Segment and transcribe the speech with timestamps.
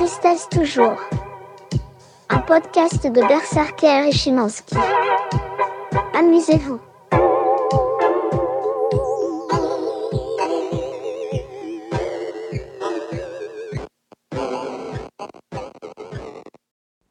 [0.00, 0.98] Tristesse toujours.
[2.30, 4.74] Un podcast de Berserker et Chimansky.
[6.14, 6.80] Amusez-vous.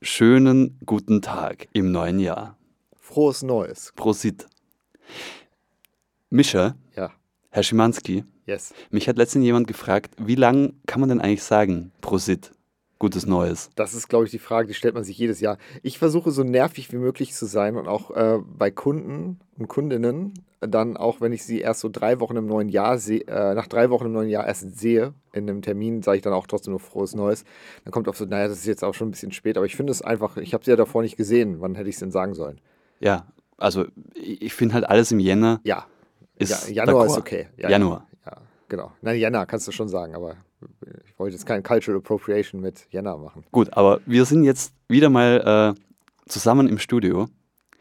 [0.02, 2.58] Schönen guten Tag im neuen Jahr.
[3.00, 3.92] Frohes Neues.
[3.96, 4.48] Prosit.
[6.30, 7.12] Mischa, Ja,
[7.50, 8.74] Herr Schimanski, yes.
[8.92, 12.51] mich hat letztens jemand gefragt, wie lang kann man denn eigentlich sagen Prosit?
[13.00, 13.70] Gutes Neues.
[13.76, 15.57] Das ist, glaube ich, die Frage, die stellt man sich jedes Jahr.
[15.84, 20.34] Ich versuche so nervig wie möglich zu sein und auch äh, bei Kunden und Kundinnen,
[20.60, 23.68] dann auch wenn ich sie erst so drei Wochen im neuen Jahr sehe, äh, nach
[23.68, 26.71] drei Wochen im neuen Jahr erst sehe, in einem Termin, sage ich dann auch trotzdem
[26.71, 27.46] nur frohes Neues.
[27.86, 29.78] Dann kommt auf so, naja, das ist jetzt auch schon ein bisschen spät, aber ich
[29.78, 31.62] finde es einfach, ich habe sie ja davor nicht gesehen.
[31.62, 32.59] Wann hätte ich es denn sagen sollen?
[33.00, 35.86] Ja, also ich finde halt alles im Jänner Ja,
[36.36, 37.12] ist ja Januar d'accord.
[37.12, 37.48] ist okay.
[37.56, 38.08] Ja, Januar.
[38.26, 38.34] Ja,
[38.68, 38.92] genau.
[39.02, 40.36] Nein, Jänner kannst du schon sagen, aber
[41.06, 43.44] ich wollte jetzt kein Cultural Appropriation mit Jänner machen.
[43.52, 47.28] Gut, aber wir sind jetzt wieder mal äh, zusammen im Studio.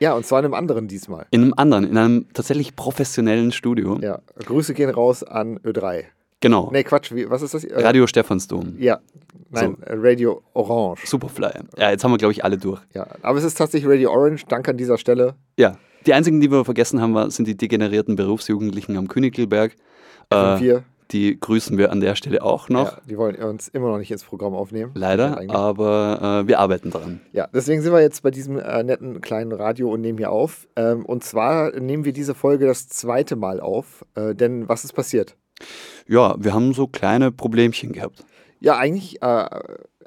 [0.01, 1.27] Ja, und zwar in einem anderen diesmal.
[1.31, 3.99] In einem anderen, in einem tatsächlich professionellen Studio.
[4.01, 6.05] Ja, Grüße gehen raus an Ö3.
[6.41, 6.71] Genau.
[6.73, 7.65] Nee, Quatsch, wie, was ist das?
[7.65, 8.77] Äh, Radio Stephansdom.
[8.79, 9.01] Ja,
[9.51, 11.05] nein, äh, Radio Orange.
[11.05, 11.51] Superfly.
[11.77, 12.81] Ja, jetzt haben wir, glaube ich, alle durch.
[12.95, 14.45] Ja, aber es ist tatsächlich Radio Orange.
[14.47, 15.35] Danke an dieser Stelle.
[15.57, 15.77] Ja.
[16.07, 19.75] Die einzigen, die wir vergessen haben, sind die degenerierten Berufsjugendlichen am Königlberg.
[20.31, 20.83] Äh, FM4.
[21.11, 22.93] Die grüßen wir an der Stelle auch noch.
[22.93, 24.93] Ja, die wollen uns immer noch nicht ins Programm aufnehmen.
[24.95, 27.21] Leider, aber äh, wir arbeiten daran.
[27.33, 30.69] Ja, deswegen sind wir jetzt bei diesem äh, netten kleinen Radio und nehmen hier auf.
[30.77, 34.05] Ähm, und zwar nehmen wir diese Folge das zweite Mal auf.
[34.15, 35.37] Äh, denn was ist passiert?
[36.07, 38.25] Ja, wir haben so kleine Problemchen gehabt.
[38.61, 39.47] Ja, eigentlich, äh,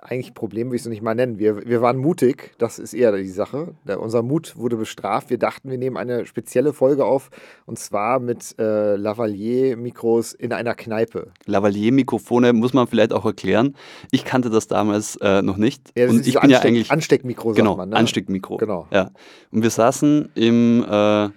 [0.02, 1.38] eigentlich Problem will ich es nicht mal nennen.
[1.38, 3.76] Wir, wir waren mutig, das ist eher die Sache.
[4.00, 5.30] Unser Mut wurde bestraft.
[5.30, 7.30] Wir dachten, wir nehmen eine spezielle Folge auf
[7.68, 11.32] und zwar mit äh, Lavalier-Mikros in einer Kneipe.
[11.46, 13.76] Lavalier-Mikrofone muss man vielleicht auch erklären.
[14.12, 15.90] Ich kannte das damals äh, noch nicht.
[15.96, 16.92] Ja, das und ist ich bin ja Ansteck- eigentlich.
[16.92, 17.90] Ansteckmikro, genau, man.
[17.90, 17.96] Ne?
[17.96, 18.58] Ansteckmikro.
[18.58, 18.88] Genau.
[18.92, 19.12] Ja.
[19.52, 21.30] Und wir saßen im äh,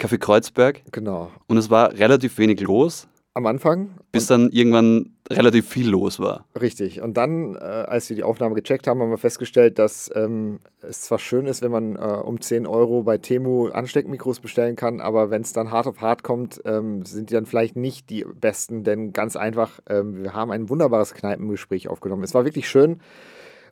[0.00, 1.30] Café Kreuzberg Genau.
[1.48, 3.07] und es war relativ wenig los,
[3.38, 3.90] Am Anfang.
[4.10, 6.44] bis dann irgendwann relativ viel los war.
[6.60, 7.00] Richtig.
[7.00, 11.02] Und dann, äh, als wir die Aufnahme gecheckt haben, haben wir festgestellt, dass ähm, es
[11.02, 15.30] zwar schön ist, wenn man äh, um 10 Euro bei Temu Ansteckmikros bestellen kann, aber
[15.30, 18.82] wenn es dann hart auf hart kommt, ähm, sind die dann vielleicht nicht die besten,
[18.82, 22.24] denn ganz einfach, ähm, wir haben ein wunderbares Kneipengespräch aufgenommen.
[22.24, 22.98] Es war wirklich schön.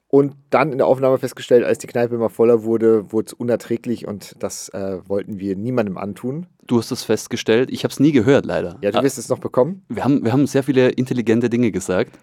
[0.08, 4.06] Und dann in der Aufnahme festgestellt, als die Kneipe immer voller wurde, wurde es unerträglich
[4.06, 6.46] und das äh, wollten wir niemandem antun.
[6.66, 7.70] Du hast es festgestellt.
[7.72, 8.76] Ich habe es nie gehört, leider.
[8.82, 9.82] Ja, du Ah, wirst es noch bekommen.
[9.88, 12.18] wir, haben, wir haben sehr viele intelligente Dinge gesagt.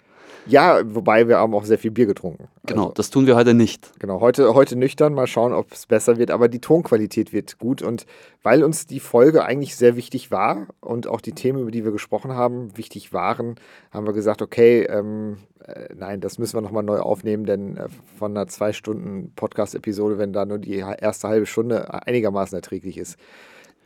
[0.46, 2.48] Ja, wobei wir haben auch sehr viel Bier getrunken.
[2.66, 3.92] Genau, Also- das tun wir heute nicht.
[4.00, 7.82] Genau, heute, heute nüchtern, mal schauen, ob es besser wird, aber die Tonqualität wird gut
[7.82, 8.06] und
[8.42, 11.92] weil uns die Folge eigentlich sehr wichtig war und auch die Themen, über die wir
[11.92, 13.56] gesprochen haben, wichtig waren,
[13.92, 17.88] haben wir gesagt, okay, ähm, äh, nein, das müssen wir nochmal neu aufnehmen, denn äh,
[18.18, 23.18] von einer zwei Stunden Podcast-Episode, wenn da nur die erste halbe Stunde einigermaßen erträglich ist,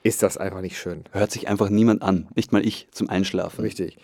[0.03, 1.03] ist das einfach nicht schön.
[1.11, 2.27] Hört sich einfach niemand an.
[2.35, 3.61] Nicht mal ich zum Einschlafen.
[3.61, 3.97] Richtig.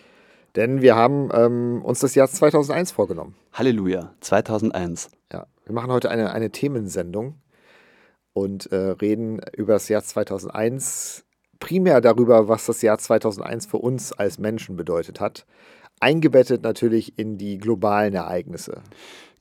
[0.56, 3.34] Denn wir haben ähm, uns das Jahr 2001 vorgenommen.
[3.52, 5.10] Halleluja, 2001.
[5.32, 7.34] Ja, wir machen heute eine, eine Themensendung
[8.32, 11.24] und äh, reden über das Jahr 2001,
[11.58, 15.44] primär darüber, was das Jahr 2001 für uns als Menschen bedeutet hat.
[16.00, 18.82] Eingebettet natürlich in die globalen Ereignisse.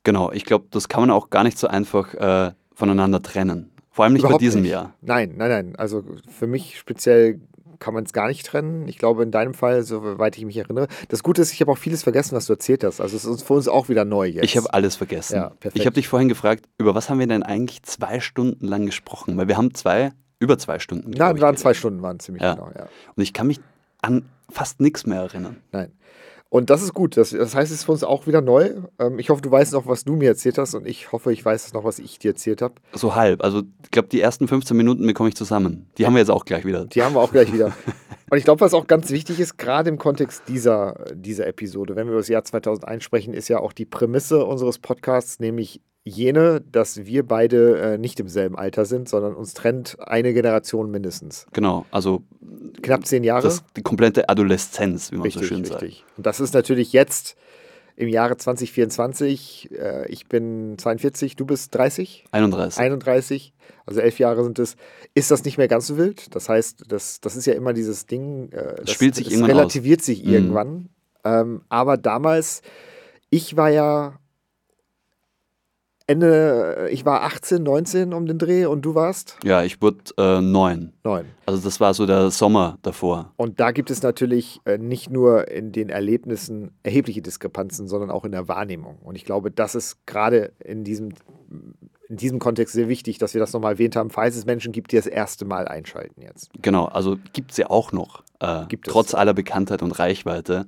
[0.04, 3.72] Genau, ich glaube, das kann man auch gar nicht so einfach äh, voneinander trennen.
[3.90, 4.72] Vor allem nicht bei diesem nicht.
[4.72, 4.96] Jahr.
[5.02, 5.76] Nein, nein, nein.
[5.76, 7.40] Also für mich speziell
[7.84, 8.88] kann man es gar nicht trennen.
[8.88, 10.88] Ich glaube, in deinem Fall, soweit ich mich erinnere.
[11.10, 13.02] Das Gute ist, ich habe auch vieles vergessen, was du erzählt hast.
[13.02, 14.46] Also es ist für uns auch wieder neu jetzt.
[14.46, 15.36] Ich habe alles vergessen.
[15.36, 18.86] Ja, ich habe dich vorhin gefragt, über was haben wir denn eigentlich zwei Stunden lang
[18.86, 19.36] gesprochen?
[19.38, 21.12] Weil wir haben zwei, über zwei Stunden.
[21.12, 22.54] Nein, waren zwei Stunden, waren ziemlich Ja.
[22.54, 22.88] genau, ja.
[23.16, 23.60] Und ich kann mich
[24.02, 25.58] an fast nichts mehr erinnern.
[25.74, 25.92] Nein.
[26.54, 27.18] Und das ist gut.
[27.18, 28.76] Das, das heißt, es ist für uns auch wieder neu.
[29.00, 31.44] Ähm, ich hoffe, du weißt noch, was du mir erzählt hast und ich hoffe, ich
[31.44, 32.76] weiß noch, was ich dir erzählt habe.
[32.94, 33.44] So halb.
[33.44, 35.88] Also ich glaube, die ersten 15 Minuten bekomme ich zusammen.
[35.98, 36.86] Die haben wir jetzt auch gleich wieder.
[36.86, 37.72] Die haben wir auch gleich wieder.
[38.30, 42.06] Und ich glaube, was auch ganz wichtig ist, gerade im Kontext dieser, dieser Episode, wenn
[42.06, 46.62] wir über das Jahr 2001 sprechen, ist ja auch die Prämisse unseres Podcasts, nämlich jene,
[46.62, 51.48] dass wir beide äh, nicht im selben Alter sind, sondern uns trennt eine Generation mindestens.
[51.54, 52.24] Genau, also
[52.82, 53.44] Knapp zehn Jahre.
[53.44, 55.82] das, die komplette Adoleszenz, wie man richtig, so schön sagt.
[55.82, 56.04] richtig.
[56.18, 57.36] Und das ist natürlich jetzt
[57.96, 59.70] im Jahre 2024.
[59.72, 62.26] Äh, ich bin 42, du bist 30?
[62.32, 62.80] 31.
[62.82, 63.54] 31,
[63.86, 64.76] also elf Jahre sind es,
[65.14, 66.36] ist das nicht mehr ganz so wild.
[66.36, 69.58] Das heißt, das, das ist ja immer dieses Ding, äh, das, spielt sich es irgendwann
[69.58, 70.34] relativiert sich Mhm.
[70.34, 70.90] irgendwann.
[71.24, 72.62] Ähm, aber damals,
[73.30, 74.20] ich war ja
[76.06, 80.42] Ende, ich war 18, 19 um den Dreh und du warst Ja, ich wurde äh,
[80.42, 80.92] neun.
[81.04, 81.26] 9.
[81.46, 83.32] Also das war so der Sommer davor.
[83.38, 88.26] Und da gibt es natürlich äh, nicht nur in den Erlebnissen erhebliche Diskrepanzen, sondern auch
[88.26, 88.98] in der Wahrnehmung.
[89.02, 91.14] Und ich glaube, das ist gerade in diesem,
[92.10, 94.92] in diesem Kontext sehr wichtig, dass wir das nochmal erwähnt haben, falls es Menschen gibt,
[94.92, 96.50] die das erste Mal einschalten jetzt.
[96.62, 98.24] Genau, also gibt es ja auch noch.
[98.42, 98.94] Äh, Gibt es.
[98.94, 100.68] trotz aller Bekanntheit und Reichweite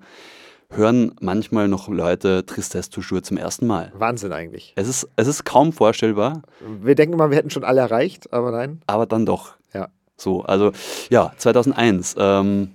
[0.75, 3.91] hören manchmal noch Leute Tristesse toujours zum ersten Mal.
[3.97, 4.73] Wahnsinn eigentlich.
[4.75, 6.41] Es ist, es ist kaum vorstellbar,
[6.81, 8.81] Wir denken immer, wir hätten schon alle erreicht, aber nein.
[8.87, 9.55] aber dann doch.
[9.73, 9.87] Ja.
[10.17, 10.71] So, also
[11.09, 12.15] ja, 2001.
[12.17, 12.71] Ähm,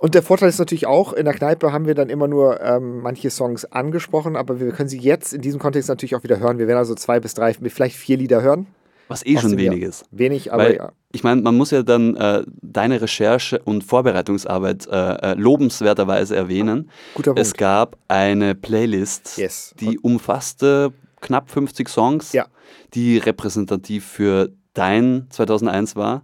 [0.00, 3.00] Und der Vorteil ist natürlich auch, in der Kneipe haben wir dann immer nur ähm,
[3.00, 6.58] manche Songs angesprochen, aber wir können sie jetzt in diesem Kontext natürlich auch wieder hören.
[6.58, 8.66] Wir werden also zwei bis drei, vielleicht vier Lieder hören.
[9.08, 10.04] Was eh schon wenig ist.
[10.10, 10.92] Wenig, aber Weil, ja.
[11.12, 16.90] ich meine, man muss ja dann äh, deine Recherche und Vorbereitungsarbeit äh, äh, lobenswerterweise erwähnen.
[17.14, 17.40] Guter Punkt.
[17.40, 19.74] Es gab eine Playlist, Yes.
[19.80, 22.46] die umfasste knapp 50 Songs, Ja.
[22.94, 26.22] die repräsentativ für dein 2001 war.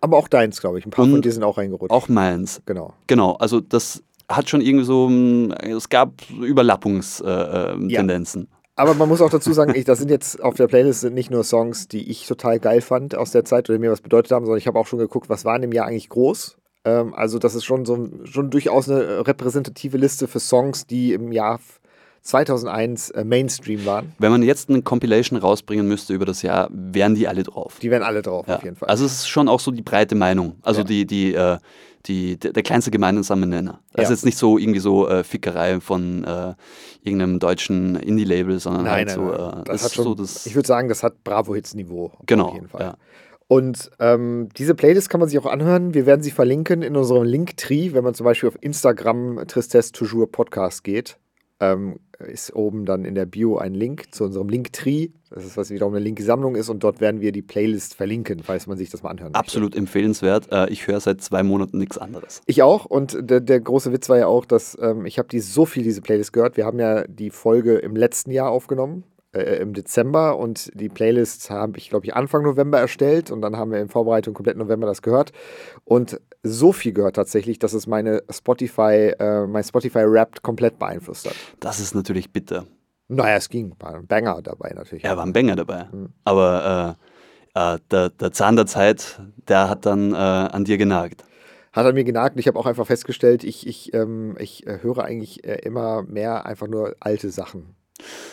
[0.00, 0.86] Aber auch deins, glaube ich.
[0.86, 1.92] Ein paar Und von dir sind auch reingerutscht.
[1.92, 2.62] Auch meins.
[2.64, 2.94] Genau.
[3.06, 8.42] Genau, also das hat schon irgendwie so, mm, es gab Überlappungstendenzen.
[8.42, 8.59] Äh, Ja.
[8.80, 11.30] Aber man muss auch dazu sagen, ich, das sind jetzt auf der Playlist sind nicht
[11.30, 14.46] nur Songs, die ich total geil fand aus der Zeit oder mir was bedeutet haben,
[14.46, 16.56] sondern ich habe auch schon geguckt, was war in dem Jahr eigentlich groß.
[16.86, 21.30] Ähm, also das ist schon so schon durchaus eine repräsentative Liste für Songs, die im
[21.30, 21.60] Jahr
[22.22, 24.12] 2001 äh, Mainstream waren.
[24.18, 27.78] Wenn man jetzt eine Compilation rausbringen müsste über das Jahr, wären die alle drauf.
[27.80, 28.56] Die wären alle drauf Ja.
[28.56, 28.88] auf jeden Fall.
[28.88, 30.56] Also es ist schon auch so die breite Meinung.
[30.62, 30.86] Also Ja.
[30.86, 31.58] die, die, äh,
[32.06, 33.80] die, der, kleinste gemeinsame Nenner.
[33.92, 34.02] Das Ja.
[34.04, 36.54] ist jetzt nicht so irgendwie so äh, Fickerei von äh,
[37.02, 39.60] irgendeinem deutschen Indie-Label, sondern nein, halt nein, so, nein.
[39.60, 40.46] äh, das hat schon, so das.
[40.46, 42.12] ich würde sagen, das hat Bravo-Hits-Niveau.
[42.26, 42.46] genau.
[42.48, 42.94] Auf jeden Fall.
[43.48, 45.92] Und ähm, diese Playlist kann man sich auch anhören.
[45.92, 50.30] Wir werden sie verlinken in unserem Linktree, wenn man zum Beispiel auf Instagram Tristesse Toujours
[50.30, 51.18] Podcast geht.
[51.60, 55.08] Ähm, ist oben dann in der Bio ein Link zu unserem Linktree.
[55.30, 56.68] Das ist, was wiederum eine linke Sammlung ist.
[56.68, 59.38] Und dort werden wir die Playlist verlinken, falls man sich das mal anhören möchte.
[59.38, 60.50] Absolut empfehlenswert.
[60.52, 62.42] Äh, ich höre seit zwei Monaten nichts anderes.
[62.46, 62.84] Ich auch.
[62.84, 65.82] Und der, der große Witz war ja auch, dass ähm, ich habe die so viel
[65.82, 66.56] diese Playlist gehört.
[66.56, 70.36] Wir haben ja die Folge im letzten Jahr aufgenommen, äh, im Dezember.
[70.38, 73.30] Und die Playlist habe ich, glaube ich, Anfang November erstellt.
[73.30, 75.32] Und dann haben wir in Vorbereitung komplett November das gehört.
[75.84, 81.26] Und so viel gehört tatsächlich, dass es meine Spotify, äh, mein Spotify Wrapped komplett beeinflusst
[81.26, 81.34] hat.
[81.60, 82.66] Das ist natürlich bitter.
[83.08, 83.74] Naja, es ging.
[83.80, 85.04] War ein Banger dabei natürlich.
[85.04, 85.88] Ja, war ein Banger dabei.
[85.92, 86.10] Mhm.
[86.24, 86.96] Aber
[87.54, 91.24] äh, äh, der, der Zahn der Zeit, der hat dann äh, an dir genagt.
[91.72, 94.78] Hat er mir genagt und ich habe auch einfach festgestellt, ich, ich, ähm, ich äh,
[94.82, 97.76] höre eigentlich äh, immer mehr einfach nur alte Sachen.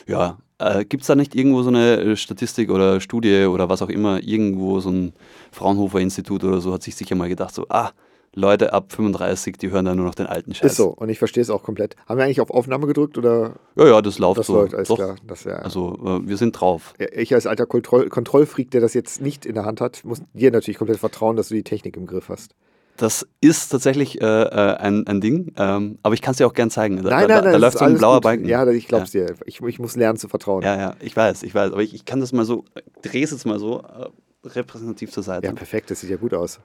[0.07, 3.81] Ja, äh, gibt es da nicht irgendwo so eine äh, Statistik oder Studie oder was
[3.81, 5.13] auch immer, irgendwo so ein
[5.51, 7.91] Fraunhofer-Institut oder so hat sich sicher mal gedacht, so, ah,
[8.33, 10.71] Leute ab 35, die hören dann nur noch den alten Scheiß.
[10.71, 11.95] Ist so, und ich verstehe es auch komplett.
[12.05, 14.53] Haben wir eigentlich auf Aufnahme gedrückt oder Ja, ja, das läuft das so.
[14.55, 14.75] läuft?
[14.75, 14.97] Alles Doch.
[14.97, 15.15] klar.
[15.25, 16.93] Das wär, Also, äh, wir sind drauf.
[16.99, 20.51] ich als alter Kontroll Kontrollfreak, der das jetzt nicht in der Hand hat, muss dir
[20.51, 22.53] natürlich komplett vertrauen, dass du die Technik im Griff hast.
[22.97, 26.53] Das ist tatsächlich äh, äh, ein, ein Ding, ähm, aber ich kann es dir auch
[26.53, 26.97] gern zeigen.
[26.97, 27.43] Da, Nein, da, nein, nein.
[27.43, 28.23] da das läuft so ein blauer gut.
[28.23, 28.45] Balken.
[28.47, 29.35] Ja, ich glaub's dir.
[29.45, 30.63] Ich, ich muss lernen zu vertrauen.
[30.63, 31.71] Ja, ja, ich weiß, ich weiß.
[31.71, 32.65] Aber ich, ich kann das mal so,
[33.03, 35.45] drehe es jetzt mal so äh, repräsentativ zur Seite.
[35.47, 35.91] Ja, perfekt.
[35.91, 36.59] Das sieht ja gut aus.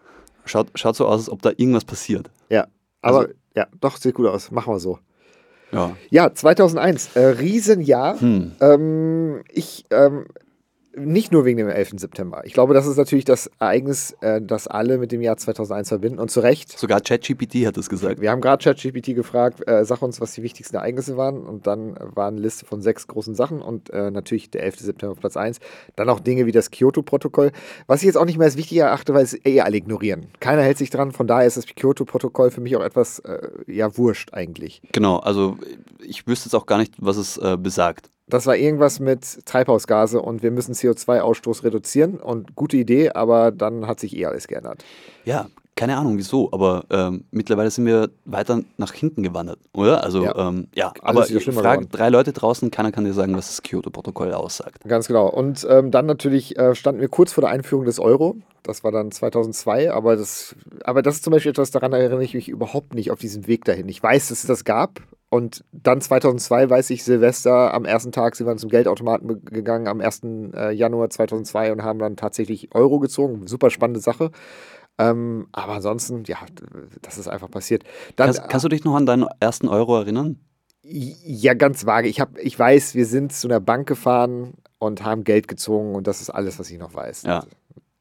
[0.46, 2.30] Schaut, schaut so aus, als ob da irgendwas passiert.
[2.48, 2.66] Ja,
[3.02, 4.50] aber Also- ja, doch, sieht gut aus.
[4.50, 4.98] Machen wir so.
[5.70, 5.94] Ja.
[6.10, 8.18] Ja, 2001, äh, Riesenjahr.
[8.20, 8.52] Hm.
[8.60, 10.26] Ähm, ich, ähm,
[10.94, 11.92] nicht nur wegen dem 11.
[11.96, 12.42] September.
[12.44, 16.18] Ich glaube, das ist natürlich das Ereignis, äh, das alle mit dem Jahr 2001 verbinden.
[16.18, 16.78] Und zu Recht.
[16.78, 18.20] Sogar ChatGPT hat es gesagt.
[18.20, 21.44] Wir haben gerade ChatGPT gefragt, äh, sag uns, was die wichtigsten Ereignisse waren.
[21.44, 24.80] Und dann war eine Liste von sechs großen Sachen und äh, natürlich der 11.
[24.80, 25.60] September auf Platz 1.
[25.96, 27.52] Dann auch Dinge wie das Kyoto-Protokoll,
[27.86, 30.26] was ich jetzt auch nicht mehr als wichtig erachte, weil es eh alle ignorieren.
[30.40, 33.96] Keiner hält sich dran, von daher ist das Kyoto-Protokoll für mich auch etwas, äh, ja,
[33.96, 34.82] wurscht eigentlich.
[34.92, 35.56] Genau, also
[36.04, 38.10] ich wüsste jetzt auch gar nicht, was es äh, besagt.
[38.32, 43.86] Das war irgendwas mit Treibhausgase und wir müssen CO2-Ausstoß reduzieren und gute Idee, aber dann
[43.86, 44.82] hat sich eh alles geändert.
[45.26, 50.02] Ja, keine Ahnung wieso, aber ähm, mittlerweile sind wir weiter nach hinten gewandert, oder?
[50.02, 50.48] Also Ja.
[50.48, 51.92] ähm, ja aber wieder schlimmer frag geworden.
[51.92, 54.82] drei Leute draußen, keiner kann dir sagen, was das Kyoto-Protokoll aussagt.
[54.88, 55.28] Ganz genau.
[55.28, 58.36] Und ähm, dann natürlich äh, standen wir kurz vor der Einführung des Euro.
[58.62, 62.32] Das war dann 2002, aber das, aber das ist zum Beispiel etwas, daran erinnere ich
[62.32, 63.90] mich überhaupt nicht auf diesen Weg dahin.
[63.90, 65.00] Ich weiß, dass es das gab.
[65.32, 70.02] Und dann 2002 weiß ich, Silvester, am ersten Tag sind wir zum Geldautomaten gegangen, am
[70.02, 70.20] 1.
[70.52, 73.46] äh, Januar 2002 und haben dann tatsächlich Euro gezogen.
[73.46, 74.30] Super spannende Sache.
[74.98, 76.36] Ähm, aber ansonsten, ja,
[77.00, 77.82] das ist einfach passiert.
[78.16, 80.38] Dann, Kannst, kannst du dich noch an deinen ersten Euro erinnern?
[80.82, 82.08] Ja, ganz vage.
[82.08, 86.06] Ich, hab, ich weiß, wir sind zu einer Bank gefahren und haben Geld gezogen und
[86.06, 87.22] das ist alles, was ich noch weiß.
[87.22, 87.46] Ja.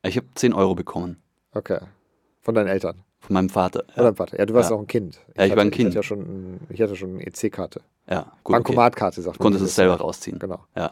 [0.04, 1.24] Ich habe 10 Euro bekommen
[1.54, 1.80] Okay.
[2.42, 3.06] Von deinen Eltern.
[3.22, 3.84] Von meinem Vater.
[3.94, 4.38] Oder deinem Vater.
[4.40, 4.76] Ja, du warst Ja.
[4.76, 5.20] auch ein Kind.
[5.38, 5.80] Ja, ich war ein hatte, Kind.
[5.80, 7.82] Ich hatte ja schon, ein- ich hatte schon eine EC-Karte.
[8.10, 8.32] Ja, gut.
[8.44, 8.54] Okay.
[8.54, 9.44] Bankomatkarte, sagt man.
[9.46, 10.00] Konntest das es selber ja.
[10.00, 10.40] rausziehen.
[10.40, 10.60] Genau.
[10.76, 10.92] Ja.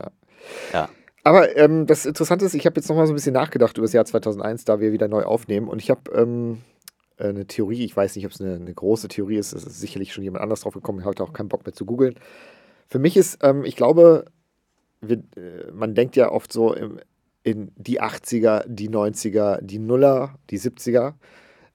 [0.72, 0.90] Ja.
[1.24, 3.86] Aber ähm, das Interessante ist, ich habe jetzt noch mal so ein bisschen nachgedacht über
[3.86, 5.68] das Jahr 2001, da wir wieder neu aufnehmen.
[5.68, 6.62] Und ich habe ähm,
[7.18, 10.14] eine Theorie, ich weiß nicht, ob es eine, eine, große Theorie ist, es ist sicherlich
[10.14, 12.16] schon jemand anders drauf gekommen, ich hatte auch keinen Bock mehr zu googeln.
[12.88, 14.26] Für mich ist, ähm, ich glaube,
[15.02, 16.74] wir, äh, man denkt ja oft so
[17.44, 21.14] in die 80er, die 90er, die Nuller, die 70er.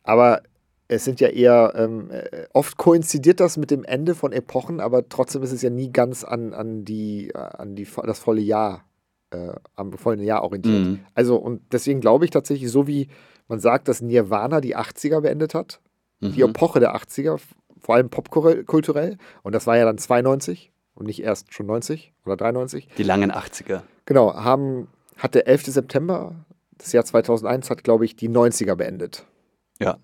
[0.04, 0.42] Aber
[0.88, 5.08] es sind ja eher, ähm, äh, oft koinzidiert das mit dem Ende von Epochen, aber
[5.08, 8.84] trotzdem ist es ja nie ganz an, an, die, äh, an die, das volle Jahr,
[9.30, 10.84] äh, am vollen Jahr orientiert.
[10.84, 11.00] Mhm.
[11.14, 13.08] Also, und deswegen glaube ich tatsächlich, so wie
[13.48, 15.80] man sagt, dass Nirvana die 80er beendet hat,
[16.20, 16.32] mhm.
[16.32, 17.40] die Epoche der 80er,
[17.80, 22.36] vor allem popkulturell, und das war ja dann 92 und nicht erst schon 90 oder
[22.36, 22.88] 93.
[22.96, 23.82] Die langen 80er.
[24.06, 25.66] Genau, haben, hat der 11.
[25.66, 26.44] September,
[26.76, 29.26] das Jahr 2001, hat, glaube ich, die 90er beendet.
[29.84, 29.98] Ja.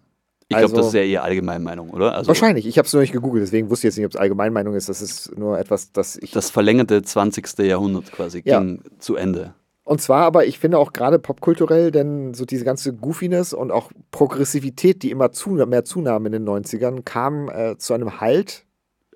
[0.48, 2.12] Ich glaube, also, das ist ja eher Allgemeinmeinung, oder?
[2.16, 2.66] Also, wahrscheinlich.
[2.66, 4.88] Ich habe es nur nicht gegoogelt, deswegen wusste ich jetzt nicht, ob es Allgemeinmeinung ist.
[4.88, 6.32] Das ist nur etwas, das ich.
[6.32, 7.58] Das verlängerte 20.
[7.60, 8.58] Jahrhundert quasi ja.
[8.58, 9.54] ging zu Ende.
[9.84, 13.92] Und zwar aber, ich finde auch gerade popkulturell, denn so diese ganze Goofiness und auch
[14.10, 18.66] Progressivität, die immer zu, mehr zunahm in den 90ern, kam äh, zu einem Halt.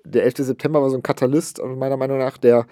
[0.05, 0.37] Der 11.
[0.37, 2.65] September war so ein Katalyst, meiner Meinung nach, der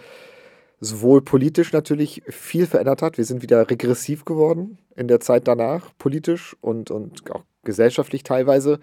[0.79, 3.17] sowohl politisch natürlich viel verändert hat.
[3.17, 8.79] Wir sind wieder regressiv geworden in der Zeit danach, politisch und, und auch gesellschaftlich teilweise,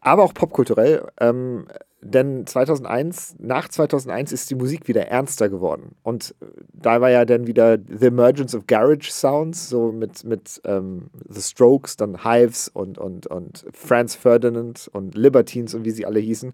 [0.00, 1.06] aber auch popkulturell.
[1.20, 1.66] Ähm,
[2.00, 5.96] denn 2001, nach 2001 ist die Musik wieder ernster geworden.
[6.02, 10.60] Und äh, da war ja dann wieder The Emergence of Garage Sounds, so mit, mit
[10.64, 16.06] ähm, The Strokes, dann Hives und, und, und Franz Ferdinand und Libertines und wie sie
[16.06, 16.52] alle hießen.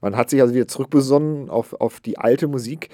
[0.00, 2.88] Man hat sich also wieder zurückbesonnen auf, auf die alte Musik.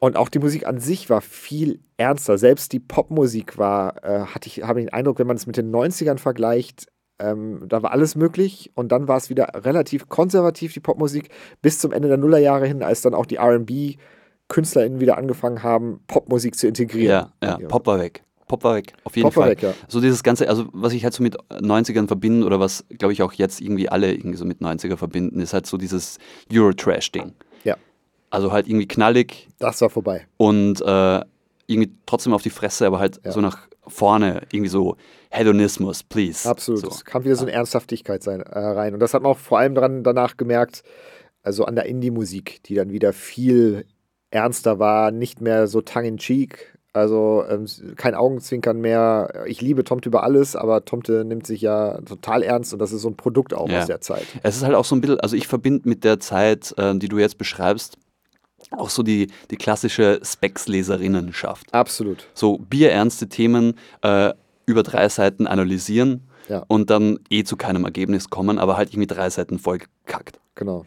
[0.00, 2.38] Und auch die Musik an sich war viel ernster.
[2.38, 5.56] Selbst die Popmusik war, äh, hatte ich, habe ich den Eindruck, wenn man es mit
[5.56, 6.86] den 90ern vergleicht,
[7.18, 11.30] ähm, da war alles möglich und dann war es wieder relativ konservativ, die Popmusik,
[11.62, 16.56] bis zum Ende der Nullerjahre hin, als dann auch die RB-KünstlerInnen wieder angefangen haben, Popmusik
[16.56, 17.30] zu integrieren.
[17.42, 18.22] Ja, ja, Pop war weg.
[18.46, 19.50] Pop war weg, auf jeden Pop Fall.
[19.50, 19.74] Weg, ja.
[19.88, 23.22] So dieses Ganze, also was ich halt so mit 90ern verbinde oder was, glaube ich,
[23.22, 26.18] auch jetzt irgendwie alle irgendwie so mit 90er verbinden, ist halt so dieses
[26.50, 27.34] Euro-Trash-Ding.
[27.64, 27.76] Ja.
[28.30, 29.48] Also halt irgendwie knallig.
[29.58, 30.26] Das war vorbei.
[30.38, 31.20] Und äh,
[31.68, 33.30] irgendwie trotzdem auf die Fresse, aber halt ja.
[33.30, 34.96] so nach vorne, irgendwie so
[35.30, 36.48] Hedonismus, please.
[36.48, 36.80] Absolut.
[36.80, 36.88] So.
[36.88, 38.94] Es kam wieder so eine Ernsthaftigkeit sein, äh, rein.
[38.94, 40.82] Und das hat man auch vor allem dran, danach gemerkt,
[41.42, 43.84] also an der Indie-Musik, die dann wieder viel
[44.30, 46.74] ernster war, nicht mehr so tongue-in-cheek.
[46.94, 49.44] Also ähm, kein Augenzwinkern mehr.
[49.46, 53.02] Ich liebe Tomte über alles, aber Tomte nimmt sich ja total ernst und das ist
[53.02, 53.80] so ein Produkt auch ja.
[53.80, 54.26] aus der Zeit.
[54.42, 57.08] Es ist halt auch so ein bisschen, also ich verbinde mit der Zeit, äh, die
[57.08, 57.98] du jetzt beschreibst,
[58.70, 61.72] auch so die, die klassische Specs-Leserinnenschaft.
[61.72, 62.26] Absolut.
[62.34, 64.32] So bierernste Themen äh,
[64.66, 66.64] über drei Seiten analysieren ja.
[66.68, 70.40] und dann eh zu keinem Ergebnis kommen, aber halt irgendwie drei Seiten voll gekackt.
[70.54, 70.86] Genau.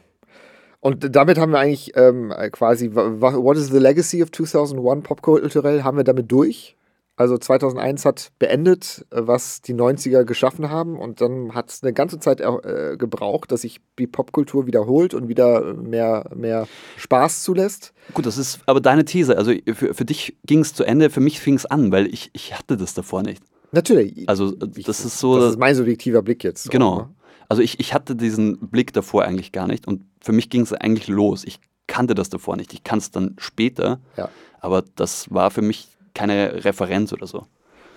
[0.79, 5.97] Und damit haben wir eigentlich ähm, quasi, what is the legacy of 2001 popkulturell, haben
[5.97, 6.75] wir damit durch.
[7.15, 11.93] Also 2001 hat beendet, äh, was die 90er geschaffen haben und dann hat es eine
[11.93, 17.93] ganze Zeit äh, gebraucht, dass sich die Popkultur wiederholt und wieder mehr, mehr Spaß zulässt.
[18.13, 19.37] Gut, das ist aber deine These.
[19.37, 22.31] Also für, für dich ging es zu Ende, für mich fing es an, weil ich,
[22.33, 23.43] ich hatte das davor nicht.
[23.71, 24.27] Natürlich.
[24.27, 25.39] Also das ist so.
[25.39, 26.69] Das ist mein subjektiver Blick jetzt.
[26.71, 26.93] Genau.
[26.93, 27.15] Auch, ne?
[27.49, 30.71] Also ich, ich hatte diesen Blick davor eigentlich gar nicht und für mich ging es
[30.71, 31.43] eigentlich los.
[31.43, 32.73] Ich kannte das davor nicht.
[32.73, 34.29] Ich kann es dann später, ja.
[34.61, 37.45] aber das war für mich keine Referenz oder so.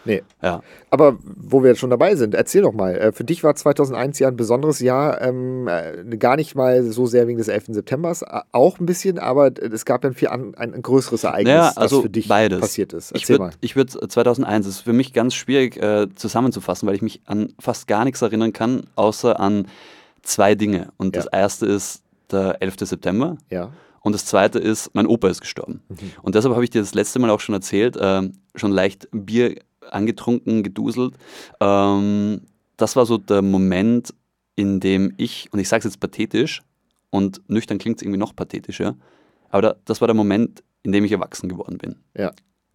[0.05, 0.23] Nee.
[0.43, 0.63] Ja.
[0.91, 2.95] Aber wo wir jetzt schon dabei sind, erzähl doch mal.
[2.95, 7.07] Äh, für dich war 2001 ja ein besonderes Jahr, ähm, äh, gar nicht mal so
[7.07, 7.67] sehr wegen des 11.
[7.69, 11.73] Septembers, auch ein bisschen, aber es gab dann viel an, ein, ein größeres Ereignis, naja,
[11.77, 12.61] also das für dich beides.
[12.61, 13.13] passiert ist.
[13.13, 17.03] Erzähl ich würde würd 2001, das ist für mich ganz schwierig äh, zusammenzufassen, weil ich
[17.03, 19.67] mich an fast gar nichts erinnern kann, außer an
[20.23, 20.89] zwei Dinge.
[20.99, 21.23] Und ja.
[21.23, 22.77] das erste ist der 11.
[22.81, 23.37] September.
[23.51, 23.71] Ja.
[24.05, 25.81] Und das zweite ist, mein Opa ist gestorben.
[25.89, 26.13] Mhm.
[26.21, 29.57] Und deshalb habe ich dir das letzte Mal auch schon erzählt, äh, schon leicht Bier
[29.91, 31.15] angetrunken, geduselt.
[31.59, 32.43] Ähm,
[32.77, 34.13] das war so der Moment,
[34.57, 36.61] in dem ich, und ich sage es jetzt pathetisch,
[37.09, 38.95] und nüchtern klingt es irgendwie noch pathetischer,
[39.49, 41.97] aber da, das war der Moment, in dem ich erwachsen geworden bin.
[42.15, 42.33] Ja.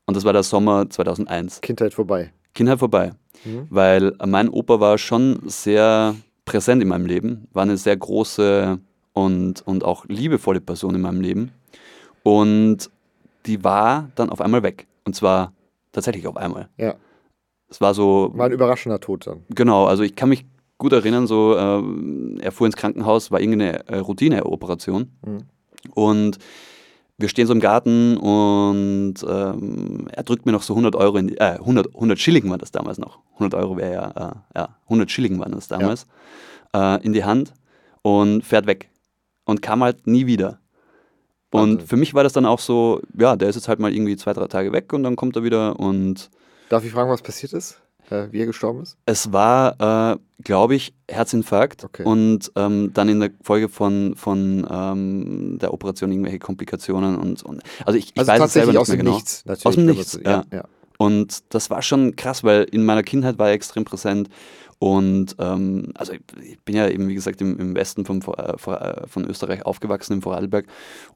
[0.08, 1.62] Und das war der Sommer 2001.
[1.62, 2.34] Kindheit vorbei.
[2.56, 3.12] Kindheit vorbei.
[3.46, 3.68] Mhm.
[3.70, 8.80] Weil mein Opa war schon sehr präsent in meinem Leben, war eine sehr große
[9.26, 11.52] und, und auch liebevolle Person in meinem Leben.
[12.24, 12.90] Und
[13.46, 14.88] die war dann auf einmal weg.
[15.06, 15.54] Und zwar
[15.92, 16.70] tatsächlich auf einmal.
[16.78, 16.96] Ja.
[17.70, 18.32] Es war so.
[18.34, 19.44] War ein überraschender Tod dann.
[19.50, 20.46] Genau, also ich kann mich
[20.78, 25.12] gut erinnern, so äh, er fuhr ins Krankenhaus, war irgendeine äh, Routineoperation.
[25.26, 25.40] Mhm.
[25.94, 26.38] Und
[27.18, 31.28] wir stehen so im Garten und ähm, er drückt mir noch so 100 Euro in
[31.28, 33.20] die, äh, 100, 100 Schilling war das damals noch.
[33.34, 34.10] 100 Euro wäre ja,
[34.56, 36.08] äh, ja, 100 Schilling waren das damals,
[36.74, 36.96] ja.
[36.96, 37.54] äh, in die Hand
[38.02, 38.90] und fährt weg
[39.50, 40.60] und kam halt nie wieder.
[41.52, 41.88] Und Wahnsinn.
[41.88, 44.34] für mich war das dann auch so, ja, der ist jetzt halt mal irgendwie zwei,
[44.34, 46.30] drei Tage weg und dann kommt er wieder und
[46.70, 47.82] Darf ich fragen, was passiert ist?
[48.12, 48.98] Äh, wie er gestorben ist?
[49.06, 52.04] es war, äh, glaube ich, Herzinfarkt Okay.
[52.04, 57.62] und ähm, dann in der Folge von, von ähm, der Operation irgendwelche Komplikationen und, und
[57.86, 59.16] also ich, ich Also weiß es selber nicht aus mehr dem genau.
[59.16, 59.46] Nichts.
[59.46, 60.44] Natürlich, Aus dem Nichts, ja.
[60.52, 60.64] ja.
[60.98, 64.30] Und das war schon krass, weil in meiner Kindheit war er extrem präsent.
[64.80, 68.54] Und ähm, also ich, ich bin ja eben, wie gesagt, im, im Westen vom, äh,
[68.54, 70.68] äh, von Österreich aufgewachsen, im Vorarlberg.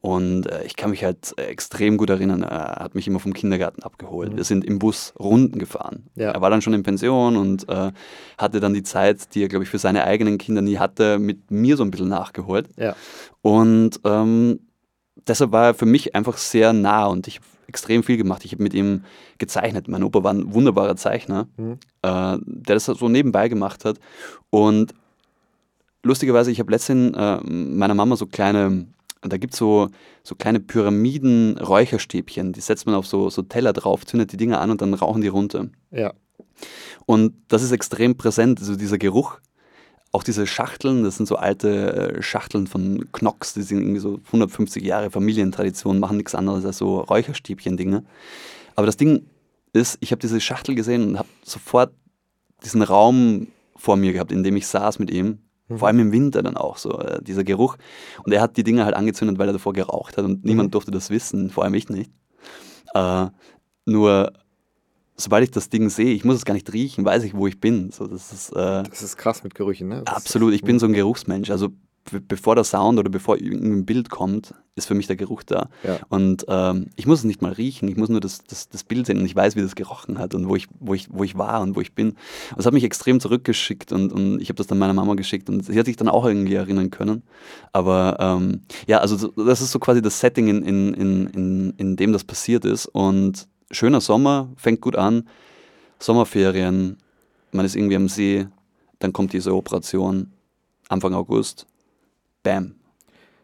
[0.02, 2.44] Und äh, ich kann mich halt extrem gut erinnern.
[2.44, 4.34] Er hat mich immer vom Kindergarten abgeholt.
[4.34, 4.38] Mhm.
[4.38, 6.04] Wir sind im Bus Runden gefahren.
[6.16, 6.32] Ja.
[6.32, 7.94] Er war dann schon in Pension und äh,
[8.38, 11.50] hatte dann die Zeit, die er, glaube ich, für seine eigenen Kinder nie hatte, mit
[11.50, 12.68] mir so ein bisschen nachgeholt.
[12.76, 12.98] Ja.
[13.42, 14.60] Und ähm,
[15.26, 18.46] deshalb war er für mich einfach sehr nah und ich extrem viel gemacht.
[18.46, 19.04] Ich habe mit ihm
[19.38, 19.88] gezeichnet.
[19.88, 21.78] Mein Opa war ein wunderbarer Zeichner, Mhm.
[22.02, 24.00] äh, der das so nebenbei gemacht hat.
[24.50, 24.94] Und
[26.04, 28.88] lustigerweise, ich habe letztens äh, meiner Mama so kleine,
[29.22, 29.90] da gibt es so,
[30.24, 34.72] so kleine Pyramiden-Räucherstäbchen, die setzt man auf so, so Teller drauf, zündet die Dinger an
[34.72, 35.68] und dann rauchen die runter.
[35.92, 36.14] Ja.
[37.06, 39.40] Und das ist extrem präsent, also dieser Geruch.
[40.14, 44.20] Auch diese Schachteln, das sind so alte äh, Schachteln von Knocks, die sind irgendwie so
[44.28, 48.06] 150 Jahre Familientradition, machen nichts anderes als so Räucherstäbchen-Dinge.
[48.76, 49.26] Aber das Ding
[49.74, 51.94] ist, ich habe diese Schachtel gesehen und habe sofort
[52.64, 55.40] diesen Raum vor mir gehabt, in dem ich saß mit ihm.
[55.68, 57.78] Vor allem im Winter dann auch so, äh, dieser Geruch.
[58.24, 60.92] Und er hat die Dinger halt angezündet, weil er davor geraucht hat und niemand durfte
[60.92, 62.12] das wissen, vor allem ich nicht.
[62.94, 63.28] Äh,
[63.86, 64.32] nur,
[65.16, 67.60] sobald ich das Ding sehe, ich muss es gar nicht riechen, weiß ich, wo ich
[67.60, 67.92] bin.
[67.92, 70.04] So, das ist äh, Das ist krass mit Gerüchen, ne?
[70.06, 71.50] Das absolut, ich bin so ein Geruchsmensch.
[71.52, 71.70] Also
[72.12, 75.70] be- bevor der Sound oder bevor irgendein Bild kommt, ist für mich der Geruch da.
[75.84, 76.00] Ja.
[76.10, 79.06] Und ähm, ich muss es nicht mal riechen, ich muss nur das, das, das Bild
[79.06, 81.38] sehen und ich weiß, wie das gerochen hat und wo ich, wo ich, wo ich
[81.38, 82.10] war und wo ich bin.
[82.10, 82.18] Und
[82.58, 85.64] das hat mich extrem zurückgeschickt und, und ich habe das dann meiner Mama geschickt und
[85.64, 87.22] sie hat sich dann auch irgendwie erinnern können.
[87.72, 91.74] Aber ähm, ja, also so- das ist so quasi das Setting, in, in, in, in,
[91.78, 92.88] in dem das passiert ist.
[92.88, 95.28] Und schöner Sommer, fängt gut an,
[96.00, 96.98] Sommerferien,
[97.52, 98.48] man ist irgendwie am See,
[99.00, 100.32] dann kommt diese Operation,
[100.90, 101.66] Anfang August,
[102.44, 102.76] bam,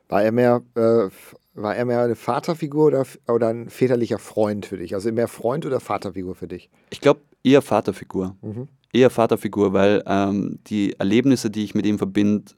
[0.10, 1.10] War er mehr, äh,
[1.54, 4.94] war er mehr eine Vaterfigur oder, oder ein väterlicher Freund für dich?
[4.94, 6.70] Also mehr Freund oder Vaterfigur für dich?
[6.90, 8.36] Ich glaube eher Vaterfigur.
[8.42, 8.68] Mhm.
[8.92, 12.54] Eher Vaterfigur, weil ähm, die Erlebnisse, die ich mit ihm verbinde,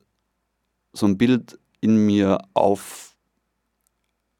[0.93, 3.15] so ein Bild in mir auf,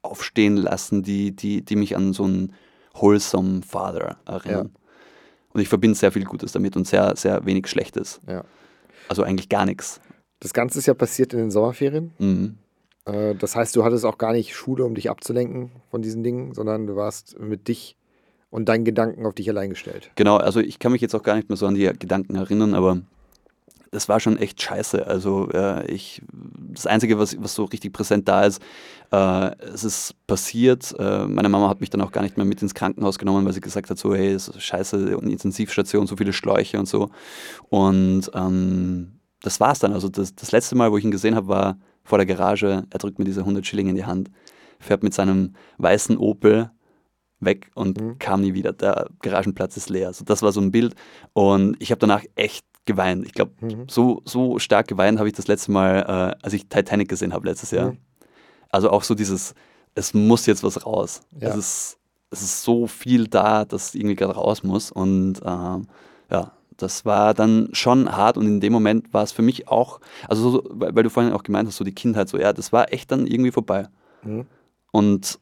[0.02, 2.54] aufstehen lassen, die, die, die mich an so einen
[2.94, 4.70] wholesome Father erinnern.
[5.52, 8.20] Und ich verbinde sehr viel Gutes damit und sehr, sehr wenig Schlechtes.
[8.26, 8.44] Ja.
[9.08, 10.00] Also eigentlich gar nichts.
[10.40, 12.12] Das Ganze ist ja passiert in den Sommerferien.
[12.18, 12.58] Mhm.
[13.04, 16.54] Äh, das heißt, du hattest auch gar nicht Schule, um dich abzulenken von diesen Dingen,
[16.54, 17.96] sondern du warst mit dich
[18.50, 20.10] und deinen Gedanken auf dich allein gestellt.
[20.14, 22.74] Genau, also ich kann mich jetzt auch gar nicht mehr so an die Gedanken erinnern,
[22.74, 23.00] aber
[23.92, 25.06] das war schon echt scheiße.
[25.06, 26.22] Also äh, ich,
[26.72, 28.60] das Einzige, was, was so richtig präsent da ist,
[29.12, 30.94] äh, es ist passiert.
[30.98, 33.52] Äh, meine Mama hat mich dann auch gar nicht mehr mit ins Krankenhaus genommen, weil
[33.52, 37.10] sie gesagt hat, so hey, ist scheiße, und Intensivstation, so viele Schläuche und so.
[37.68, 39.92] Und ähm, das war's dann.
[39.92, 42.84] Also das, das letzte Mal, wo ich ihn gesehen habe, war vor der Garage.
[42.88, 44.30] Er drückt mir diese 100 Schilling in die Hand,
[44.80, 46.70] fährt mit seinem weißen Opel
[47.40, 48.18] weg und Mhm.
[48.18, 48.72] kam nie wieder.
[48.72, 50.06] Der Garagenplatz ist leer.
[50.08, 50.94] Also das war so ein Bild.
[51.34, 53.26] Und ich habe danach echt geweint.
[53.26, 53.86] Ich glaube, Mhm.
[53.88, 56.00] so, so stark geweint habe ich das letzte Mal,
[56.38, 57.92] äh, als ich Titanic gesehen habe letztes Jahr.
[57.92, 57.98] Mhm.
[58.70, 59.54] Also auch so dieses,
[59.94, 61.20] es muss jetzt was raus.
[61.38, 61.50] Ja.
[61.50, 61.98] Es, ist,
[62.30, 64.90] es ist so viel da, dass irgendwie gerade raus muss.
[64.90, 65.86] Und ähm,
[66.30, 70.00] ja, das war dann schon hart und in dem Moment war es für mich auch,
[70.28, 72.92] also so, weil, du vorhin auch gemeint hast, so die Kindheit, so ja, das war
[72.92, 73.88] echt dann irgendwie vorbei.
[74.24, 74.46] Mhm.
[74.90, 75.38] Und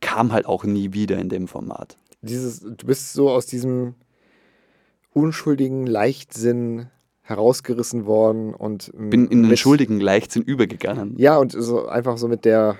[0.00, 1.96] kam halt auch nie wieder in dem Format.
[2.22, 3.94] Dieses, du bist so aus diesem
[5.12, 6.88] unschuldigen Leichtsinn
[7.22, 11.14] herausgerissen worden und Bin in den schuldigen Leichtsinn übergegangen.
[11.16, 12.76] Ja, und so einfach so mit der,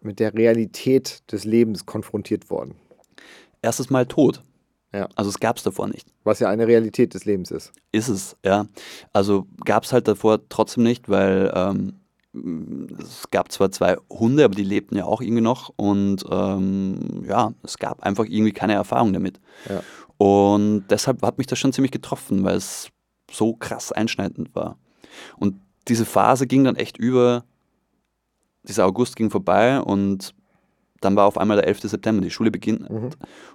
[0.00, 2.74] mit der Realität des Lebens konfrontiert worden.
[3.60, 4.42] Erstes Mal tot.
[4.94, 5.08] Ja.
[5.14, 6.08] Also es gab es davor nicht.
[6.24, 7.72] Was ja eine Realität des Lebens ist.
[7.92, 8.66] Ist es, ja.
[9.12, 11.94] Also gab es halt davor trotzdem nicht, weil ähm,
[12.98, 17.52] es gab zwar zwei Hunde, aber die lebten ja auch irgendwie noch und ähm, ja,
[17.62, 19.40] es gab einfach irgendwie keine Erfahrung damit.
[19.68, 19.82] Ja.
[20.22, 22.90] Und deshalb hat mich das schon ziemlich getroffen, weil es
[23.28, 24.78] so krass einschneidend war.
[25.36, 25.56] Und
[25.88, 27.44] diese Phase ging dann echt über,
[28.62, 30.32] dieser August ging vorbei und
[31.00, 31.80] dann war auf einmal der 11.
[31.80, 32.88] September, die Schule beginnt.
[32.88, 33.10] Mhm.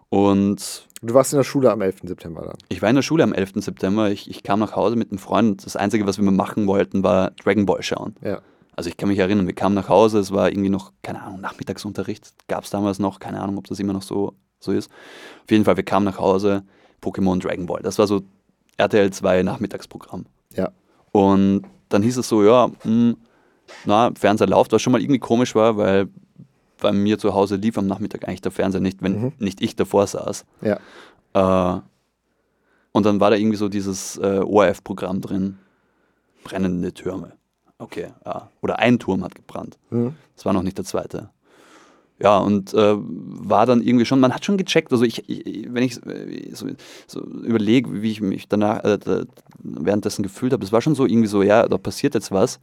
[0.10, 2.00] Und Du warst in der Schule am 11.
[2.04, 2.58] September dann.
[2.68, 3.64] ich war in der Schule am 11.
[3.64, 4.12] September.
[4.12, 5.66] Ich, ich kam nach Hause mit einem Freund.
[5.66, 8.16] Das Einzige, was wir mal machen wollten, war Dragon Ball schauen.
[8.22, 8.42] Ja.
[8.76, 11.40] Also ich kann mich erinnern, wir kamen nach Hause, es war irgendwie noch, keine Ahnung,
[11.40, 12.34] Nachmittagsunterricht.
[12.50, 14.90] Gab es damals noch, keine Ahnung, ob das immer noch so, so ist.
[15.44, 16.64] Auf jeden Fall, wir kamen nach Hause,
[17.02, 17.82] Pokémon Dragon Ball.
[17.82, 18.22] Das war so
[18.78, 20.26] RTL 2 Nachmittagsprogramm.
[20.56, 20.72] Ja.
[21.12, 23.16] Und dann hieß es so, ja, mh,
[23.86, 26.08] na, Fernseher läuft, was schon mal irgendwie komisch war, weil
[26.80, 29.32] bei mir zu Hause lief am Nachmittag eigentlich der Fernseher nicht, wenn Mhm.
[29.40, 30.46] nicht ich davor saß.
[30.62, 30.80] Ja.
[31.34, 31.82] Äh,
[32.92, 35.58] und dann war da irgendwie so dieses äh, ORF-Programm drin.
[36.44, 37.34] Brennende Türme.
[37.80, 38.50] Okay, ja.
[38.62, 39.78] Oder ein Turm hat gebrannt.
[39.90, 40.16] Mhm.
[40.36, 41.30] Das war noch nicht der zweite.
[42.20, 45.84] Ja, und äh, war dann irgendwie schon, man hat schon gecheckt, also ich, ich wenn
[45.84, 45.96] ich
[46.54, 46.68] so,
[47.06, 48.98] so überlege, wie ich mich danach äh,
[49.60, 52.60] währenddessen gefühlt habe, es war schon so irgendwie so, ja, da passiert jetzt was,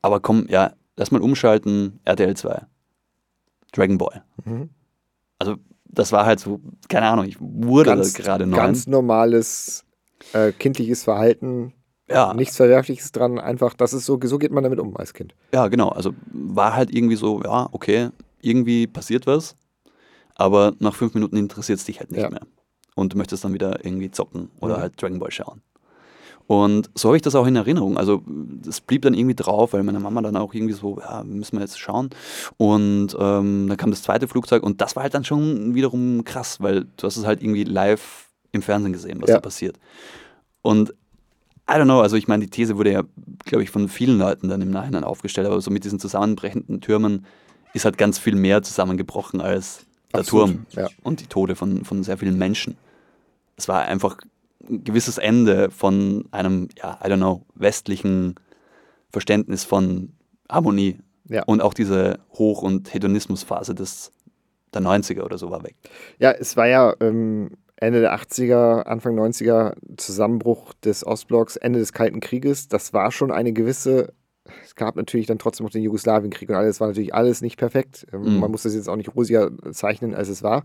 [0.00, 2.66] aber komm, ja, lass mal umschalten, RTL 2.
[3.72, 4.22] Dragon Ball.
[4.44, 4.70] Mhm.
[5.40, 8.58] Also das war halt so, keine Ahnung, ich wurde Ganz, gerade neun.
[8.58, 9.84] ganz normales
[10.32, 11.72] äh, kindliches Verhalten,
[12.08, 15.34] ja, nichts Verwerfliches dran, einfach, das ist so, so geht man damit um als Kind.
[15.52, 15.88] Ja, genau.
[15.88, 18.10] Also war halt irgendwie so, ja, okay,
[18.44, 19.56] irgendwie passiert was,
[20.34, 22.30] aber nach fünf Minuten interessiert es dich halt nicht Ja.
[22.30, 22.42] mehr.
[22.94, 24.80] Und du möchtest dann wieder irgendwie zocken oder Mhm.
[24.82, 25.62] halt Dragon Ball schauen.
[26.46, 27.96] Und so habe ich das auch in Erinnerung.
[27.96, 31.56] Also das blieb dann irgendwie drauf, weil meine Mama dann auch irgendwie so, ja, müssen
[31.56, 32.10] wir jetzt schauen.
[32.58, 36.60] Und ähm, dann kam das zweite Flugzeug und das war halt dann schon wiederum krass,
[36.60, 39.36] weil du hast es halt irgendwie live im Fernsehen gesehen, was Ja.
[39.36, 39.78] da passiert.
[40.60, 40.90] Und
[41.66, 43.02] I don't know, also ich meine, die These wurde ja,
[43.46, 47.24] glaube ich, von vielen Leuten dann im Nachhinein aufgestellt, aber so mit diesen zusammenbrechenden Türmen
[47.74, 50.88] ist halt ganz viel mehr zusammengebrochen als der Absolut, Turm ja.
[51.02, 52.76] und die Tode von, von sehr vielen Menschen.
[53.56, 54.18] Es war einfach
[54.68, 58.36] ein gewisses Ende von einem, ja, I don't know, westlichen
[59.10, 60.12] Verständnis von
[60.48, 60.98] Harmonie.
[61.28, 61.42] Ja.
[61.44, 64.12] Und auch diese Hoch- und Hedonismusphase des,
[64.72, 65.74] der 90er oder so war weg.
[66.18, 71.92] Ja, es war ja ähm, Ende der 80er, Anfang 90er Zusammenbruch des Ostblocks, Ende des
[71.92, 72.68] Kalten Krieges.
[72.68, 74.12] Das war schon eine gewisse,
[74.62, 78.06] es gab natürlich dann trotzdem noch den Jugoslawienkrieg und alles, war natürlich alles nicht perfekt.
[78.12, 78.40] Ähm, Mhm.
[78.40, 80.64] Man muss das jetzt auch nicht rosiger zeichnen, als es war.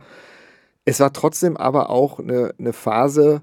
[0.85, 3.41] Es war trotzdem aber auch eine, eine Phase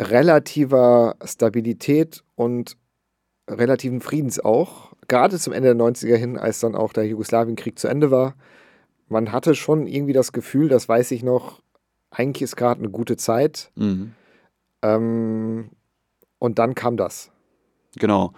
[0.00, 2.76] relativer Stabilität und
[3.48, 4.92] relativen Friedens auch.
[5.08, 8.34] Gerade zum Ende der 90er hin, als dann auch der Jugoslawienkrieg zu Ende war.
[9.08, 11.62] Man hatte schon irgendwie das Gefühl, das weiß ich noch,
[12.10, 13.70] eigentlich ist gerade eine gute Zeit.
[13.74, 14.12] Mhm.
[14.82, 15.70] Ähm,
[16.38, 17.30] und dann kam das.
[17.96, 18.32] Genau.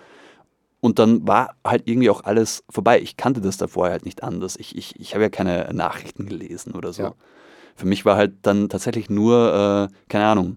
[0.80, 3.00] Und dann war halt irgendwie auch alles vorbei.
[3.00, 4.56] Ich kannte das davor halt nicht anders.
[4.56, 7.02] Ich, ich, ich habe ja keine Nachrichten gelesen oder so.
[7.02, 7.14] Ja.
[7.76, 10.56] Für mich war halt dann tatsächlich nur, äh, keine Ahnung,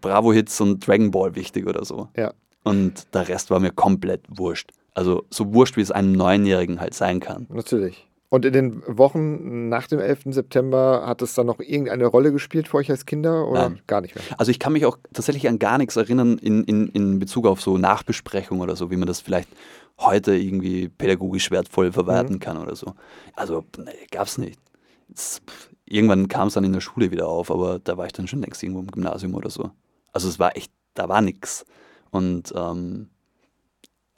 [0.00, 2.08] Bravo-Hits und Dragon Ball wichtig oder so.
[2.16, 2.32] Ja.
[2.64, 4.70] Und der Rest war mir komplett wurscht.
[4.94, 7.46] Also so wurscht, wie es einem Neunjährigen halt sein kann.
[7.48, 8.06] Natürlich.
[8.32, 10.22] Und in den Wochen nach dem 11.
[10.28, 13.82] September hat es dann noch irgendeine Rolle gespielt für euch als Kinder oder Nein.
[13.86, 14.24] gar nicht mehr?
[14.38, 17.60] Also ich kann mich auch tatsächlich an gar nichts erinnern in, in, in Bezug auf
[17.60, 19.50] so Nachbesprechung oder so, wie man das vielleicht
[19.98, 22.94] heute irgendwie pädagogisch wertvoll verwerten kann oder so.
[23.34, 24.58] Also nee, gab's nicht.
[25.14, 28.14] Es, pff, irgendwann kam es dann in der Schule wieder auf, aber da war ich
[28.14, 29.72] dann schon längst irgendwo im Gymnasium oder so.
[30.14, 31.66] Also es war echt, da war nichts.
[32.10, 33.10] Und ähm,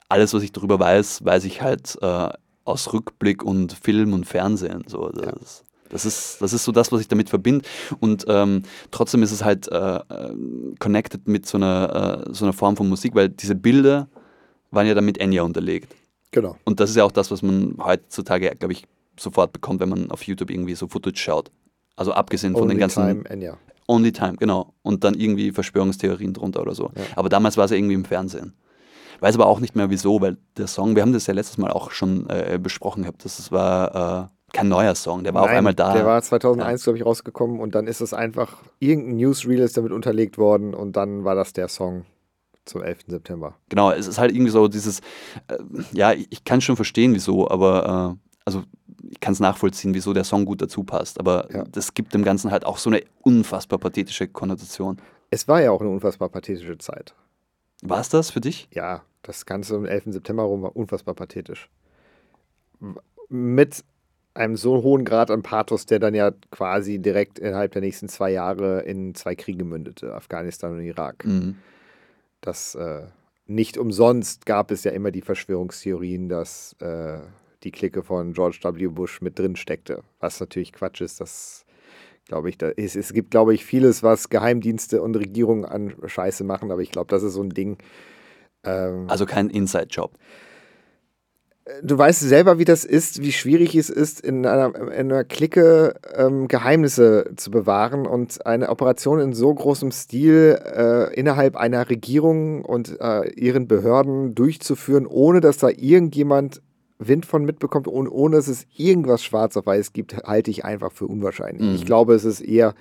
[0.07, 2.29] alles, was ich darüber weiß, weiß ich halt äh,
[2.65, 4.83] aus Rückblick und Film und Fernsehen.
[4.87, 5.09] So.
[5.09, 7.65] Das, das, ist, das ist so das, was ich damit verbinde.
[7.99, 10.33] Und ähm, trotzdem ist es halt äh, äh,
[10.79, 14.09] connected mit so einer, äh, so einer Form von Musik, weil diese Bilder
[14.71, 15.95] waren ja dann mit Enya unterlegt.
[16.31, 16.57] Genau.
[16.65, 18.85] Und das ist ja auch das, was man heutzutage, glaube ich,
[19.17, 21.51] sofort bekommt, wenn man auf YouTube irgendwie so Footage schaut.
[21.95, 23.57] Also abgesehen von Only den ganzen Time, Enya.
[23.87, 24.73] Only Time, genau.
[24.81, 26.91] Und dann irgendwie Verschwörungstheorien drunter oder so.
[26.95, 27.03] Ja.
[27.15, 28.53] Aber damals war es ja irgendwie im Fernsehen.
[29.19, 31.71] Weiß aber auch nicht mehr wieso, weil der Song, wir haben das ja letztes Mal
[31.71, 35.57] auch schon äh, besprochen gehabt, das war äh, kein neuer Song, der war auf Nein,
[35.57, 35.93] einmal da.
[35.93, 39.91] Der war 2001, glaube ich, rausgekommen und dann ist es einfach, irgendein Newsreel ist damit
[39.91, 42.05] unterlegt worden und dann war das der Song
[42.65, 42.99] zum 11.
[43.07, 43.55] September.
[43.69, 44.99] Genau, es ist halt irgendwie so dieses,
[45.47, 45.57] äh,
[45.93, 48.63] ja, ich, ich kann schon verstehen, wieso, aber äh, also
[49.09, 51.63] ich kann es nachvollziehen, wieso der Song gut dazu passt, aber Ja.
[51.69, 54.97] das gibt dem Ganzen halt auch so eine unfassbar pathetische Konnotation.
[55.29, 57.13] Es war ja auch eine unfassbar pathetische Zeit.
[57.81, 58.67] War es das für dich?
[58.71, 60.05] Ja, das Ganze am 11.
[60.07, 61.69] September rum war unfassbar pathetisch.
[63.29, 63.83] Mit
[64.33, 68.31] einem so hohen Grad an Pathos, der dann ja quasi direkt innerhalb der nächsten zwei
[68.31, 71.25] Jahre in zwei Kriege mündete, Afghanistan und Irak.
[71.25, 71.57] Mhm.
[72.41, 73.03] Das äh,
[73.47, 77.19] nicht umsonst gab es ja immer die Verschwörungstheorien, dass äh,
[77.63, 78.87] die Clique von George W.
[78.87, 80.03] Bush mit drin steckte.
[80.19, 81.64] Was natürlich Quatsch ist, das
[82.27, 86.43] glaube ich, da ist, es gibt, glaube ich, vieles, was Geheimdienste und Regierungen an Scheiße
[86.43, 87.77] machen, aber ich glaube, das ist so ein Ding.
[88.63, 90.11] Ähm, Also kein Inside-Job.
[91.83, 95.95] du weißt selber, wie das ist, wie schwierig es ist, in einer, in einer Clique
[96.15, 102.63] ähm, Geheimnisse zu bewahren und eine Operation in so großem Stil äh, innerhalb einer Regierung
[102.65, 106.61] und äh, ihren Behörden durchzuführen, ohne dass da irgendjemand
[106.99, 110.91] Wind von mitbekommt und ohne dass es irgendwas schwarz auf weiß gibt, halte ich einfach
[110.91, 111.67] für unwahrscheinlich.
[111.67, 111.75] Mhm.
[111.75, 112.73] Ich glaube, es ist eher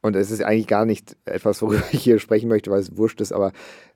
[0.00, 3.20] Und es ist eigentlich gar nicht etwas, worüber ich hier sprechen möchte, weil es wurscht
[3.20, 3.52] ist, aber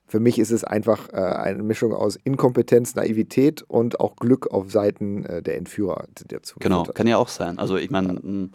[0.07, 4.71] für mich ist es einfach äh, eine Mischung aus Inkompetenz, Naivität und auch Glück auf
[4.71, 6.57] Seiten äh, der Entführer dazu.
[6.59, 7.59] Genau, kann ja auch sein.
[7.59, 8.51] Also ich meine,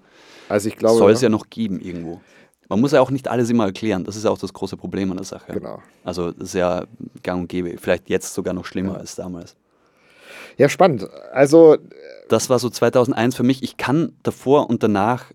[0.50, 2.22] Also ich glaube, soll es ja noch geben irgendwo.
[2.70, 4.04] Man muss ja auch nicht alles immer erklären.
[4.04, 5.54] Das ist ja auch das große Problem an der Sache.
[5.54, 5.82] Genau.
[6.04, 6.84] Also das ist ja
[7.24, 7.78] gang und gäbe.
[7.78, 9.56] Vielleicht jetzt sogar noch schlimmer als damals.
[10.58, 11.08] Ja, spannend.
[11.32, 11.78] Also
[12.30, 13.63] Das war so 2001 für mich.
[13.63, 15.26] Ich kann davor und danach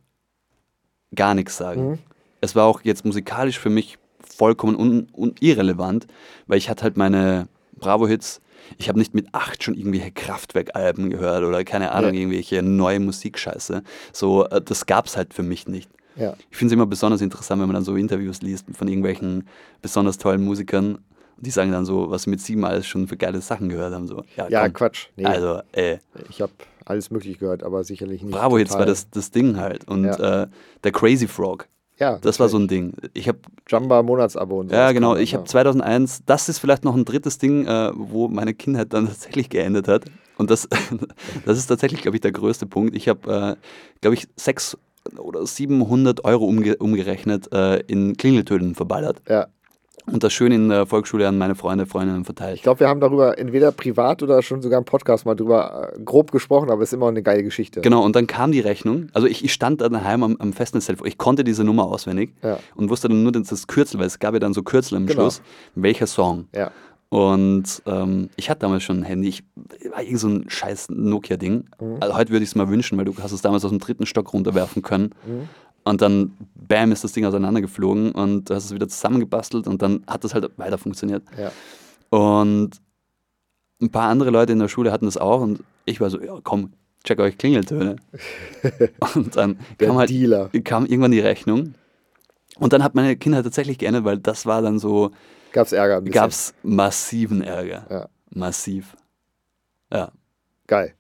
[1.14, 1.90] gar nichts sagen.
[1.92, 1.98] Mhm.
[2.40, 6.06] Es war auch jetzt musikalisch für mich vollkommen un, un irrelevant,
[6.46, 8.40] weil ich hatte halt meine Bravo-Hits.
[8.78, 12.20] Ich habe nicht mit acht schon irgendwelche Kraftwerk-Alben gehört oder keine Ahnung, Ja.
[12.20, 13.82] irgendwelche neue Musikscheiße.
[14.12, 15.90] So, äh, das gab es halt für mich nicht.
[16.16, 19.48] ja, Ich finde es immer besonders interessant, wenn man dann so Interviews liest von irgendwelchen
[19.82, 20.98] besonders tollen Musikern.
[21.42, 24.06] Die sagen dann so, was sie mit sieben alles schon für geile Sachen gehört haben.
[24.06, 24.68] So, ja, ja.
[24.68, 25.08] Quatsch.
[25.16, 25.98] Nee, Also, äh,
[26.30, 26.52] ich habe
[26.84, 28.32] alles möglich gehört, aber sicherlich nicht.
[28.32, 29.86] Bravo, jetzt war das, das Ding halt.
[29.88, 30.44] Und Ja.
[30.44, 30.46] äh,
[30.84, 31.66] der Crazy Frog,
[31.98, 32.94] Ja, das war so ein Ding.
[33.12, 34.74] Ich habe Jamba Monatsabo und so.
[34.74, 35.16] Ja, genau.
[35.16, 39.06] Ich habe 2001, das ist vielleicht noch ein drittes Ding, äh, wo meine Kindheit dann
[39.08, 40.04] tatsächlich geendet hat.
[40.38, 40.68] Und das,
[41.44, 42.94] das ist tatsächlich, glaube ich, der größte Punkt.
[42.96, 44.80] Ich habe, äh, glaube ich, 600
[45.18, 49.20] oder 700 Euro umge umgerechnet äh, in Klingeltönen verballert.
[49.28, 49.48] Ja,
[50.10, 52.56] Und das schön in der Volksschule an meine Freunde, Freundinnen verteilt.
[52.56, 56.00] ich glaube, wir haben darüber entweder privat oder schon sogar im Podcast mal drüber äh,
[56.02, 57.80] grob gesprochen, aber es ist immer eine geile Geschichte.
[57.82, 59.06] Genau, und dann kam die Rechnung.
[59.12, 61.06] Also ich, ich stand dann daheim am, am Festnetztelefon.
[61.06, 62.58] Ich konnte diese Nummer auswendig Ja.
[62.74, 65.06] und wusste dann nur das das Kürzel, weil es gab ja dann so Kürzel am
[65.06, 65.20] Genau.
[65.22, 65.42] Schluss,
[65.76, 66.46] welcher Song.
[66.54, 66.72] Ja,
[67.08, 69.28] Und ähm, ich hatte damals schon ein Handy.
[69.28, 69.44] Ich
[69.92, 71.64] war irgend so ein scheiß Nokia-Ding.
[71.80, 71.96] Mhm.
[72.00, 74.06] Also heute würde ich es mal wünschen, weil du hast es damals aus dem dritten
[74.06, 75.10] Stock runterwerfen können.
[75.26, 75.48] Mhm.
[75.84, 80.04] Und dann, bam, ist das Ding auseinandergeflogen und du hast es wieder zusammengebastelt und dann
[80.06, 81.22] hat das halt weiter funktioniert.
[81.36, 81.50] ja.
[82.10, 82.80] Und
[83.80, 86.38] ein paar andere Leute in der Schule hatten das auch und ich war so, ja
[86.42, 86.72] komm,
[87.04, 87.96] check euch Klingeltöne.
[89.14, 90.50] und dann kam halt Dealer.
[90.62, 91.74] kam irgendwann die Rechnung.
[92.58, 95.10] Und dann hat meine Kindheit tatsächlich geändert, weil das war dann so,
[95.52, 97.86] Gab es Ärger gab es massiven Ärger.
[97.90, 98.08] Ja.
[98.30, 98.96] Massiv.
[99.92, 100.10] Ja.
[100.66, 100.94] Geil.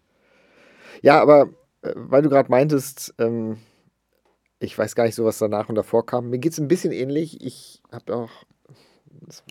[1.02, 1.48] Ja, aber
[1.82, 3.56] äh, weil du gerade meintest, ähm,
[4.62, 6.30] ich weiß gar nicht so, was danach und davor kam.
[6.30, 7.44] Mir geht es ein bisschen ähnlich.
[7.44, 8.30] Ich habe auch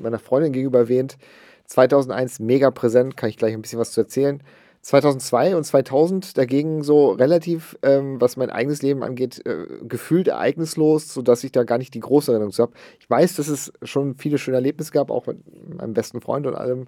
[0.02, 1.17] meiner Freundin gegenüber erwähnt.
[1.65, 4.41] 2001 mega präsent, kann ich gleich ein bisschen was zu erzählen.
[4.82, 11.13] 2002 und 2000 dagegen so relativ, ähm, was mein eigenes Leben angeht, äh, gefühlt ereignislos,
[11.13, 12.74] sodass ich da gar nicht die große Erinnerung zu habe.
[13.00, 15.38] Ich weiß, dass es schon viele schöne Erlebnisse gab, auch mit
[15.78, 16.88] meinem besten Freund und allem.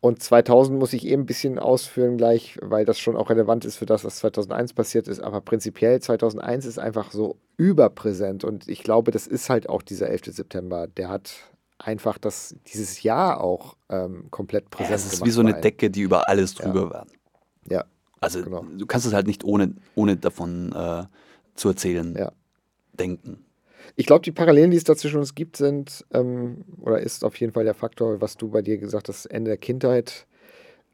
[0.00, 3.76] Und 2000 muss ich eben ein bisschen ausführen gleich, weil das schon auch relevant ist
[3.76, 5.20] für das, was 2001 passiert ist.
[5.20, 8.44] Aber prinzipiell 2001 ist einfach so überpräsent.
[8.44, 10.26] Und ich glaube, das ist halt auch dieser 11.
[10.26, 10.86] September.
[10.86, 11.32] Der hat
[11.78, 15.60] einfach das, dieses Jahr auch ähm, komplett präsent ja es ist wie so eine.
[15.60, 17.06] Decke, die über alles drüber war.
[17.68, 17.84] Ja,
[18.20, 18.64] Also Genau.
[18.76, 21.04] du kannst es halt nicht ohne, ohne davon äh,
[21.54, 22.32] zu erzählen ja.
[22.92, 23.44] denken.
[23.96, 27.36] Ich glaube, die Parallelen, die es da zwischen uns gibt, sind ähm, oder ist auf
[27.40, 30.26] jeden Fall der Faktor, was du bei dir gesagt hast, Ende der Kindheit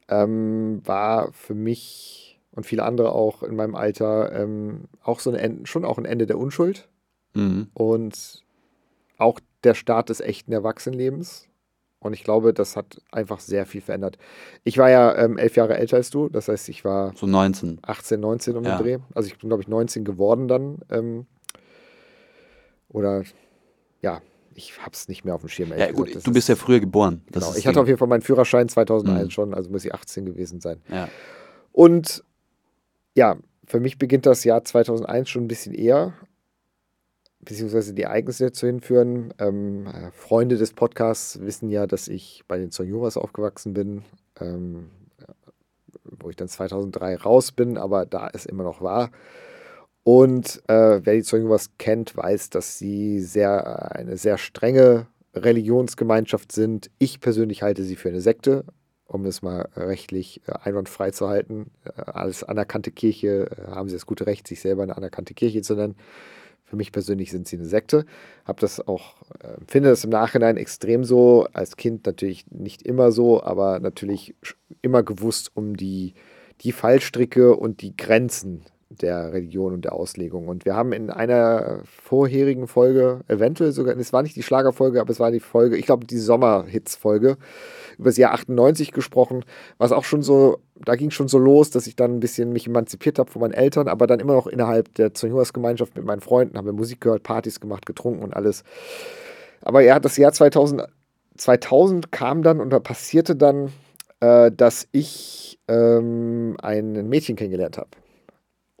[0.07, 5.35] ähm, war für mich und viele andere auch in meinem Alter ähm, auch so ein
[5.35, 6.87] Ende, schon auch ein Ende der Unschuld
[7.33, 7.67] Mhm.
[7.73, 8.43] und
[9.17, 11.47] auch der Start des echten Erwachsenenlebens.
[11.99, 14.17] Und ich glaube, das hat einfach sehr viel verändert.
[14.63, 17.79] Ich war ja ähm, elf Jahre älter als du, das heißt, ich war So 19.
[17.81, 18.77] 18, 19 um Ja.
[18.77, 18.97] den Dreh.
[19.15, 20.79] Also ich bin, glaube ich, 19 geworden dann.
[20.89, 21.25] Ähm,
[22.95, 23.23] oder
[24.01, 24.21] ja,
[24.53, 25.73] ich habe es nicht mehr auf dem Schirm.
[25.77, 26.27] Ja, gut, gesagt.
[26.27, 27.21] Du bist ja früher geboren.
[27.31, 27.53] Genau.
[27.55, 29.29] Ich hatte auf jeden Fall meinen Führerschein 2001 Mhm.
[29.31, 30.81] schon, also muss ich 18 gewesen sein.
[30.89, 31.09] ja.
[31.71, 32.23] Und
[33.15, 36.13] ja, für mich beginnt das Jahr 2001 schon ein bisschen eher,
[37.41, 39.33] beziehungsweise die Ereignisse dazu hinführen.
[39.39, 44.03] Ähm, äh, Freunde des Podcasts wissen ja, dass ich bei den Sonjuras aufgewachsen bin,
[44.39, 44.89] ähm,
[46.03, 49.11] wo ich dann 2003 raus bin, aber da es immer noch war.
[50.07, 56.51] Und äh, wer die Sonjuras kennt, weiß, dass sie sehr, äh, eine sehr strenge Religionsgemeinschaft
[56.51, 56.91] sind.
[56.99, 58.65] Ich persönlich halte sie für eine Sekte,
[59.07, 61.71] um es mal rechtlich äh, einwandfrei zu halten.
[61.85, 65.73] Äh, als anerkannte Kirche haben sie das gute Recht, sich selber eine anerkannte Kirche zu
[65.73, 65.95] nennen.
[66.65, 68.05] Für mich persönlich sind sie eine Sekte.
[68.45, 71.47] Habe das auch, äh, finde das im Nachhinein extrem so.
[71.51, 74.35] Als Kind natürlich nicht immer so, aber natürlich
[74.83, 76.13] immer gewusst um die,
[76.61, 80.47] die Fallstricke und die Grenzen der Religion und der Auslegung.
[80.47, 85.09] Und wir haben in einer vorherigen Folge, eventuell sogar, es war nicht die Schlagerfolge, aber
[85.09, 87.37] es war die Folge, ich glaube die Sommerhits-Folge,
[87.97, 89.43] über das Jahr 98 gesprochen,
[89.77, 92.67] was auch schon so, da ging schon so los, dass ich dann ein bisschen mich
[92.67, 96.57] emanzipiert habe von meinen Eltern, aber dann immer noch innerhalb der Zonjuas-Gemeinschaft mit meinen Freunden,
[96.57, 98.63] haben wir Musik gehört, Partys gemacht, getrunken und alles.
[99.61, 100.83] Aber ja, das Jahr 2000,
[101.37, 103.71] 2000 kam dann und da passierte dann,
[104.19, 107.89] äh, dass ich ähm, ein Mädchen kennengelernt habe.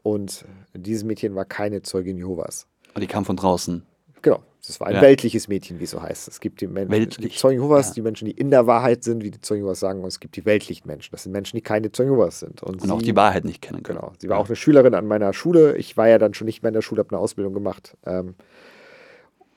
[0.05, 2.67] Und dieses Mädchen war keine Zeugin Jehovas.
[2.93, 3.81] Und die kam von draußen.
[4.21, 5.01] Genau, das war ein Ja.
[5.01, 6.27] weltliches Mädchen, wie es so heißt.
[6.27, 7.93] Es gibt die Menschen, die Zeugen Jehovas, ja.
[7.95, 10.35] die Menschen, die in der Wahrheit sind, wie die Zeugen Jehovas sagen, und es gibt
[10.35, 11.09] die weltlichen Menschen.
[11.11, 12.61] Das sind Menschen, die keine Zeugen Jehovas sind.
[12.61, 13.97] Und, Und auch sie- die Wahrheit nicht kennen können.
[13.97, 14.13] Genau.
[14.19, 15.75] Sie war auch eine Schülerin an meiner Schule.
[15.77, 17.97] Ich war ja dann schon nicht mehr in der Schule, habe eine Ausbildung gemacht.
[18.05, 18.35] Ähm,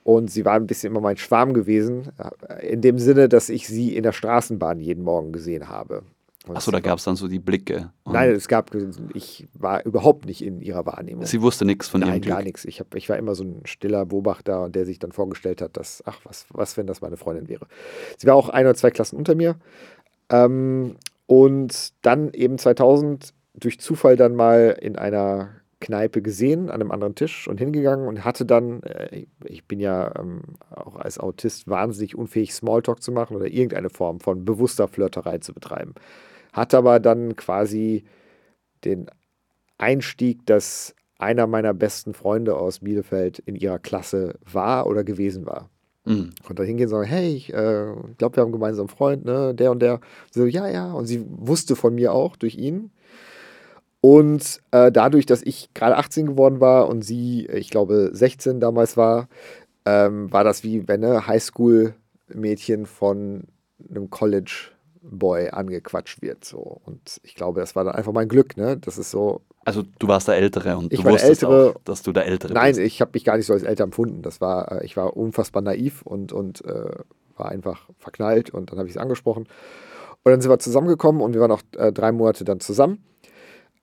[0.03, 2.09] und sie war ein bisschen immer mein Schwarm gewesen,
[2.47, 6.01] äh, in dem Sinne, dass ich sie in der Straßenbahn jeden Morgen gesehen habe.
[6.47, 7.91] Achso, da gab es dann so die Blicke.
[8.05, 8.71] Nein, es gab,
[9.13, 11.25] ich war überhaupt nicht in ihrer Wahrnehmung.
[11.25, 12.35] Sie wusste nichts von Nein, ihrem Glück.
[12.35, 12.65] gar nichts.
[12.65, 16.01] Ich, hab, ich war immer so ein stiller Beobachter, der sich dann vorgestellt hat, dass,
[16.05, 17.67] ach, was, was, wenn das meine Freundin wäre.
[18.17, 19.57] Sie war auch ein oder zwei Klassen unter mir.
[20.29, 20.95] Ähm,
[21.27, 27.15] und dann eben 2000 durch Zufall dann mal in einer Kneipe gesehen, an einem anderen
[27.15, 32.15] Tisch und hingegangen und hatte dann, äh, ich bin ja ähm, auch als Autist wahnsinnig
[32.15, 35.95] unfähig, Smalltalk zu machen oder irgendeine Form von bewusster Flirterei zu betreiben.
[36.51, 38.03] Hatte aber dann quasi
[38.83, 39.09] den
[39.77, 45.69] Einstieg, dass einer meiner besten Freunde aus Bielefeld in ihrer Klasse war oder gewesen war.
[46.05, 46.31] Mhm.
[46.47, 49.53] Und da hingehen und sagen, hey, ich äh, glaube, wir haben einen gemeinsamen Freund, ne,
[49.53, 49.99] der und der.
[50.31, 50.91] So, ja, ja.
[50.91, 52.91] Und sie wusste von mir auch durch ihn.
[54.01, 58.95] Und äh, dadurch, dass ich gerade 18 geworden war und sie, ich glaube, 16 damals
[58.95, 59.27] war,
[59.85, 63.43] ähm, war das wie wenn ein Highschool-Mädchen von
[63.89, 66.45] einem College-Boy angequatscht wird.
[66.45, 66.79] So.
[66.85, 68.77] Und ich glaube, das war dann einfach mein Glück, ne?
[68.77, 71.73] Das ist so, Also du warst der Ältere und Ich du wusstest Ältere.
[71.75, 72.79] auch, dass du der Ältere Nein, bist.
[72.79, 74.21] ich habe mich gar nicht so als älter empfunden.
[74.21, 76.91] Das war, äh, ich war unfassbar naiv und, und äh,
[77.35, 79.47] war einfach verknallt und dann habe ich es angesprochen.
[80.23, 83.03] Und dann sind wir zusammengekommen und wir waren auch äh, drei Monate dann zusammen.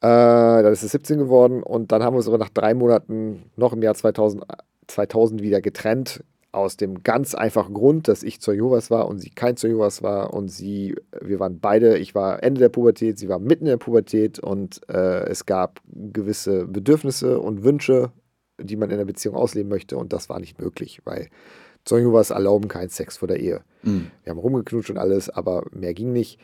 [0.06, 3.50] Äh, dann ist es 17 geworden und dann haben wir uns aber nach drei Monaten
[3.56, 4.44] noch im Jahr 2000,
[4.86, 6.22] 2000 wieder getrennt.
[6.52, 10.02] Aus dem ganz einfachen Grund, dass ich zur Jehovas war und sie kein zur Jehovas
[10.02, 13.70] war und sie, wir waren beide, ich war Ende der Pubertät, sie war mitten in
[13.70, 18.10] der Pubertät und äh, es gab gewisse Bedürfnisse und Wünsche,
[18.58, 21.28] die man in der Beziehung ausleben möchte und das war nicht möglich, weil
[21.84, 23.60] zur Jehovas erlauben keinen Sex vor der Ehe.
[23.82, 24.10] Mhm.
[24.22, 26.38] Wir haben rumgeknutscht und alles, aber mehr ging nicht.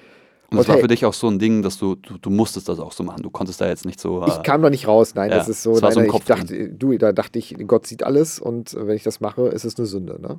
[0.52, 2.68] Und es Und war für dich auch so ein Ding, dass du, du, du musstest
[2.68, 3.22] das auch so machen.
[3.22, 4.24] Du konntest da jetzt nicht so.
[4.26, 6.00] Ich äh, kam da nicht raus, nein, ja, das ist so, es war nein, so
[6.00, 9.02] nein, ich Kopf dachte, du, da dachte ich, Gott sieht alles und äh, wenn ich
[9.02, 10.38] das mache, ist es eine Sünde, ne?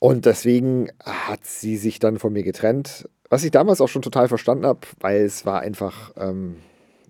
[0.00, 4.28] Und deswegen hat sie sich dann von mir getrennt, was ich damals auch schon total
[4.28, 6.56] verstanden habe, weil es war einfach, ähm,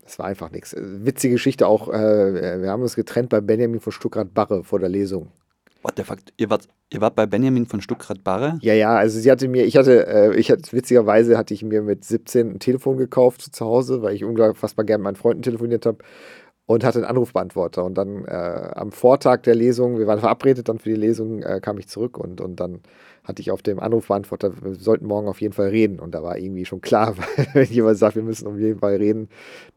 [0.06, 0.74] es war einfach nichts.
[0.78, 5.28] Witzige Geschichte auch, äh, wir haben uns getrennt bei Benjamin von Stuckrad-Barre vor der Lesung.
[5.88, 6.18] What the fuck?
[6.36, 8.58] Ihr wart, ihr wart bei Benjamin von Stuckrad-Barre?
[8.60, 11.80] Ja, ja, also sie hatte mir, ich hatte, äh, ich hatte, witzigerweise hatte ich mir
[11.80, 15.86] mit 17 ein Telefon gekauft zu Hause, weil ich unfassbar gerne mit meinen Freunden telefoniert
[15.86, 15.96] habe
[16.66, 17.82] und hatte einen Anrufbeantworter.
[17.86, 21.58] Und dann äh, am Vortag der Lesung, wir waren verabredet dann für die Lesung, äh,
[21.62, 22.80] kam ich zurück und, und dann
[23.28, 26.00] hatte ich auf dem Anrufbeantworter, wir sollten morgen auf jeden Fall reden.
[26.00, 28.96] Und da war irgendwie schon klar, weil wenn jemand sagt, wir müssen auf jeden Fall
[28.96, 29.28] reden,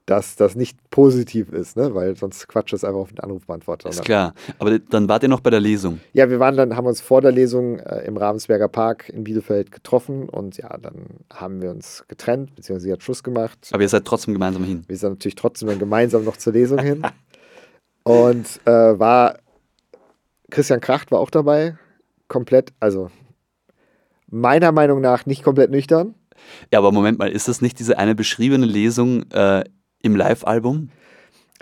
[0.05, 1.93] dass das nicht positiv ist, ne?
[1.93, 3.89] weil sonst quatscht es einfach auf den Anrufbeantworter.
[3.89, 4.33] Ist klar.
[4.57, 5.99] Aber dann wart ihr noch bei der Lesung.
[6.13, 9.71] ja, wir waren dann, haben uns vor der Lesung äh, im Ravensberger Park in Bielefeld
[9.71, 13.69] getroffen und ja, dann haben wir uns getrennt, beziehungsweise sie hat Schluss gemacht.
[13.71, 14.85] Aber ihr seid trotzdem gemeinsam hin.
[14.87, 17.03] Wir sind natürlich trotzdem dann gemeinsam noch zur Lesung hin.
[18.03, 19.35] Und äh, war
[20.49, 21.77] Christian Kracht war auch dabei,
[22.27, 23.11] komplett, also
[24.31, 26.15] meiner Meinung nach nicht komplett nüchtern.
[26.71, 29.63] Ja, aber Moment mal, ist das nicht diese eine beschriebene Lesung äh,
[30.01, 30.89] im Live-Album?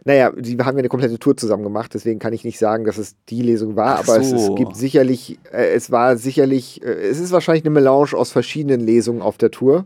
[0.06, 2.98] Naja, die haben ja eine komplette Tour zusammen gemacht, deswegen kann ich nicht sagen, dass
[2.98, 4.56] es die Lesung war, Ach aber es, es so.
[4.56, 9.22] gibt sicherlich, äh, es war sicherlich, äh, es ist wahrscheinlich eine Melange aus verschiedenen Lesungen
[9.22, 9.84] auf der Tour.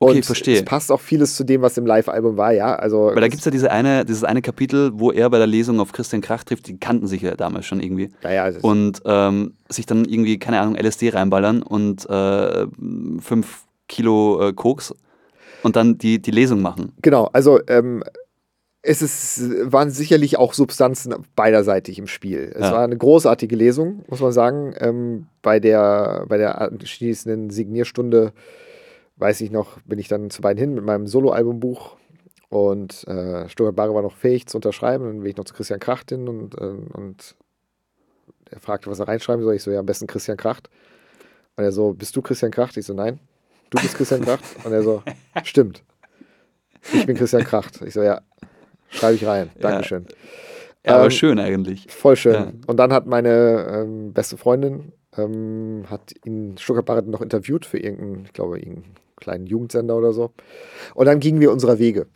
[0.00, 0.56] Okay, Und verstehe.
[0.58, 2.74] Es passt auch vieles zu dem, was im Live-Album war, ja.
[2.74, 5.46] Also Weil da gibt es ja diese eine, dieses eine Kapitel, wo er bei der
[5.46, 8.10] Lesung auf Christian Krach trifft, die kannten sich ja damals schon irgendwie.
[8.22, 12.66] ja, ja, das- Und ähm, sich dann irgendwie, keine Ahnung, LSD reinballern und äh,
[13.20, 14.92] fünf Kilo äh, Koks
[15.62, 16.92] und dann die, die Lesung machen.
[17.00, 18.02] Genau, also ähm,
[18.82, 22.52] es ist, waren sicherlich auch Substanzen beiderseitig im Spiel.
[22.54, 22.72] Es Ja.
[22.72, 24.74] war eine großartige Lesung, muss man sagen.
[24.78, 28.32] Ähm, bei, der, bei der anschließenden Signierstunde,
[29.16, 31.96] weiß ich noch, bin ich dann zu beiden hin mit meinem Soloalbumbuch
[32.48, 35.04] und äh, Stuttgart Barre war noch fähig zu unterschreiben.
[35.04, 37.36] Dann bin ich noch zu Christian Kracht hin und, äh, und
[38.50, 39.54] er fragte, was er reinschreiben soll.
[39.54, 40.68] Ich so, ja, am besten Christian Kracht.
[41.56, 42.76] Und er so, bist du Christian Kracht?
[42.76, 43.18] Ich so, nein.
[43.70, 44.44] Du bist Christian Kracht?
[44.64, 45.02] Und er so,
[45.44, 45.82] stimmt.
[46.92, 47.80] Ich bin Christian Kracht.
[47.82, 48.20] Ich so, ja,
[48.90, 49.50] schreibe ich rein.
[49.58, 50.06] Dankeschön.
[50.86, 51.86] Ja, aber Ähm, schön eigentlich.
[51.90, 52.34] Voll schön.
[52.34, 52.52] Ja.
[52.66, 57.78] Und dann hat meine ähm, beste Freundin, ähm, hat ihn Stuttgart Barrett noch interviewt für
[57.78, 58.94] irgendeinen, ich glaube, irgendeinen
[59.24, 60.30] kleinen Jugendsender oder so.
[60.94, 62.06] Und dann gingen wir unserer Wege.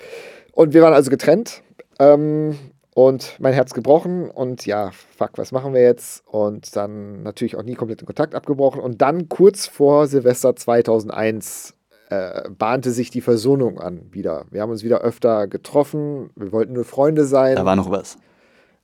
[0.52, 1.62] Und wir waren also getrennt
[1.98, 2.58] ähm,
[2.94, 6.22] und mein Herz gebrochen und ja, fuck, was machen wir jetzt?
[6.26, 8.80] Und dann natürlich auch nie komplett den Kontakt abgebrochen.
[8.80, 11.74] Und dann kurz vor Silvester 2001
[12.10, 14.46] äh, bahnte sich die Versöhnung an wieder.
[14.50, 17.56] Wir haben uns wieder öfter getroffen, wir wollten nur Freunde sein.
[17.56, 18.18] Da war noch was.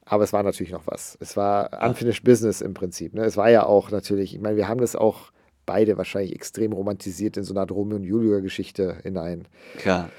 [0.04, 1.16] Aber es war natürlich noch was.
[1.20, 3.14] Es war unfinished business im Prinzip.
[3.14, 3.24] Ne?
[3.24, 5.32] Es war ja auch natürlich, ich meine, wir haben das auch
[5.66, 9.46] beide wahrscheinlich extrem romantisiert in so eine Art Romeo und Julia-Geschichte hinein.
[9.78, 10.10] Klar.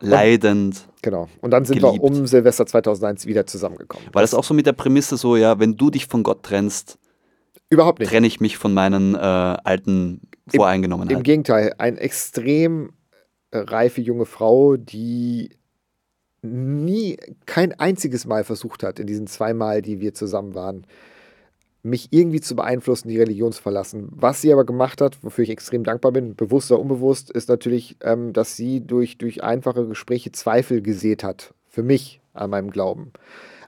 [0.00, 0.86] Leidend.
[1.02, 1.28] Genau.
[1.40, 1.94] Und dann sind Geliebt.
[1.94, 4.06] wir um Silvester 2001 wieder zusammengekommen.
[4.12, 6.98] War das auch so mit der Prämisse so, ja, wenn du dich von Gott trennst,
[7.70, 8.08] Überhaupt nicht.
[8.10, 10.20] trenne ich mich von meinen äh, alten
[10.52, 11.22] Im Voreingenommenheiten.
[11.22, 12.90] Gegenteil, eine extrem
[13.50, 15.50] äh, reife junge Frau, die
[16.42, 20.86] nie, kein einziges Mal versucht hat, in diesen zwei Mal, die wir zusammen waren,
[21.82, 24.08] mich irgendwie zu beeinflussen, die Religion zu verlassen.
[24.10, 27.96] Was sie aber gemacht hat, wofür ich extrem dankbar bin, bewusst oder unbewusst, ist natürlich,
[28.02, 33.12] ähm, dass sie durch, durch einfache Gespräche Zweifel gesät hat, für mich an meinem Glauben.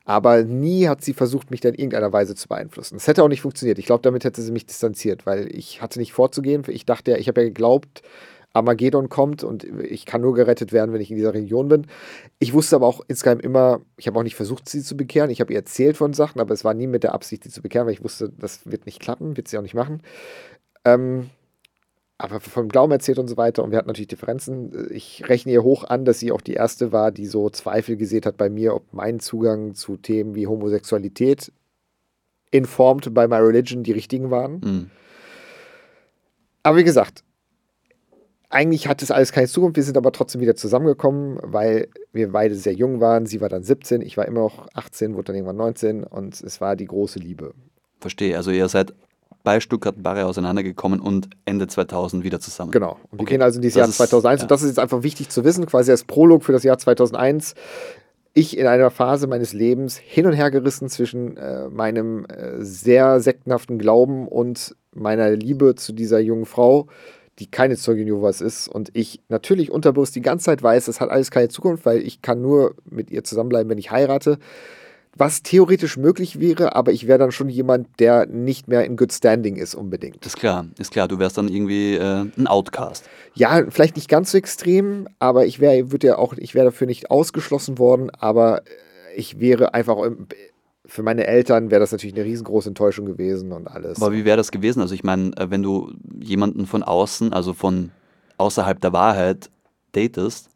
[0.05, 2.97] Aber nie hat sie versucht, mich da in irgendeiner Weise zu beeinflussen.
[2.97, 3.79] Es hätte auch nicht funktioniert.
[3.79, 6.65] Ich glaube, damit hätte sie mich distanziert, weil ich hatte nicht vorzugehen.
[6.67, 8.03] Ich dachte ja, ich habe ja geglaubt,
[8.53, 11.87] Armageddon kommt und ich kann nur gerettet werden, wenn ich in dieser Religion bin.
[12.39, 15.31] Ich wusste aber auch insgeheim immer, ich habe auch nicht versucht, sie zu bekehren.
[15.31, 17.63] Ich habe ihr erzählt von Sachen, aber es war nie mit der Absicht, sie zu
[17.63, 20.03] bekehren, weil ich wusste, das wird nicht klappen, wird sie auch nicht machen.
[20.85, 21.31] Ähm,
[22.19, 23.65] aber vom Glauben erzählt und so weiter.
[23.65, 24.89] Und wir hatten natürlich Differenzen.
[24.91, 28.27] Ich rechne ihr hoch an, dass sie auch die erste war, die so Zweifel gesät
[28.27, 31.51] hat bei mir, ob mein Zugang zu Themen wie Homosexualität
[32.51, 34.61] informed by my religion die richtigen waren.
[34.61, 34.91] Mhm.
[36.63, 37.25] Aber wie gesagt,
[38.51, 39.77] eigentlich hat es alles keine Zukunft.
[39.77, 43.27] Wir sind aber trotzdem wieder zusammengekommen, weil wir beide sehr jung waren.
[43.27, 46.61] Sie war dann 17, ich war immer noch 18, wurde dann irgendwann 19 und es
[46.61, 47.55] war die große Liebe.
[48.01, 48.37] Verstehe.
[48.37, 48.93] Also ihr seid
[49.45, 52.73] bei Stuttgart Barre auseinandergekommen und Ende 2000 wieder zusammen.
[52.73, 52.99] Genau.
[53.11, 53.35] Und wir Okay.
[53.35, 54.45] gehen also in dieses Das Jahr ist- 2001 ja.
[54.45, 57.55] und das ist jetzt einfach wichtig zu wissen, quasi als Prolog für das Jahr 2001.
[58.35, 63.21] Ich in einer Phase meines Lebens hin und her gerissen zwischen äh, meinem äh, sehr
[63.21, 66.87] sektenhaften Glauben und meiner Liebe zu dieser jungen Frau,
[67.41, 68.69] die keine Zeugin Jehovas ist.
[68.69, 72.23] Und ich natürlich unterbewusst die ganze Zeit weiß, das hat alles keine Zukunft, weil ich
[72.23, 74.39] kann nur mit ihr zusammenbleiben, wenn ich heirate.
[75.17, 79.13] Was theoretisch möglich wäre, aber ich wäre dann schon jemand, der nicht mehr in good
[79.13, 80.25] standing ist unbedingt.
[80.25, 81.09] Ist klar, ist klar.
[81.09, 83.09] Du wärst dann irgendwie äh, ein Outcast.
[83.35, 86.87] Ja, vielleicht nicht ganz so extrem, aber ich wäre, würde ja auch, ich wäre dafür
[86.87, 89.97] nicht ausgeschlossen worden, aber äh, ich wäre einfach,
[90.91, 94.03] für meine Eltern wäre das natürlich eine riesengroße Enttäuschung gewesen und alles.
[94.03, 94.81] Aber wie wäre das gewesen?
[94.81, 97.93] Also ich meine, äh, wenn du jemanden von außen, also von
[98.39, 99.51] außerhalb der Wahrheit
[99.93, 100.51] datest,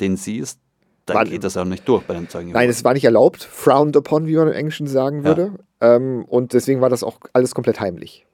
[0.00, 0.58] den siehst,
[1.06, 2.50] dann War- geht das auch nicht durch bei dem Zeugen.
[2.50, 5.52] Nein, es war nicht erlaubt, frowned upon, wie man im Englischen sagen würde.
[5.80, 8.26] Ähm, und deswegen war das auch alles komplett heimlich.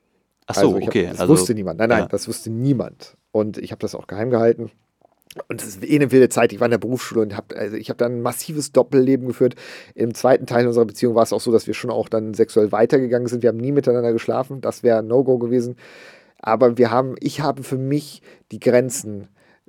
[0.46, 1.08] Ach so, Also ich hab, okay.
[1.10, 1.78] Das also, wusste niemand.
[1.78, 2.06] Nein, nein, ja.
[2.08, 3.16] das wusste niemand.
[3.32, 4.70] Und ich habe das auch geheim gehalten.
[5.48, 6.52] Und es ist eh eine wilde Zeit.
[6.52, 9.54] Ich war in der Berufsschule und habe also ich habe dann ein massives Doppelleben geführt.
[9.94, 12.72] Im zweiten Teil unserer Beziehung war es auch so, dass wir schon auch dann sexuell
[12.72, 13.42] weitergegangen sind.
[13.42, 14.60] Wir haben nie miteinander geschlafen.
[14.60, 15.76] Das wäre No-Go gewesen.
[16.40, 18.22] Aber wir haben, ich habe für mich
[18.52, 19.28] die Grenzen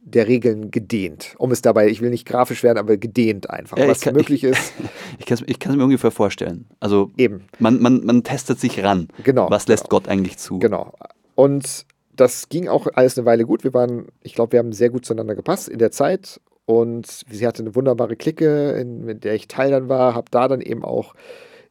[0.10, 1.36] der Regeln gedehnt.
[1.38, 3.78] Um es dabei, ich will nicht grafisch werden, aber gedehnt einfach.
[3.78, 4.72] Ja, ich was kann- möglich ist,
[5.20, 6.66] Ich kann es ich mir ungefähr vorstellen.
[6.80, 7.44] Also eben.
[7.60, 9.10] man, man, man testet sich ran.
[9.24, 10.00] Genau, Was lässt genau.
[10.00, 10.60] Gott eigentlich zu?
[10.60, 10.94] Genau.
[11.36, 11.86] Und
[12.18, 13.64] das ging auch alles eine Weile gut.
[13.64, 16.42] Wir waren, ich glaube, wir haben sehr gut zueinander gepasst in der Zeit.
[16.66, 20.50] Und sie hatte eine wunderbare Clique, in, mit der ich Teil dann war, habe da
[20.50, 21.14] dann eben auch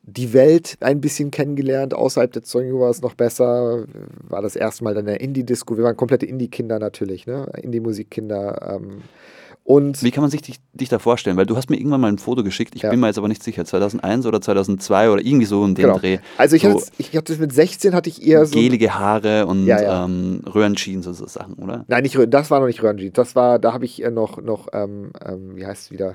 [0.03, 1.92] die Welt ein bisschen kennengelernt.
[1.92, 3.84] Außerhalb der Zeugen war es noch besser.
[4.26, 5.76] War das erste Mal dann in der Indie-Disco.
[5.76, 7.47] Wir waren komplette Indie-Kinder natürlich, ne?
[7.61, 8.76] Indie-Musikkinder.
[8.76, 9.03] Ähm,
[9.66, 11.36] und Wie kann man sich dich, dich da vorstellen?
[11.36, 12.90] Weil du hast mir irgendwann mal ein Foto geschickt, ich Ja.
[12.90, 15.98] bin mir jetzt aber nicht sicher, 2001 oder 2002 oder irgendwie so in dem genau.
[15.98, 16.18] Dreh.
[16.38, 18.54] Also ich, so hatte, ich hatte mit 16 hatte ich eher so.
[18.54, 20.04] gelige Haare und Ja, ja.
[20.04, 21.84] Ähm, Röhrenjeans und so Sachen, oder?
[21.88, 23.14] Nein, nicht das war noch nicht Röhrenjeans.
[23.14, 26.14] Das war, da habe ich äh, noch, noch ähm, ähm, wie heißt es wieder,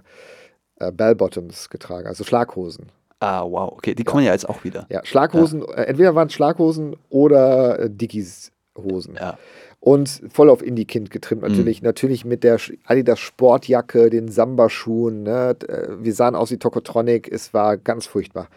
[0.77, 2.85] äh, Bell Bottoms getragen, also Schlaghosen.
[3.19, 4.87] Ah, wow, okay, die kommen ja jetzt auch wieder.
[4.89, 9.15] Ja, Schlaghosen, äh, entweder waren es Schlaghosen oder äh, Dickies Hosen.
[9.15, 9.37] Ja.
[9.83, 11.81] Und voll auf Indie-Kind getrimmt natürlich.
[11.81, 15.23] Natürlich mit der Adidas Sportjacke, den Samba-Schuhen.
[15.23, 15.55] Ne?
[15.67, 17.27] Äh, Wir sahen aus wie Tokotronic.
[17.31, 18.47] Es war ganz furchtbar.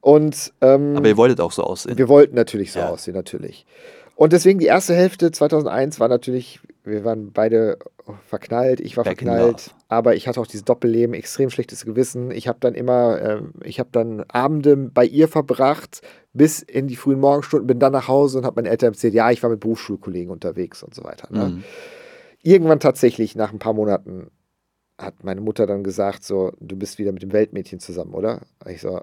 [0.00, 1.98] Und ähm, Aber ihr wolltet auch so aussehen.
[1.98, 2.90] wir wollten natürlich so Ja.
[2.90, 3.66] aussehen, natürlich.
[4.14, 7.76] Und deswegen die erste Hälfte 2001 war natürlich, wir waren beide
[8.26, 12.30] verknallt, ich war Back verknallt, aber ich hatte auch dieses Doppelleben, extrem schlechtes Gewissen.
[12.30, 16.02] Ich habe dann immer, ähm, ich habe dann Abende bei ihr verbracht,
[16.32, 19.30] bis in die frühen Morgenstunden, bin dann nach Hause und habe meinen Eltern erzählt, ja,
[19.30, 21.28] ich war mit Berufsschulkollegen unterwegs und so weiter.
[21.30, 21.48] Ne?
[21.48, 21.64] Mhm.
[22.42, 24.30] Irgendwann tatsächlich, nach ein paar Monaten,
[24.98, 28.42] hat meine Mutter dann gesagt, so, du bist wieder mit dem Weltmädchen zusammen, oder?
[28.66, 29.00] Ich so,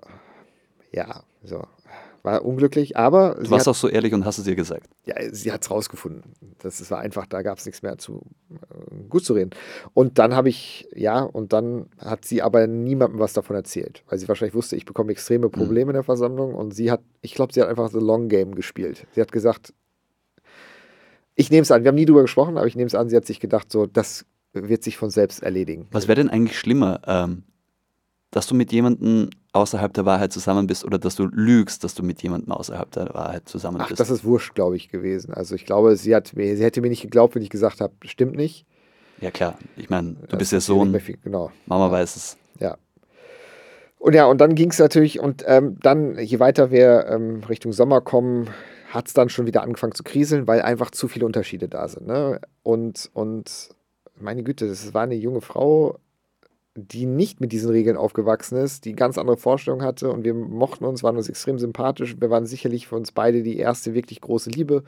[0.92, 1.64] ja, so.
[2.24, 4.88] War unglücklich, aber Du warst hat, auch so ehrlich und hast es ihr gesagt.
[5.06, 6.24] ja, sie hat es rausgefunden.
[6.60, 9.50] Das war einfach, da gab es nichts mehr zu äh, gut zu reden.
[9.94, 14.20] Und dann habe ich, ja, und dann hat sie aber niemandem was davon erzählt, weil
[14.20, 17.54] sie wahrscheinlich wusste, ich bekomme extreme Probleme in der Versammlung und sie hat, ich glaube,
[17.54, 19.08] sie hat einfach the long game gespielt.
[19.14, 19.74] Sie hat gesagt,
[21.36, 23.16] ich nehme es an, wir haben nie drüber gesprochen, aber ich nehme es an, sie
[23.16, 25.88] hat sich gedacht, so, das wird sich von selbst erledigen.
[25.92, 27.44] Was wäre denn eigentlich schlimmer, ähm,
[28.32, 32.04] dass du mit jemandem außerhalb der Wahrheit zusammen bist oder dass du lügst, dass du
[32.04, 34.00] mit jemandem außerhalb der Wahrheit zusammen Ach, bist.
[34.00, 35.34] das ist wurscht, glaube ich, gewesen.
[35.34, 37.94] Also ich glaube, sie, hat, mir- sie hätte mir nicht geglaubt, wenn ich gesagt habe,
[38.06, 38.66] stimmt nicht.
[39.20, 41.52] ja klar, ich meine, du Das bist ja ist hier nicht Sohn, viel- Genau.
[41.66, 42.38] Mama weiß es.
[42.60, 42.78] Ja.
[44.00, 47.72] Und ja, und dann ging es natürlich, und ähm, dann, je weiter wir ähm, Richtung
[47.74, 48.50] Sommer kommen,
[48.90, 52.08] hat es dann schon wieder angefangen zu kriseln, weil einfach zu viele Unterschiede da sind.
[52.08, 52.42] Ne?
[52.64, 53.70] Und, und
[54.20, 56.00] meine Güte, das war eine junge Frau,
[56.76, 60.86] die nicht mit diesen Regeln aufgewachsen ist, die ganz andere Vorstellungen hatte und wir mochten
[60.86, 62.16] uns, waren uns extrem sympathisch.
[62.20, 64.84] Wir waren sicherlich für uns beide die erste wirklich große Liebe.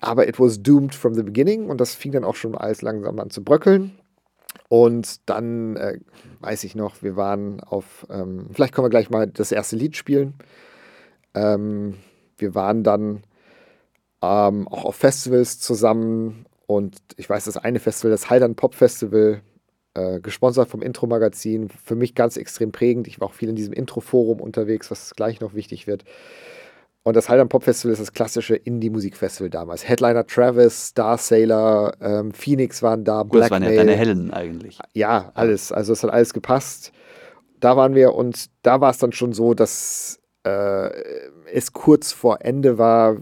[0.00, 3.18] Aber it was doomed from the beginning und das fing dann auch schon alles langsam
[3.18, 3.98] an zu bröckeln.
[4.68, 5.98] Und dann äh,
[6.40, 9.96] weiß ich noch, wir waren auf, ähm, vielleicht können wir gleich mal das erste Lied
[9.96, 10.34] spielen.
[11.34, 11.94] Ähm,
[12.38, 13.22] wir waren dann
[14.22, 19.42] ähm, auch auf Festivals zusammen und ich weiß, das eine Festival, das Haldern Pop Festival,
[19.94, 23.06] äh, gesponsert vom Intro-Magazin, für mich ganz extrem prägend.
[23.06, 26.04] Ich war auch viel in diesem Intro-Forum unterwegs, was gleich noch wichtig wird.
[27.04, 29.86] Und das Haldern Pop Festival ist das klassische Indie-Musikfestival damals.
[29.86, 34.78] Headliner Travis, Star Sailor, ähm, Phoenix waren da, Gut, das waren ja deine Helden eigentlich.
[34.94, 35.70] Ja, alles.
[35.70, 36.92] Also es hat alles gepasst.
[37.60, 40.90] Da waren wir und da war es dann schon so, dass äh,
[41.52, 43.16] es kurz vor Ende war.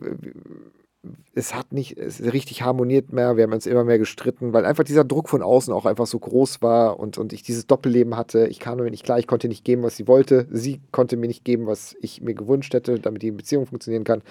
[1.34, 3.36] Es hat nicht es richtig harmoniert mehr.
[3.36, 6.18] Wir haben uns immer mehr gestritten, weil einfach dieser Druck von außen auch einfach so
[6.18, 8.46] groß war und, und ich dieses Doppelleben hatte.
[8.46, 10.46] Ich kam mir nicht klar, ich konnte nicht geben, was sie wollte.
[10.52, 14.22] Sie konnte mir nicht geben, was ich mir gewünscht hätte, damit die Beziehung funktionieren kann.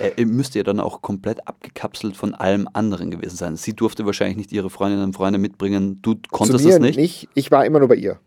[0.00, 3.56] Äh, müsste ja dann auch komplett abgekapselt von allem anderen gewesen sein.
[3.56, 6.00] Sie durfte wahrscheinlich nicht ihre Freundinnen und Freunde mitbringen.
[6.02, 7.28] Du konntest Zu mir es nicht.
[7.34, 8.18] Ich war immer nur bei ihr.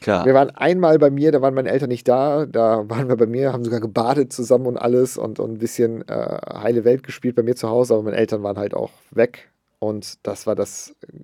[0.00, 0.24] Klar.
[0.24, 2.46] Wir waren einmal bei mir, da waren meine Eltern nicht da.
[2.46, 6.06] Da waren wir bei mir, haben sogar gebadet zusammen und alles und, und ein bisschen
[6.08, 9.50] äh, heile Welt gespielt bei mir zu Hause, aber meine Eltern waren halt auch weg.
[9.78, 11.16] Und das war das äh,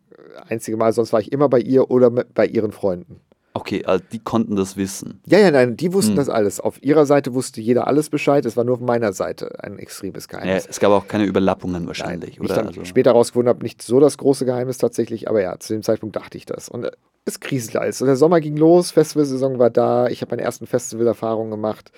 [0.49, 3.21] einzige Mal, sonst war ich immer bei ihr oder bei ihren Freunden.
[3.57, 5.21] Okay, also die konnten das wissen.
[5.27, 6.17] Ja, ja, nein, die wussten Hm.
[6.17, 6.61] das alles.
[6.61, 8.45] Auf ihrer Seite wusste jeder alles Bescheid.
[8.45, 10.67] Es war nur auf meiner Seite ein extremes Ja, Geheimnis.
[10.69, 12.55] es gab auch keine Überlappungen Nein, wahrscheinlich, ich oder?
[12.57, 15.83] dann Also, später rausgefunden habe, nicht so das große Geheimnis tatsächlich, aber ja, zu dem
[15.83, 16.69] Zeitpunkt dachte ich das.
[16.69, 16.91] Und äh,
[17.25, 18.01] es kriselte alles.
[18.03, 21.91] Und der Sommer ging los, Festivalsaison war da, ich habe meine ersten Festivalerfahrungen gemacht.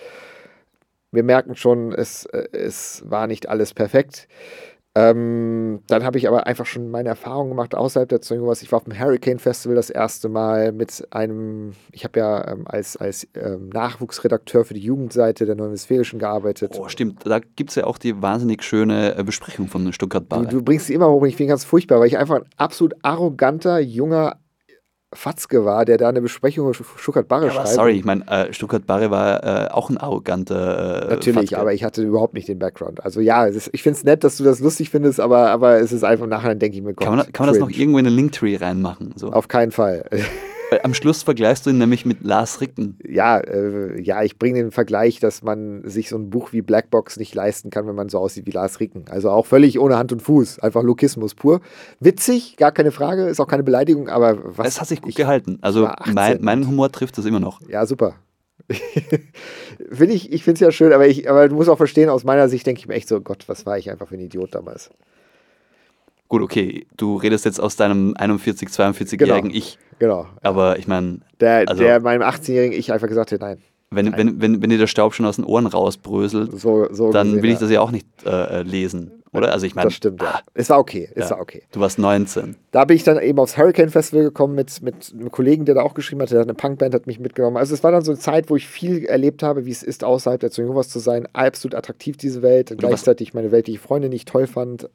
[1.10, 4.28] Wir merken schon, es, äh, es war nicht alles perfekt.
[4.98, 8.50] Ähm, dann habe ich aber einfach schon meine Erfahrungen gemacht außerhalb der Zeugung.
[8.52, 12.66] Ich war auf dem Hurricane Festival das erste Mal mit einem, ich habe ja ähm,
[12.66, 16.76] als, als ähm, Nachwuchsredakteur für die Jugendseite der Neuen Westfälischen gearbeitet.
[16.78, 17.24] oh, stimmt.
[17.24, 20.46] Da gibt es ja auch die wahnsinnig schöne äh, Besprechung von Stuttgart Du, Bar.
[20.46, 22.94] du bringst sie immer hoch und ich finde ganz furchtbar, weil ich einfach ein absolut
[23.02, 24.38] arroganter, junger
[25.14, 27.68] Fatzke war, der da eine Besprechung über Stuttgart-Barre Ja, schreibt.
[27.68, 31.06] sorry, ich meine, äh, Stuttgart Barre war äh, auch ein arroganter.
[31.06, 31.58] Äh, Natürlich, Fatzke.
[31.58, 33.02] aber ich hatte überhaupt nicht den Background.
[33.02, 35.92] Also ja, ist, ich finde es nett, dass du das lustig findest, aber, aber es
[35.92, 38.06] ist einfach nachher, denke ich mir, Gott, Kann man, kann man das noch irgendwo in
[38.06, 39.14] einen Linktree reinmachen?
[39.16, 39.30] So?
[39.30, 40.04] Auf keinen Fall.
[40.82, 42.98] Am Schluss vergleichst du ihn nämlich mit Lars Ricken.
[43.08, 47.16] ja, äh, ja, ich bringe den Vergleich, dass man sich so ein Buch wie Blackbox
[47.16, 49.04] nicht leisten kann, wenn man so aussieht wie Lars Ricken.
[49.08, 50.58] Also auch völlig ohne Hand und Fuß.
[50.58, 51.60] Einfach Lokismus pur.
[52.00, 54.68] Witzig, gar keine Frage, ist auch keine Beleidigung, aber was.
[54.68, 55.58] Es hat sich gut ich, gehalten.
[55.62, 56.14] Also war 18.
[56.14, 57.60] mein, mein Humor trifft das immer noch.
[57.68, 58.16] Ja, super.
[59.90, 62.24] Find ich ich finde es ja schön, aber, ich, aber du musst auch verstehen, aus
[62.24, 64.54] meiner Sicht denke ich mir echt so, Gott, was war ich einfach für ein Idiot
[64.54, 64.90] damals.
[66.28, 69.58] Gut, okay, du redest jetzt aus deinem 41, 42-jährigen Genau.
[69.58, 69.78] Ich.
[69.98, 70.26] Genau.
[70.42, 73.58] Aber ich meine, Der, Also- der meinem 18-jährigen Ich einfach gesagt hat, nein,
[73.90, 77.28] wenn, wenn, wenn, wenn dir der Staub schon aus den Ohren rausbröselt, so, so dann
[77.28, 79.52] gesehen, will ich das ja auch nicht äh, äh, lesen, oder?
[79.52, 80.40] Also ich meine, Das stimmt, ja.
[80.52, 81.36] Es war okay, es ja.
[81.36, 81.62] war okay.
[81.72, 82.56] du warst 19.
[82.70, 85.82] Da bin ich dann eben aufs Hurricane Festival gekommen mit, mit einem Kollegen, der da
[85.82, 87.56] auch geschrieben hat, der hat eine Punkband hat mich mitgenommen.
[87.56, 90.04] Also es war dann so eine Zeit, wo ich viel erlebt habe, wie es ist,
[90.04, 91.26] außerhalb der Jehovas zu sein.
[91.32, 92.74] Absolut attraktiv, diese Welt.
[92.76, 94.90] Gleichzeitig meine weltliche Freundin nicht toll fand.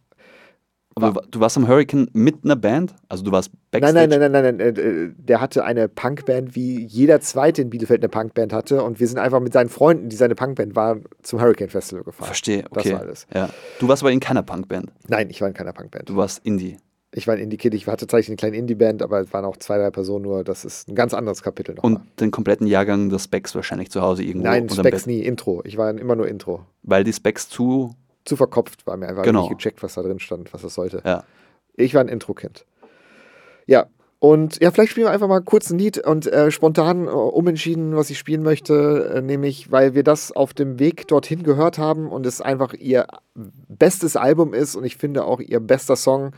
[0.96, 2.94] Aber du, warst am Hurricane mit einer Band?
[3.10, 4.08] Also du warst Nein, Backstage?
[4.08, 4.76] nein, nein, nein, nein, nein.
[4.78, 8.84] äh, Der hatte eine Punkband, wie jeder zweite in Bielefeld eine Punkband hatte.
[8.84, 12.26] Und wir sind einfach mit seinen Freunden, die seine Punkband waren, zum Hurricane Festival gefahren.
[12.28, 12.94] Verstehe, Das okay.
[12.94, 13.28] war alles.
[13.34, 13.50] Ja.
[13.80, 14.92] Du warst aber in keiner Punkband.
[15.08, 16.08] Nein, ich war in keiner Punkband.
[16.10, 16.78] Du warst Indie.
[17.16, 17.76] Ich war ein Indie-Kid.
[17.76, 20.44] Ich hatte tatsächlich eine kleine Indie-Band, aber es waren auch zwei, drei Personen nur.
[20.44, 21.94] Das ist ein ganz anderes Kapitel nochmal.
[21.98, 25.08] Und den kompletten Jahrgang der Specs wahrscheinlich zu Hause irgendwo Nein, Specs Bett.
[25.08, 25.20] nie.
[25.20, 25.62] Intro.
[25.64, 26.66] Ich war immer nur Intro.
[26.82, 27.94] Weil die Specs zu,
[28.26, 29.24] Zu verkopft war mir einfach.
[29.24, 29.42] Genau.
[29.50, 31.02] Nicht gecheckt, was da drin stand, was das sollte.
[31.06, 31.24] ja.
[31.76, 32.66] Ich war ein Intro-Kind.
[33.66, 33.88] Ja.
[34.20, 37.96] Und ja, vielleicht spielen wir einfach mal kurz ein Lied und äh, spontan äh, umentschieden,
[37.98, 42.08] was ich spielen möchte, äh, nämlich, weil wir das auf dem Weg dorthin gehört haben
[42.10, 43.06] und es einfach ihr
[43.36, 46.32] bestes Album ist und ich finde auch ihr bester Song,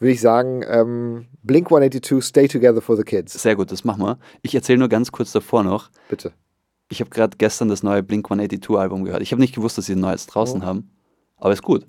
[0.00, 3.34] würde ich sagen, ähm, Blink 182, Stay Together for the Kids.
[3.40, 4.18] Sehr gut, das machen wir.
[4.42, 5.90] Ich erzähle nur ganz kurz davor noch.
[6.08, 6.32] Bitte.
[6.88, 9.22] Ich habe gerade gestern das neue Blink 182 Album gehört.
[9.22, 10.64] Ich habe nicht gewusst, dass sie ein neues draußen Oh.
[10.64, 10.90] haben.
[11.40, 11.84] Aber ist gut.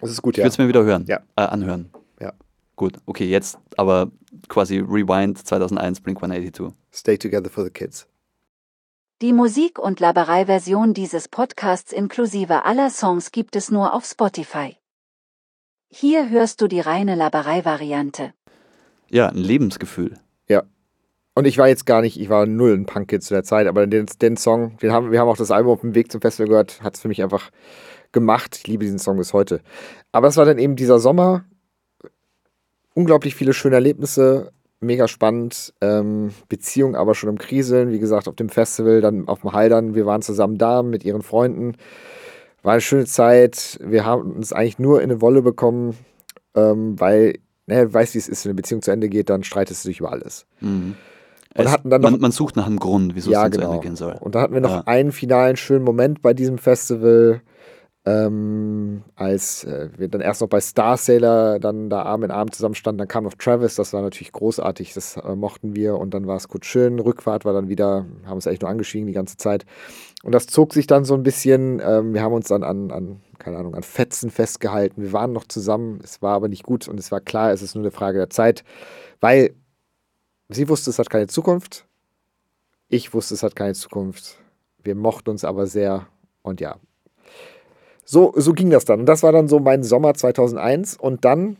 [0.00, 0.44] Das ist gut, Ich ja.
[0.44, 1.04] würde es mir wieder hören.
[1.06, 1.20] Ja.
[1.36, 1.90] Äh, anhören.
[2.20, 2.32] Ja.
[2.74, 4.10] Gut, okay, jetzt aber
[4.48, 6.74] quasi Rewind 2001 Blink 182.
[6.92, 8.06] Stay Together for the Kids.
[9.22, 14.76] Die Musik- und Laberei-Version dieses Podcasts inklusive aller Songs gibt es nur auf Spotify.
[15.88, 18.34] Hier hörst du die reine Laberei-Variante.
[19.08, 20.18] Ja, ein Lebensgefühl.
[20.48, 20.64] Ja.
[21.34, 23.86] Und ich war jetzt gar nicht, ich war null ein Punk-Kid zu der Zeit, aber
[23.86, 26.48] den, den Song, den haben, wir haben auch das Album auf dem Weg zum Festival
[26.48, 27.50] gehört, hat es für mich einfach
[28.16, 28.56] gemacht.
[28.56, 29.60] Ich liebe diesen Song bis heute.
[30.10, 31.44] Aber es war dann eben dieser Sommer,
[32.94, 35.74] unglaublich viele schöne Erlebnisse, mega spannend.
[35.80, 37.90] Ähm, Beziehung aber schon im Kriseln.
[37.92, 39.94] Wie gesagt, auf dem Festival, dann auf dem Haldern.
[39.94, 41.74] Wir waren zusammen da mit ihren Freunden.
[42.62, 43.78] War eine schöne Zeit.
[43.82, 45.96] Wir haben uns eigentlich nur in eine Wolle bekommen,
[46.54, 49.84] ähm, weil, ne, weißt wie es ist, wenn eine Beziehung zu Ende geht, dann streitest
[49.84, 50.46] du dich über alles.
[50.60, 50.96] Mhm.
[51.56, 53.66] Und Es- hatten dann noch- man, man sucht nach einem Grund, wieso ja, es genau.
[53.68, 54.14] zu Ende gehen soll.
[54.20, 54.82] Und da hatten wir noch Ja.
[54.86, 57.40] einen finalen schönen Moment bei diesem Festival,
[58.06, 62.52] ähm, als äh, wir dann erst noch bei Star Sailor dann da Arm in Arm
[62.52, 62.98] zusammenstanden.
[62.98, 65.96] Dann kam noch Travis, das war natürlich großartig, das äh, mochten wir.
[65.96, 67.00] Und dann war es kurz schön.
[67.00, 69.66] Rückfahrt war dann wieder, haben uns echt nur angeschwiegen die ganze Zeit.
[70.22, 71.82] Und das zog sich dann so ein bisschen.
[71.84, 75.02] Ähm, wir haben uns dann an, an, keine Ahnung, an Fetzen festgehalten.
[75.02, 77.74] Wir waren noch zusammen, es war aber nicht gut und es war klar, es ist
[77.74, 78.62] nur eine Frage der Zeit,
[79.20, 79.52] weil
[80.48, 81.86] sie wusste, es hat keine Zukunft.
[82.88, 84.38] Ich wusste, es hat keine Zukunft.
[84.84, 86.06] Wir mochten uns aber sehr
[86.42, 86.76] und ja.
[88.06, 89.00] So, so ging das dann.
[89.00, 91.56] Und das war dann so mein Sommer 2001 und dann,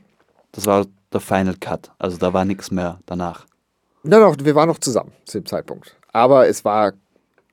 [0.53, 1.91] Das war der Final Cut.
[1.99, 3.47] Also da war nichts mehr danach.
[4.05, 5.97] na doch, wir waren noch zusammen zu dem Zeitpunkt.
[6.13, 6.93] Aber es war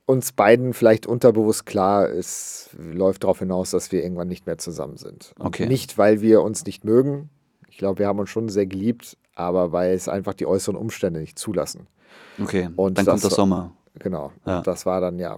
[0.06, 4.98] uns beiden vielleicht unterbewusst klar, es läuft darauf hinaus, dass wir irgendwann nicht mehr zusammen
[4.98, 5.34] sind.
[5.40, 5.66] Okay.
[5.66, 7.30] Nicht, weil wir uns nicht mögen.
[7.70, 11.20] Ich glaube, wir haben uns schon sehr geliebt, aber weil es einfach die äußeren Umstände
[11.20, 11.88] nicht zulassen.
[12.42, 13.72] Okay, Und dann kommt der Sommer.
[13.98, 14.32] Genau.
[14.46, 14.58] Ja.
[14.60, 15.38] Und das war dann ja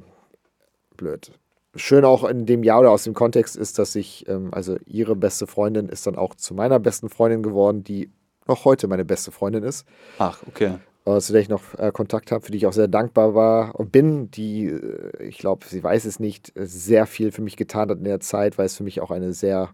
[0.97, 1.31] blöd.
[1.75, 5.15] Schön auch in dem Jahr oder aus dem Kontext ist, dass ich, ähm, also ihre
[5.15, 8.11] beste Freundin ist dann auch zu meiner besten Freundin geworden, die
[8.47, 9.85] noch heute meine beste Freundin ist,
[10.19, 10.75] Ach, okay.
[11.05, 13.75] äh, zu der ich noch äh, Kontakt habe, für die ich auch sehr dankbar war
[13.75, 17.57] und bin, die, äh, ich glaube, sie weiß es nicht, äh, sehr viel für mich
[17.57, 19.69] getan hat in der Zeit, weil es für mich auch eine sehr,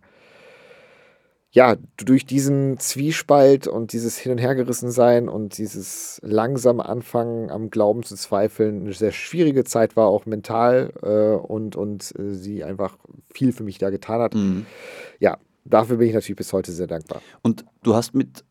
[1.53, 8.03] ja, durch diesen Zwiespalt und dieses Hin- und Hergerissensein und dieses langsame Anfangen am Glauben
[8.03, 12.97] zu zweifeln eine sehr schwierige Zeit war, auch mental äh, und, und äh, sie einfach
[13.33, 14.33] viel für mich da getan hat.
[14.33, 14.65] Mhm.
[15.19, 17.21] Ja, dafür bin ich natürlich bis heute sehr dankbar.
[17.41, 18.45] Und du hast mit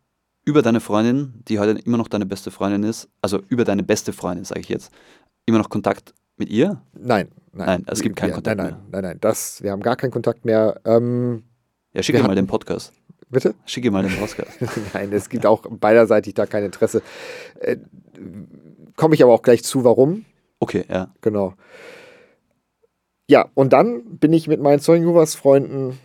[0.45, 4.13] über deine Freundin, die heute immer noch deine beste Freundin ist, also über deine beste
[4.13, 4.93] Freundin, sage ich jetzt,
[5.47, 6.83] immer noch Kontakt mit ihr?
[6.93, 7.67] Nein, nein.
[7.67, 8.89] Nein, es gibt keinen Ja, Kontakt Nein, nein, mehr.
[8.91, 10.81] nein, nein, das, wir haben gar keinen Kontakt mehr.
[10.85, 11.45] Ähm,
[11.93, 12.93] Ja, schicke mal den Podcast.
[13.30, 13.55] bitte?
[13.66, 14.59] Schicke mal den Podcast.
[14.95, 17.03] Nein, es gibt auch beiderseitig da kein Interesse.
[17.59, 17.76] Äh,
[18.97, 20.26] Komme ich aber auch gleich zu, warum.
[20.59, 21.12] Okay, ja.
[21.22, 21.55] Genau.
[23.28, 25.99] Ja, und dann bin ich mit meinen Zeugen Jehovas Freunden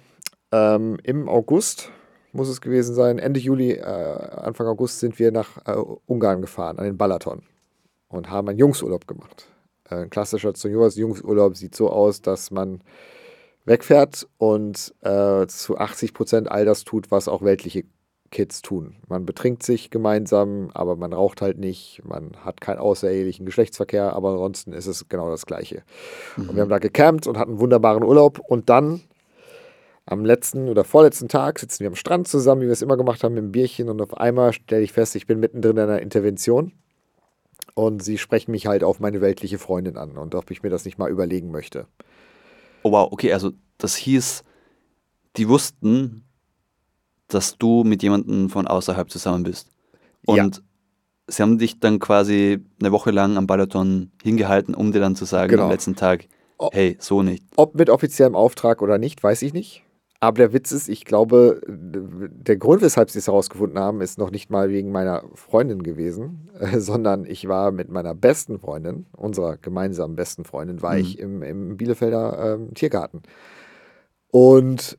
[0.51, 1.91] ähm, im August,
[2.31, 5.75] muss es gewesen sein, Ende Juli, äh, Anfang August sind wir nach äh,
[6.05, 7.41] Ungarn gefahren, an den Balaton
[8.07, 9.47] und haben einen Jungsurlaub gemacht.
[9.89, 12.81] Äh, ein klassischer Zeugen Jehovas Jungsurlaub sieht so aus, dass man
[13.66, 17.84] wegfährt und äh, zu 80 Prozent all das tut, was auch weltliche
[18.32, 18.95] Kids tun.
[19.07, 24.32] Man betrinkt sich gemeinsam, aber man raucht halt nicht, man hat keinen außerehelichen Geschlechtsverkehr, aber
[24.32, 25.84] ansonsten ist es genau das Gleiche.
[26.36, 29.01] Und wir haben da gecampt und hatten einen wunderbaren Urlaub und dann
[30.05, 33.24] am letzten oder vorletzten Tag sitzen wir am Strand zusammen, wie wir es immer gemacht
[33.24, 36.01] haben, mit einem Bierchen und auf einmal stelle ich fest, ich bin mittendrin in einer
[36.01, 36.74] Intervention
[37.74, 40.86] und sie sprechen mich halt auf meine weltliche Freundin an und ob ich mir das
[40.86, 41.88] nicht mal überlegen möchte.
[42.86, 44.43] Oh wow, okay, also das hieß,
[45.38, 46.23] die wussten,
[47.27, 49.71] dass du mit jemandem von außerhalb zusammen bist.
[50.27, 50.43] Ja.
[50.43, 50.61] Und
[51.27, 55.25] sie haben dich dann quasi eine Woche lang am Balaton hingehalten, um dir dann zu
[55.25, 55.63] sagen Genau.
[55.63, 56.27] am letzten Tag,
[56.73, 57.43] hey, so nicht.
[57.55, 59.83] Ob mit offiziellem Auftrag oder nicht, weiß ich nicht.
[60.26, 64.32] Aber der Witz ist, ich glaube, der Grund, weshalb sie es herausgefunden haben, ist noch
[64.32, 69.57] nicht mal wegen meiner Freundin gewesen, äh, sondern ich war mit meiner besten Freundin, unserer
[69.57, 70.99] gemeinsamen besten Freundin, war Mhm.
[70.99, 73.21] ich im, im Bielefelder ähm, Tiergarten.
[74.32, 74.97] Und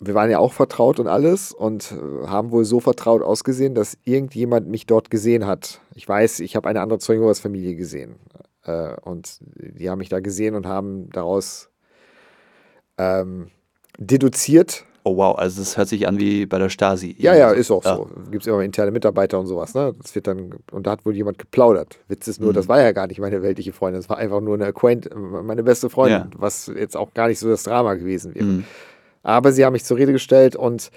[0.00, 3.98] wir waren ja auch vertraut und alles und äh, haben wohl so vertraut ausgesehen, dass
[4.04, 5.82] irgendjemand mich dort gesehen hat.
[5.94, 8.14] Ich weiß, ich habe eine andere Zeugen Jehovas Familie gesehen.
[8.64, 11.68] Äh, und die haben mich da gesehen und haben daraus
[12.96, 13.48] ähm,
[13.98, 14.84] deduziert.
[15.04, 17.14] Oh wow, also das hört sich an wie bei der Stasi.
[17.18, 17.96] Ja, ja, ist auch Ja.
[17.96, 18.10] so.
[18.30, 19.74] Gibt es immer interne Mitarbeiter und sowas.
[19.74, 19.94] Ne?
[20.02, 21.98] Das wird dann, und da hat wohl jemand geplaudert.
[22.08, 22.54] Witz ist nur, Mhm.
[22.56, 25.62] das war ja gar nicht meine weltliche Freundin, das war einfach nur eine Acquaint, meine
[25.62, 26.30] beste Freundin, Ja.
[26.36, 28.44] was jetzt auch gar nicht so das Drama gewesen wäre.
[28.44, 28.64] Mhm.
[29.22, 30.90] Aber sie haben mich zur Rede gestellt und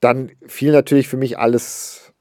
[0.00, 2.12] dann fiel natürlich für mich alles,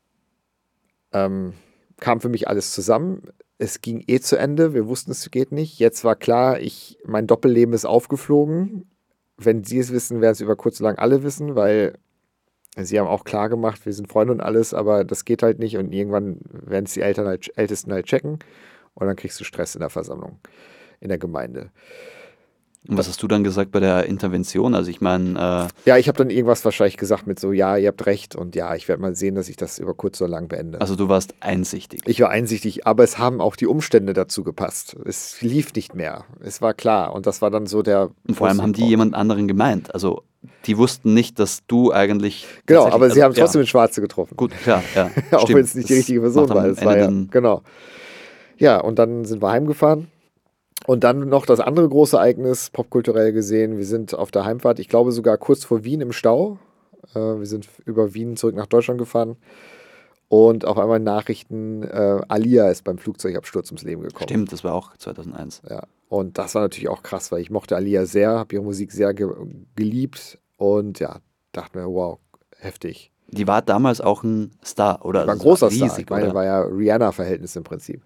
[1.12, 1.54] ähm,
[2.00, 3.24] kam für mich alles zusammen.
[3.58, 5.80] Es ging eh zu Ende, wir wussten, es geht nicht.
[5.80, 8.90] Jetzt war klar, ich, mein Doppelleben ist aufgeflogen.
[9.38, 11.98] Wenn Sie es wissen, werden es über kurz oder lang alle wissen, weil
[12.76, 15.78] Sie haben auch klar gemacht, wir sind Freunde und alles, aber das geht halt nicht
[15.78, 18.40] und irgendwann werden es die Eltern halt, Ältesten halt checken.
[18.94, 20.40] Und dann kriegst du Stress in der Versammlung,
[21.00, 21.72] in der Gemeinde.
[22.88, 24.76] Und was hast du dann gesagt bei der Intervention?
[24.76, 27.90] Also ich meine, äh, Ja, ich habe dann irgendwas wahrscheinlich gesagt mit so, ja, ihr
[27.90, 30.48] habt recht und ja, ich werde mal sehen, dass ich das über kurz oder lang
[30.48, 30.80] beende.
[30.82, 32.02] also du warst einsichtig.
[32.06, 34.96] Ich war einsichtig, aber es haben auch die Umstände dazu gepasst.
[35.06, 36.26] Es lief nicht mehr.
[36.40, 37.14] Es war klar.
[37.14, 38.12] Und das war dann so der.
[38.28, 39.94] Und vor allem haben die jemand anderen gemeint.
[39.94, 40.24] Also
[40.66, 42.46] die wussten nicht, dass du eigentlich.
[42.66, 44.36] Genau, aber sie also, haben trotzdem Ja, den Schwarze getroffen.
[44.38, 45.10] gut, klar, ja.
[45.38, 46.86] auch wenn es nicht die Das richtige Person war.
[46.86, 47.62] War ja, genau.
[48.58, 50.08] Ja, und dann sind wir heimgefahren.
[50.88, 53.78] Und dann noch das andere große Ereignis, popkulturell gesehen.
[53.78, 56.60] Wir sind auf der Heimfahrt, ich glaube sogar kurz vor Wien im Stau.
[57.14, 59.36] Äh, wir sind über Wien zurück nach Deutschland gefahren.
[60.30, 64.24] Und auf einmal Nachrichten, äh, Alia ist beim Flugzeugabsturz ums Leben gekommen.
[64.30, 65.62] Stimmt, das war auch 2001.
[65.70, 68.92] Ja, und das war natürlich auch krass, weil ich mochte Alia sehr, habe ihre Musik
[68.94, 69.28] sehr ge
[69.76, 71.20] geliebt und ja,
[71.52, 72.20] dachte mir, wow,
[72.60, 73.12] heftig.
[73.30, 75.20] Die war damals auch ein Star, oder?
[75.28, 75.88] War ein Also es großer Star.
[75.90, 76.34] riesig, Ich meine, oder?
[76.36, 78.04] war ja Rihanna-Verhältnis im Prinzip.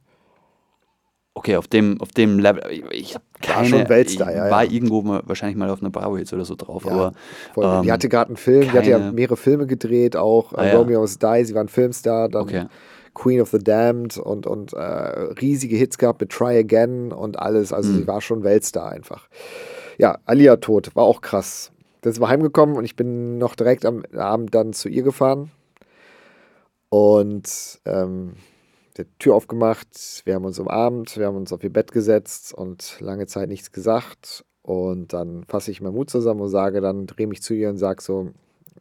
[1.34, 2.62] Okay, auf dem, auf dem Level.
[2.92, 3.68] Ich, habe War keine.
[3.68, 4.72] schon Weltstar, ich ja, war ja.
[4.72, 7.14] irgendwo mal, wahrscheinlich mal auf einer Bravo Hits oder so drauf, Ja, aber
[7.54, 7.82] Voll.
[7.82, 10.66] die ähm, hatte gerade einen Film, die hatte ja keine- mehrere Filme gedreht, auch Ah,
[10.66, 10.78] äh, ja.
[10.78, 12.66] Romeo's Die, sie war ein Filmstar, dann Okay.
[13.14, 17.72] Queen of the Damned und, und äh, riesige Hits gehabt mit Try Again und alles.
[17.74, 17.98] Also Mhm.
[17.98, 19.28] sie war schon Weltstar einfach.
[19.98, 21.72] Ja, Alia tot, war auch krass.
[22.02, 25.52] Dann sind wir heimgekommen und ich bin noch direkt am Abend dann zu ihr gefahren
[26.90, 28.34] und ähm,
[28.98, 32.98] die Tür aufgemacht, wir haben uns umarmt, wir haben uns auf ihr Bett gesetzt und
[33.00, 34.46] lange Zeit nichts gesagt.
[34.62, 37.78] Und dann fasse ich meinen Mut zusammen und sage dann, drehe mich zu ihr und
[37.78, 38.32] sage so,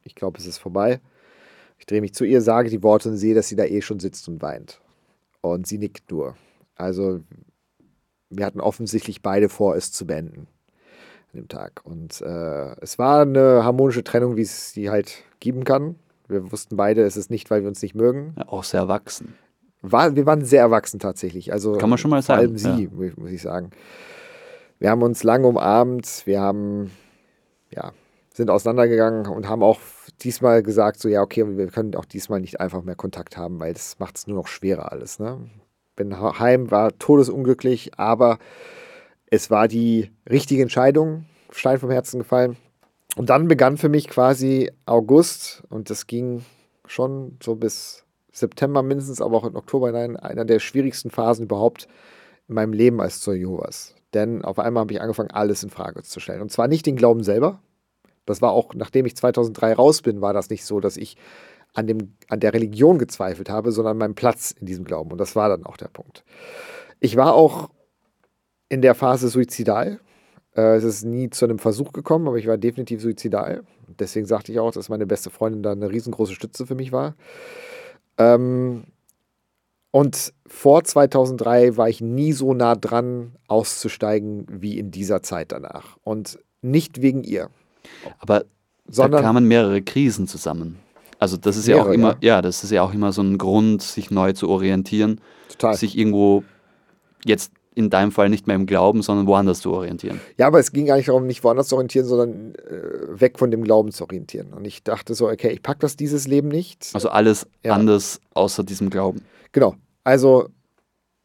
[0.03, 1.01] ich glaube, es ist vorbei.
[1.79, 4.01] Ich drehe mich zu ihr, sage die Worte und sehe, dass sie da eh schon
[4.01, 4.81] sitzt und weint.
[5.41, 6.37] Und sie nickt nur.
[6.75, 7.21] Also
[8.29, 10.47] wir hatten offensichtlich beide vor, es zu beenden
[11.33, 11.81] an dem Tag.
[11.85, 15.97] Und äh, es war eine harmonische Trennung, wie es sie halt geben kann.
[16.29, 18.35] Wir wussten beide, es ist nicht, weil wir uns nicht mögen.
[18.37, 19.35] ja, auch sehr erwachsen.
[19.83, 21.53] War, wir waren sehr erwachsen tatsächlich.
[21.53, 23.71] Also Kann man schon mal vor sagen, allem sie, mu- muss ich sagen.
[24.79, 26.91] Wir haben uns lange umarmt, wir haben,
[27.71, 27.93] ja,
[28.33, 29.81] sind auseinandergegangen und haben auch
[30.23, 33.73] diesmal gesagt, so ja, okay, wir können auch diesmal nicht einfach mehr Kontakt haben, weil
[33.73, 35.19] das macht es nur noch schwerer alles.
[35.19, 35.39] Ne?
[35.97, 38.39] Bin heim, war todesunglücklich, aber
[39.27, 42.57] es war die richtige Entscheidung, Stein vom Herzen gefallen.
[43.17, 46.45] Und dann begann für mich quasi August und das ging
[46.87, 51.89] schon so bis September mindestens, aber auch in Oktober hinein, einer der schwierigsten Phasen überhaupt
[52.49, 53.95] in meinem Leben als Zeuge Jehovas.
[54.15, 56.43] Denn auf einmal habe ich angefangen, alles in Frage zu stellen.
[56.43, 57.61] Und zwar nicht den Glauben selber.
[58.27, 61.17] Das war auch, nachdem ich 2003 raus bin, war das nicht so, dass ich
[61.75, 65.13] an, dem, an der Religion gezweifelt habe, sondern an meinem Platz in diesem Glauben.
[65.13, 66.25] Und das war dann auch der Punkt.
[66.99, 67.71] Ich war auch
[68.69, 70.01] in der Phase suizidal.
[70.55, 73.63] Äh, es ist nie zu einem Versuch gekommen, aber ich war definitiv suizidal.
[73.87, 77.15] Deswegen sagte ich auch, dass meine beste Freundin da eine riesengroße Stütze für mich war.
[78.21, 78.85] Ähm,
[79.91, 85.97] und vor 2003 war ich nie so nah dran, auszusteigen wie in dieser Zeit danach.
[86.05, 87.49] Und nicht wegen ihr,
[88.19, 88.45] Aber
[88.87, 90.79] sondern da kamen mehrere Krisen zusammen.
[91.19, 92.43] Also das ist ja auch Mehrere, immer, ja.
[92.43, 95.77] das ist ja auch immer so ein Grund, sich neu zu orientieren, total.
[95.77, 96.45] sich irgendwo
[97.25, 100.21] jetzt in deinem Fall nicht mehr im Glauben, sondern woanders zu orientieren.
[100.39, 103.51] Ja, aber es ging gar nicht darum, nicht woanders zu orientieren, sondern äh, weg von
[103.51, 104.53] dem Glauben zu orientieren.
[104.53, 106.91] Und ich dachte so, okay, ich packe das dieses Leben nicht.
[106.95, 107.75] Also alles Ja.
[107.75, 109.23] anders außer diesem Glauben.
[109.53, 109.77] Genau.
[110.05, 110.49] Also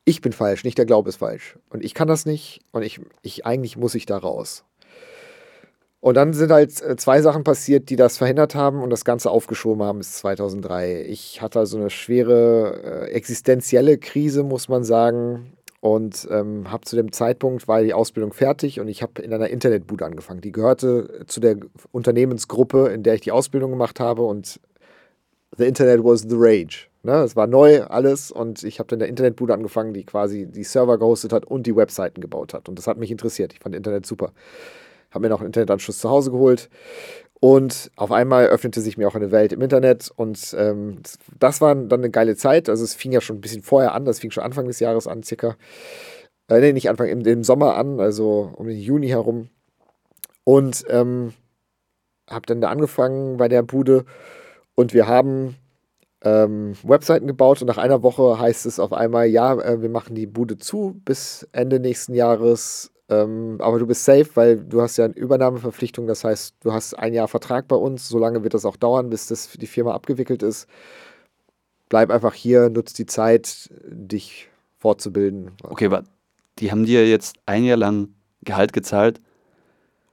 [0.05, 1.57] ich bin falsch, nicht der Glaube ist falsch.
[1.69, 4.63] Und ich kann das nicht und ich, ich eigentlich muss ich da raus.
[5.99, 9.31] Und dann sind halt äh, zwei Sachen passiert, die das verhindert haben und das Ganze
[9.31, 11.01] aufgeschoben haben bis 2003.
[11.07, 15.53] Ich hatte also eine schwere äh, existenzielle Krise, muss man sagen.
[15.85, 19.49] Und ähm, habe zu dem Zeitpunkt, war die Ausbildung fertig und ich habe in einer
[19.49, 20.41] Internetbude angefangen.
[20.41, 21.57] Die gehörte zu der
[21.91, 24.23] Unternehmensgruppe, in der ich die Ausbildung gemacht habe.
[24.23, 24.59] Und
[25.57, 26.87] The Internet was the rage.
[27.03, 27.17] Ne?
[27.17, 30.63] Es war neu alles und ich habe dann in der Internetbude angefangen, die quasi die
[30.63, 32.67] Server gehostet hat und die Webseiten gebaut hat.
[32.67, 33.53] Und das hat mich interessiert.
[33.53, 34.31] Ich fand Internet super.
[35.11, 36.67] Habe mir noch einen Internetanschluss zu Hause geholt.
[37.41, 40.97] Und auf einmal öffnete sich mir auch eine Welt im Internet und ähm,
[41.37, 42.69] das- war dann eine geile Zeit.
[42.69, 45.07] Also es fing ja schon ein bisschen vorher an, das fing schon Anfang des Jahres
[45.07, 45.55] an, circa.
[46.49, 49.49] Äh, nee, nicht Anfang, im, im Sommer an, also um den Juni herum.
[50.43, 51.33] Und ähm,
[52.29, 54.05] habe dann da angefangen bei der Bude
[54.75, 55.55] und wir haben
[56.23, 60.15] ähm, Webseiten gebaut und nach einer Woche heißt es auf einmal, ja, äh, wir machen
[60.15, 62.91] die Bude zu bis Ende nächsten Jahres.
[63.07, 66.07] Ähm, aber du bist safe, weil du hast ja eine Übernahmeverpflichtung.
[66.07, 68.07] Das heißt, du hast ein Jahr Vertrag bei uns.
[68.07, 70.67] So lange wird das auch dauern, bis das für die Firma abgewickelt ist.
[71.89, 75.51] Bleib einfach hier, nutz die Zeit, dich fortzubilden.
[75.63, 76.03] Okay, aber
[76.59, 78.09] die haben dir jetzt ein Jahr lang
[78.43, 79.21] Gehalt gezahlt,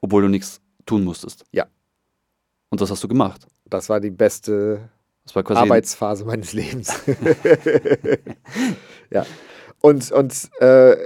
[0.01, 1.45] obwohl du nichts tun musstest.
[1.53, 1.67] Ja.
[2.71, 3.47] Und das hast du gemacht.
[3.67, 4.89] Das war die beste
[5.35, 6.93] war Arbeitsphase meines Lebens.
[9.11, 9.25] ja.
[9.81, 10.97] Und, und äh,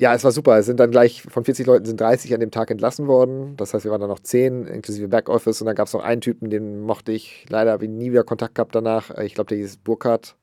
[0.00, 0.58] ja, es war super.
[0.58, 3.54] Es sind dann gleich von 40 Leuten sind 30 an dem Tag entlassen worden.
[3.58, 5.60] Das heißt, wir waren dann noch 10, inklusive Backoffice.
[5.60, 7.44] Und dann gab es noch einen Typen, den mochte ich.
[7.50, 9.10] Leider habe ich nie wieder Kontakt gehabt danach.
[9.18, 10.36] Ich glaube, der hieß Burkhardt.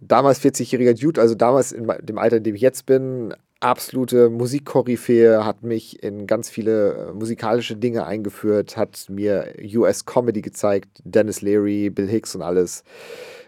[0.00, 5.44] Damals 40-jähriger Dude, also damals in dem Alter, in dem ich jetzt bin, absolute Musikkoryphäe,
[5.44, 11.42] hat mich in ganz viele äh, musikalische Dinge eingeführt, hat mir US Comedy gezeigt, Dennis
[11.42, 12.84] Leary, Bill Hicks und alles.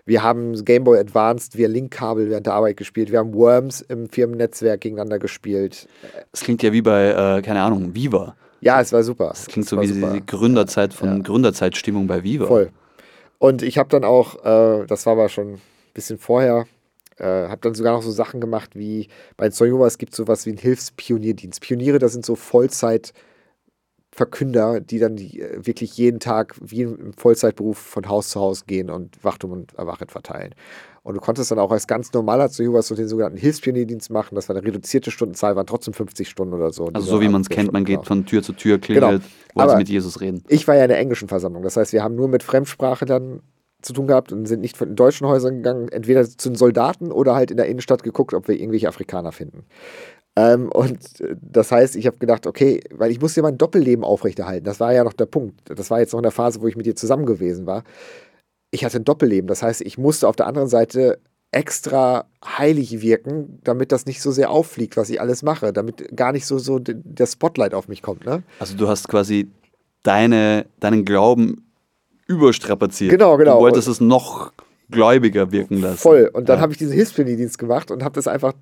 [0.07, 3.11] Wir haben Game Boy Advanced via Linkkabel während der Arbeit gespielt.
[3.11, 5.89] Wir haben Worms im Firmennetzwerk gegeneinander gespielt.
[6.31, 8.37] Das klingt ja wie bei, äh, keine Ahnung, Viva.
[8.61, 9.29] Ja, es war super.
[9.31, 10.13] Das klingt Es so wie super.
[10.13, 11.19] die Gründerzeit von Ja.
[11.23, 12.47] Gründerzeitstimmung bei Viva.
[12.47, 12.71] Voll.
[13.39, 15.61] Und ich habe dann auch, äh, das war aber schon ein
[15.93, 16.67] bisschen vorher,
[17.19, 20.51] äh, habe dann sogar noch so Sachen gemacht wie bei Zoyova, es gibt sowas wie
[20.51, 21.61] einen Hilfspionierdienst.
[21.61, 22.37] Pioniere, das sind so
[24.17, 28.67] Vollzeitverkünder, die dann die, äh, wirklich jeden Tag wie im Vollzeitberuf von Haus zu Haus
[28.67, 30.55] gehen und Wachtum und Erwachet verteilen.
[31.03, 34.35] Und du konntest dann auch als ganz normaler Zoyova so den sogenannten Hilfspionierdienst machen.
[34.35, 36.89] Das war eine reduzierte Stundenzahl, waren trotzdem 50 Stunden oder so.
[36.93, 38.07] Also so wie man es kennt, man geht Genau.
[38.07, 39.23] von Tür zu Tür, klingelt,
[39.55, 40.43] Aber- sie mit Jesus reden.
[40.49, 41.63] Ich war ja in der englischen Versammlung.
[41.63, 43.41] Das heißt, wir haben nur mit Fremdsprache dann
[43.83, 47.13] zu tun gehabt und sind nicht von den deutschen Häusern gegangen, entweder zu den Soldaten
[47.13, 49.65] oder halt in der Innenstadt geguckt, ob wir irgendwelche Afrikaner finden.
[50.37, 54.05] Ähm, und äh, das heißt, ich habe gedacht, okay, weil ich musste ja mein Doppelleben
[54.05, 54.65] aufrechterhalten.
[54.65, 55.61] Das war ja noch der Punkt.
[55.65, 57.85] Das war jetzt noch in der Phase, wo ich mit dir zusammen gewesen war.
[58.71, 59.49] Ich hatte ein Doppelleben.
[59.49, 61.19] Das heißt, ich musste auf der anderen Seite
[61.53, 66.33] extra heilig wirken, damit das nicht so sehr auffliegt, was ich alles mache, damit gar
[66.33, 68.27] nicht so, so der Spotlight auf mich kommt.
[68.27, 68.43] Ne?
[68.59, 69.49] Also du hast quasi
[70.03, 71.65] deine, deinen Glauben
[72.27, 73.11] überstrapaziert.
[73.11, 73.55] Genau, genau.
[73.55, 74.53] Du wolltest es noch
[74.91, 75.97] gläubiger wirken lassen.
[75.97, 76.31] Voll.
[76.33, 76.63] Und dann Ja.
[76.63, 78.53] habe ich diesen Hilfspionierdienst gemacht und habe das einfach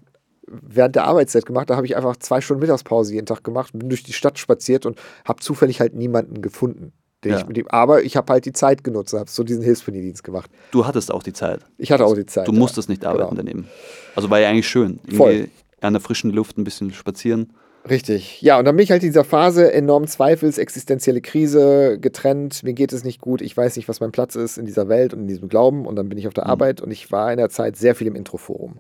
[0.46, 1.70] während der Arbeitszeit gemacht.
[1.70, 4.86] Da habe ich einfach zwei Stunden Mittagspause jeden Tag gemacht, bin durch die Stadt spaziert
[4.86, 6.92] und habe zufällig halt niemanden gefunden.
[7.24, 7.38] Den Ja.
[7.38, 10.22] ich mit ihm, aber ich habe halt die Zeit genutzt und habe so diesen Hilfspionierdienst
[10.22, 10.50] gemacht.
[10.72, 11.60] Du hattest auch die Zeit.
[11.78, 12.46] Ich hatte auch die Zeit.
[12.46, 12.58] Du ja.
[12.58, 13.36] musstest nicht arbeiten Genau.
[13.36, 13.68] daneben.
[14.14, 14.98] Also war ja eigentlich schön.
[15.04, 15.48] Irgendwie Voll.
[15.80, 17.52] an der frischen Luft ein bisschen spazieren.
[17.88, 18.40] Richtig.
[18.40, 22.72] Ja, und dann bin ich halt in dieser Phase enormen Zweifels, existenzielle Krise, getrennt, mir
[22.72, 25.20] geht es nicht gut, ich weiß nicht, was mein Platz ist in dieser Welt und
[25.20, 25.84] in diesem Glauben.
[25.86, 28.06] Und dann bin ich auf der Arbeit und ich war in der Zeit sehr viel
[28.06, 28.78] im Introforum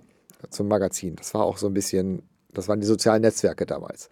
[0.50, 1.16] zum Magazin.
[1.16, 2.22] Das war auch so ein bisschen,
[2.52, 4.08] das waren die sozialen Netzwerke damals.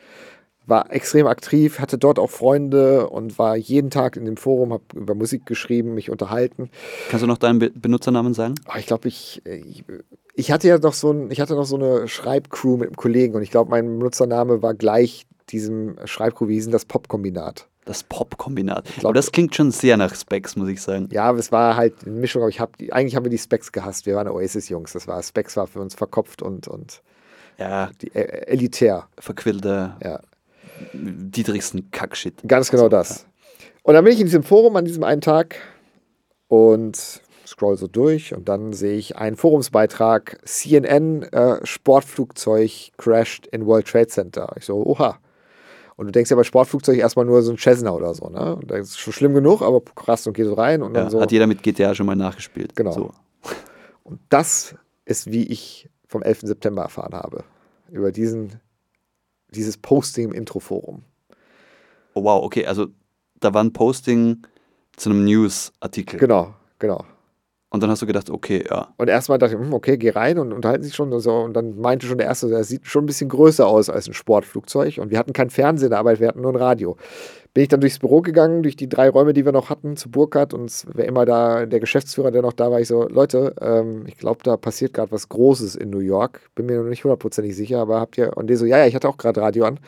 [0.65, 4.85] War extrem aktiv, hatte dort auch Freunde und war jeden Tag in dem Forum, habe
[4.95, 6.71] über Musik geschrieben, mich unterhalten.
[7.11, 8.55] Kannst du noch deinen Be Benutzernamen sagen?
[8.67, 9.85] Ah, ich glaube, ich, ich,
[10.35, 13.35] ich hatte ja noch so ein, ich hatte noch so eine Schreibcrew mit einem Kollegen
[13.35, 17.69] und ich glaube, mein Benutzername war gleich diesem Schreibcrew, wie hieß denn das Popkombinat.
[17.85, 18.85] Das Pop-Kombinat.
[19.03, 21.09] Aber das klingt schon sehr nach Specs, muss ich sagen.
[21.11, 23.39] Ja, aber es war halt eine Mischung, aber ich habe die, eigentlich haben wir die
[23.39, 24.07] Specs gehasst.
[24.07, 24.93] Wir waren Oasis-Jungs.
[24.93, 27.03] Das war, Specs war für uns verkopft und, und
[27.59, 29.09] Ja, die, äh, elitär.
[29.19, 30.21] verquillter Ja,
[30.93, 32.35] Dietrichsen Kackshit.
[32.47, 33.27] ganz genau So, das.
[33.83, 35.57] Und dann bin ich in diesem Forum an diesem einen Tag
[36.49, 43.67] und scroll so durch und dann sehe ich einen Forumsbeitrag, CNN, äh, Sportflugzeug crashed in
[43.67, 44.53] World Trade Center.
[44.57, 45.19] Ich so, oha.
[45.97, 48.57] Und du denkst ja bei Sportflugzeug erstmal nur so ein Cessna oder so, ne?
[48.57, 51.11] Und Das ist schon schlimm genug, aber krass und geh so rein und Ja, dann
[51.11, 51.21] so.
[51.21, 52.75] Hat jeder mit GTA schon mal nachgespielt.
[52.77, 52.93] Genau.
[52.93, 53.11] So.
[54.03, 54.75] Und das
[55.05, 56.41] ist, wie ich vom 11.
[56.43, 57.45] September erfahren habe.
[57.91, 58.61] Über diesen,
[59.51, 61.03] dieses Posting im Introforum.
[62.15, 62.89] Oh, wow, okay, also
[63.41, 64.47] da war ein Posting
[64.97, 66.19] zu einem News-Artikel.
[66.19, 67.05] Genau, genau.
[67.73, 68.89] Und dann hast du gedacht, okay, ja.
[68.99, 71.39] Und erstmal dachte ich, hm, okay, geh rein und unterhalten sich schon und so.
[71.39, 74.13] Und dann meinte schon der Erste, er sieht schon ein bisschen größer aus als ein
[74.13, 74.99] Sportflugzeug.
[74.99, 76.99] Und wir hatten kein Fernsehen, aber wir hatten nur ein Radio.
[77.55, 80.11] Bin ich dann durchs Büro gegangen, durch die drei Räume, die wir noch hatten, zu
[80.11, 80.53] Burkhardt.
[80.53, 84.19] Und war immer da, der Geschäftsführer, der noch da war, ich so, Leute, ähm, ich
[84.19, 86.43] glaube, da passiert gerade was Großes in New York.
[86.55, 88.95] Bin mir noch nicht hundertprozentig sicher, aber habt ihr, und der so, ja, ja, ich
[88.95, 89.81] hatte auch gerade Radio an.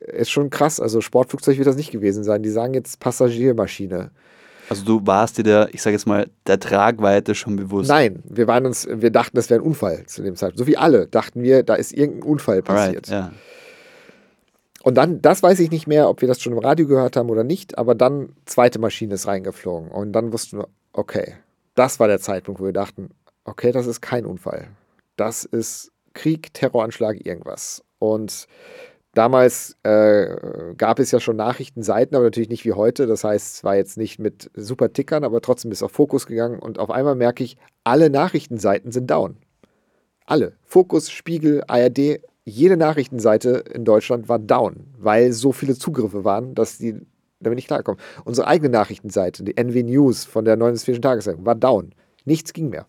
[0.00, 2.42] Ist schon krass, also Sportflugzeug wird das nicht gewesen sein.
[2.42, 4.10] Die sagen jetzt Passagiermaschine.
[4.70, 7.88] Also du warst dir der, ich sage jetzt mal, der Tragweite schon bewusst.
[7.88, 10.60] Nein, wir waren uns, wir dachten, das wäre ein Unfall zu dem Zeitpunkt.
[10.60, 13.10] So wie alle dachten wir, da ist irgendein Unfall passiert.
[13.10, 13.36] Alright, ja.
[14.82, 17.30] Und dann, das weiß ich nicht mehr, ob wir das schon im Radio gehört haben
[17.30, 19.90] oder nicht, aber dann zweite Maschine ist reingeflogen.
[19.90, 21.34] Und dann wussten wir, okay,
[21.74, 23.10] das war der Zeitpunkt, wo wir dachten,
[23.44, 24.68] okay, das ist kein Unfall.
[25.16, 27.82] Das ist Krieg, Terroranschlag, irgendwas.
[27.98, 28.46] Und
[29.14, 33.06] damals äh, gab es ja schon Nachrichtenseiten, aber natürlich nicht wie heute.
[33.06, 36.58] Das heißt, es war jetzt nicht mit super Tickern, aber trotzdem ist auf Fokus gegangen.
[36.58, 39.36] Und auf einmal merke ich, alle Nachrichtenseiten sind down.
[40.26, 40.52] Alle.
[40.62, 46.78] Fokus, Spiegel, ARD, jede Nachrichtenseite in Deutschland war down, weil so viele Zugriffe waren, dass
[46.78, 47.00] die
[47.40, 48.00] damit nicht klarkommen.
[48.24, 51.00] Unsere eigene Nachrichtenseite, die NW News von der 49.
[51.00, 51.94] Tageszeitung, war down.
[52.24, 52.86] Nichts ging mehr.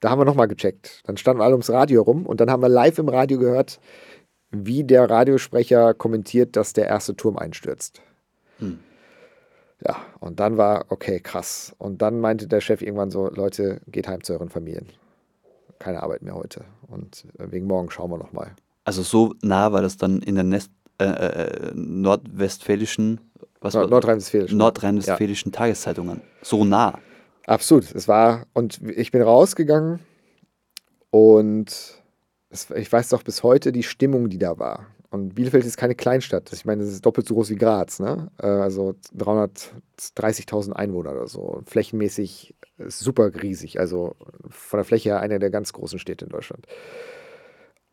[0.00, 1.00] Da haben wir nochmal gecheckt.
[1.04, 3.78] Dann standen alle ums Radio rum und dann haben wir live im Radio gehört,
[4.52, 8.00] wie der Radiosprecher kommentiert, dass der erste Turm einstürzt.
[9.84, 11.74] Ja, und dann war, okay, krass.
[11.78, 14.86] Und dann meinte der Chef irgendwann so, Leute, geht heim zu euren Familien.
[15.82, 16.64] keine Arbeit mehr heute.
[16.86, 18.54] Und äh, wegen morgen schauen wir nochmal.
[18.84, 23.20] Also so nah war das dann in der Nest, äh, äh, nordwestfälischen,
[23.60, 24.58] was Nord Nordrhein-Westfälischen.
[24.58, 26.22] nordrhein-westfälischen Tageszeitungen.
[26.42, 26.98] So nah.
[27.46, 27.92] Absolut.
[27.94, 30.00] Es war, und ich bin rausgegangen
[31.10, 32.01] und
[32.74, 34.86] ich weiß doch bis heute die Stimmung, die da war.
[35.10, 36.50] Und Bielefeld ist keine Kleinstadt.
[36.52, 38.00] Ich meine, es ist doppelt so groß wie Graz.
[38.00, 38.30] Ne?
[38.38, 41.60] Äh, Also 330.000 Einwohner oder so.
[41.66, 43.78] Flächenmäßig super riesig.
[43.78, 44.16] Also
[44.48, 46.66] von der Fläche her eine der ganz großen Städte in Deutschland.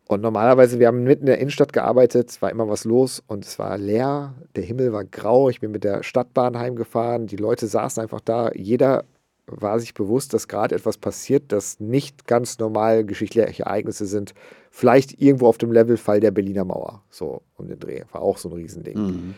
[0.07, 3.45] Und normalerweise, wir haben mitten in der Innenstadt gearbeitet, es war immer was los und
[3.45, 7.67] es war leer, der Himmel war grau, ich bin mit der Stadtbahn heimgefahren, die Leute
[7.67, 9.05] saßen einfach da, jeder
[9.49, 14.33] war sich bewusst, dass gerade etwas passiert, das nicht ganz normal geschichtliche Ereignisse sind.
[14.71, 18.37] Vielleicht irgendwo auf dem Level Fall der Berliner Mauer, so um den Dreh, war auch
[18.37, 18.97] so ein Riesending.
[18.97, 19.33] Mhm.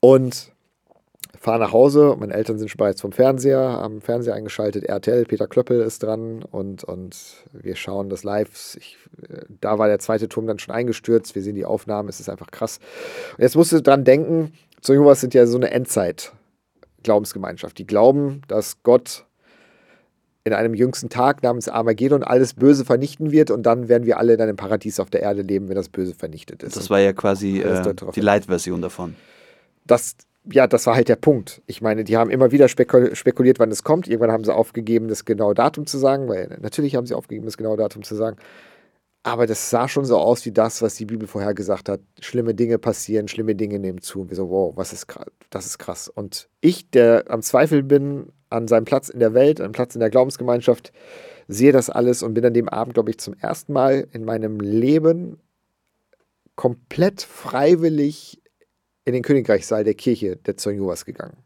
[0.00, 0.52] Und
[1.38, 2.16] fahre nach Hause.
[2.18, 4.84] Meine Eltern sind schon bereits vom Fernseher, haben Fernseher eingeschaltet.
[4.84, 7.16] RTL, Peter Klöppel ist dran und, und
[7.52, 8.76] wir schauen das live.
[8.76, 8.96] Ich,
[9.28, 11.34] äh, da war der zweite Turm dann schon eingestürzt.
[11.34, 12.78] Wir sehen die Aufnahmen, es ist einfach krass.
[13.36, 15.70] Und jetzt musst du dran denken, so sind ja so eine
[17.06, 17.78] Endzeit-Glaubensgemeinschaft.
[17.78, 19.24] Die glauben, dass Gott
[20.44, 24.34] in einem jüngsten Tag namens Armageddon alles Böse vernichten wird und dann werden wir alle
[24.34, 26.76] in einem Paradies auf der Erde leben, wenn das Böse vernichtet ist.
[26.76, 28.22] Das war ja quasi äh, die hin.
[28.22, 29.16] Light-Version davon.
[29.86, 31.62] das, ja, das war halt der Punkt.
[31.66, 34.06] Ich meine, die haben immer wieder spekul spekuliert, wann es kommt.
[34.06, 37.56] Irgendwann haben sie aufgegeben, das genaue Datum zu sagen, weil natürlich haben sie aufgegeben, das
[37.56, 38.36] genaue Datum zu sagen.
[39.26, 41.98] Aber das sah schon so aus wie das, was die Bibel vorher gesagt hat.
[42.20, 44.20] Schlimme Dinge passieren, schlimme Dinge nehmen zu.
[44.20, 45.08] Und wir so, wow, was ist
[45.50, 46.08] das ist krass.
[46.08, 50.00] Und ich, der am Zweifel bin, an seinem Platz in der Welt, an Platz in
[50.00, 50.92] der Glaubensgemeinschaft,
[51.48, 54.60] sehe das alles und bin an dem Abend, glaube ich, zum ersten Mal in meinem
[54.60, 55.40] Leben
[56.54, 58.40] komplett freiwillig
[59.04, 61.38] in den Königreichssaal der Kirche der Zeugen Jehovas gegangen.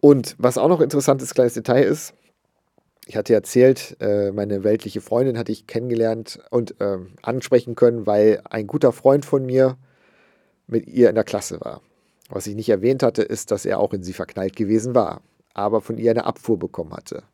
[0.00, 2.12] Und was auch noch interessantes kleines Detail ist,
[3.06, 8.42] ich hatte erzählt, äh, meine weltliche Freundin hatte ich kennengelernt und ähm, ansprechen können, weil
[8.48, 9.78] ein guter Freund von mir
[10.66, 11.80] mit ihr in der Klasse war.
[12.28, 15.22] Was ich nicht erwähnt hatte, ist, dass er auch in sie verknallt gewesen war,
[15.52, 17.24] aber von ihr eine Abfuhr bekommen hatte.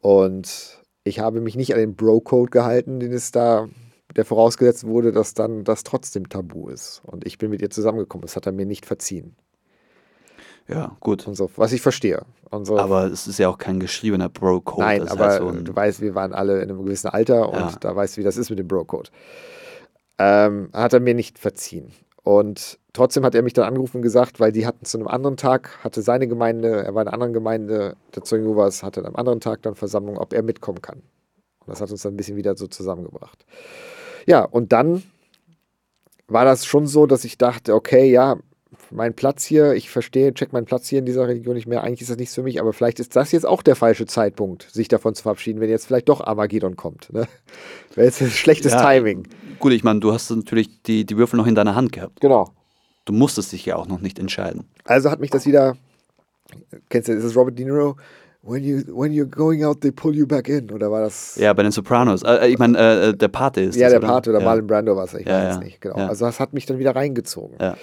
[0.00, 3.68] Und ich habe mich nicht an den Bro-Code gehalten, den es da,
[4.16, 7.02] der vorausgesetzt wurde, dass dann das trotzdem tabu ist.
[7.04, 8.22] Und ich bin mit ihr zusammengekommen.
[8.22, 9.36] Das hat er mir nicht verziehen.
[10.70, 11.26] Ja, gut.
[11.26, 12.22] Und so, was ich verstehe.
[12.50, 14.82] Und so, Aber es ist ja auch kein geschriebener Bro-Code.
[14.82, 17.72] Nein, aber halt so du weißt, wir waren alle in einem gewissen Alter und Ja.
[17.80, 19.10] da weißt du, wie das ist mit dem Bro-Code.
[20.18, 21.92] Ähm, hat er mir nicht verziehen.
[22.22, 25.36] Und trotzdem hat er mich dann angerufen und gesagt, weil die hatten zu einem anderen
[25.36, 29.06] Tag, hatte seine Gemeinde, er war in einer anderen Gemeinde, der Zeugen Jehovas, hatte an
[29.06, 30.98] einem anderen Tag dann Versammlung, ob er mitkommen kann.
[31.60, 33.44] Und das hat uns dann ein bisschen wieder so zusammengebracht.
[34.26, 35.02] Ja, und dann
[36.28, 38.36] war das schon so, dass ich dachte, okay, ja,
[38.90, 41.82] mein Platz hier, ich verstehe, check meinen Platz hier in dieser Religion nicht mehr.
[41.84, 44.68] Eigentlich ist das nichts für mich, aber vielleicht ist das jetzt auch der falsche Zeitpunkt,
[44.70, 47.12] sich davon zu verabschieden, wenn jetzt vielleicht doch Armageddon kommt.
[47.12, 47.26] Ne?
[47.94, 48.82] Wäre jetzt ein schlechtes Ja.
[48.82, 49.28] Timing.
[49.58, 52.20] gut, ich meine, du hast natürlich die, die Würfel noch in deiner Hand gehabt.
[52.20, 52.50] Genau.
[53.04, 54.64] Du musstest dich ja auch noch nicht entscheiden.
[54.84, 55.76] Also hat mich das wieder,
[56.88, 57.96] kennst du, ist das Robert De Niro?
[58.42, 60.70] When, you, when you're going out, they pull you back in.
[60.70, 61.36] Oder war das?
[61.36, 62.22] Ja, bei den Sopranos.
[62.22, 64.08] Äh, ich meine, äh, der Pate ist Ja, das, der oder?
[64.08, 64.44] Pate oder ja.
[64.46, 65.50] Marlon Brando war es, ich Ja, weiß ja.
[65.50, 65.80] es nicht.
[65.82, 65.98] Genau.
[65.98, 66.06] Ja.
[66.08, 67.56] Also das hat mich dann wieder reingezogen.
[67.60, 67.76] Ja.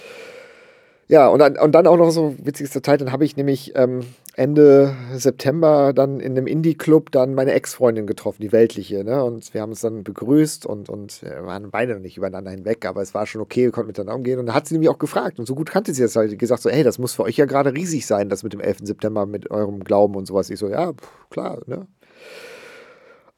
[1.10, 4.00] Ja, und dann, und dann auch noch so witziges Detail, dann habe ich nämlich ähm,
[4.36, 9.24] Ende September dann in einem Indie-Club dann meine Ex-Freundin getroffen, die weltliche, ne?
[9.24, 13.00] Und wir haben uns dann begrüßt und, und waren beide noch nicht übereinander hinweg, aber
[13.00, 14.38] es war schon okay, wir konnten miteinander umgehen.
[14.38, 16.60] Und dann hat sie nämlich auch gefragt, und so gut kannte sie das halt, gesagt
[16.60, 18.80] so, hey, das muss für euch ja gerade riesig sein, das mit dem 11.
[18.82, 20.50] September, mit eurem Glauben und sowas.
[20.50, 21.86] Ich so, ja, pff, klar, ne?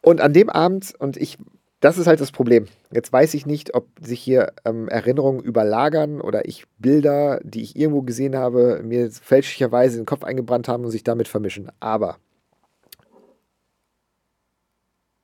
[0.03, 1.39] Und an dem Abend, und ich,
[1.81, 2.66] das ist halt das Problem.
[2.91, 7.74] Jetzt weiß ich nicht, ob sich hier ähm, Erinnerungen überlagern oder ich Bilder, die ich
[7.74, 11.72] irgendwo gesehen habe, mir fälschlicherweise in den Kopf eingebrannt haben und sich damit vermischen.
[11.81, 12.18] Aber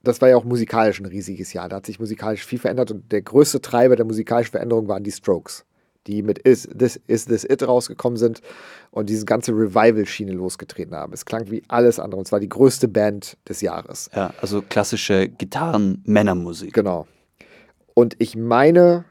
[0.02, 1.68] das war ja auch musikalisch ein riesiges Jahr.
[1.68, 5.12] Da hat sich musikalisch viel verändert und der größte Treiber der musikalischen Veränderung waren die
[5.12, 5.66] Strokes,
[6.06, 8.40] die mit Is This, Is This It rausgekommen sind
[8.90, 11.12] und diese ganze Revival-Schiene losgetreten haben.
[11.12, 14.10] Es klang wie alles andere und zwar die größte Band des Jahres.
[14.14, 16.72] Ja, also klassische Gitarren-Männermusik.
[16.72, 17.06] Genau.
[17.94, 19.04] Und ich meine,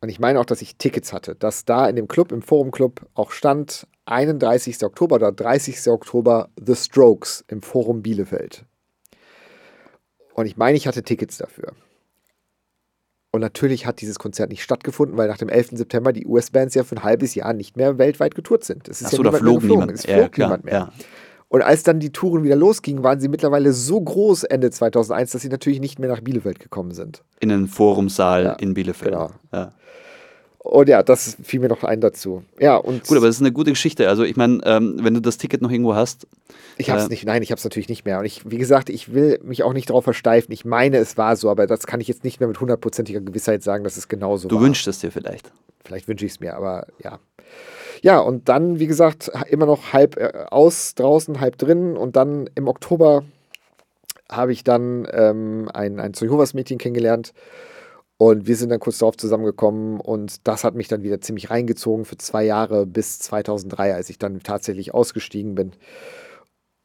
[0.00, 2.70] und ich meine auch, dass ich Tickets hatte, dass da in dem Club, im Forum
[2.70, 4.84] Club, auch stand 31.
[4.84, 5.88] Oktober oder 30.
[5.88, 8.64] Oktober The Strokes im Forum Bielefeld.
[10.34, 11.72] Und ich meine, ich hatte Tickets dafür.
[13.36, 15.72] Und natürlich hat dieses Konzert nicht stattgefunden, weil nach dem 11.
[15.72, 18.88] September die US-Bands ja für ein halbes Jahr nicht mehr weltweit getourt sind.
[18.88, 19.80] Es ist Achso, ja da niemand mehr flog geflogen.
[19.86, 19.98] niemand.
[19.98, 20.48] Es Ja, flog klar.
[20.48, 20.74] niemand mehr.
[20.74, 20.92] Ja.
[21.48, 25.42] Und als dann die Touren wieder losgingen, waren sie mittlerweile so groß Ende 2001, dass
[25.42, 27.22] sie natürlich nicht mehr nach Bielefeld gekommen sind.
[27.40, 29.12] In den Forumsaal Ja, in Bielefeld.
[29.12, 29.30] genau.
[29.52, 29.72] Ja.
[30.66, 32.42] Und ja, das fiel mir noch ein dazu.
[32.58, 34.08] Ja, und Gut, aber das ist eine gute Geschichte.
[34.08, 36.26] Also ich meine, ähm, wenn du das Ticket noch irgendwo hast,
[36.76, 38.18] ich habe es äh, nicht, nein, ich habe es natürlich nicht mehr.
[38.18, 40.52] Und ich, wie gesagt, ich will mich auch nicht darauf versteifen.
[40.52, 43.62] Ich meine, es war so, aber das kann ich jetzt nicht mehr mit hundertprozentiger Gewissheit
[43.62, 44.62] sagen, dass es genauso du war.
[44.62, 45.52] wünschst es dir vielleicht.
[45.84, 47.20] Vielleicht wünsche ich es mir, aber ja.
[48.02, 51.96] Ja, und dann, wie gesagt, immer noch halb äh, aus draußen, halb drin.
[51.96, 53.24] Und dann im Oktober
[54.30, 57.32] habe ich dann ähm, ein, ein Jehovas Mädchen kennengelernt.
[58.18, 62.06] Und wir sind dann kurz darauf zusammengekommen und das hat mich dann wieder ziemlich reingezogen
[62.06, 65.72] für zwei Jahre bis 2003, als ich dann tatsächlich ausgestiegen bin.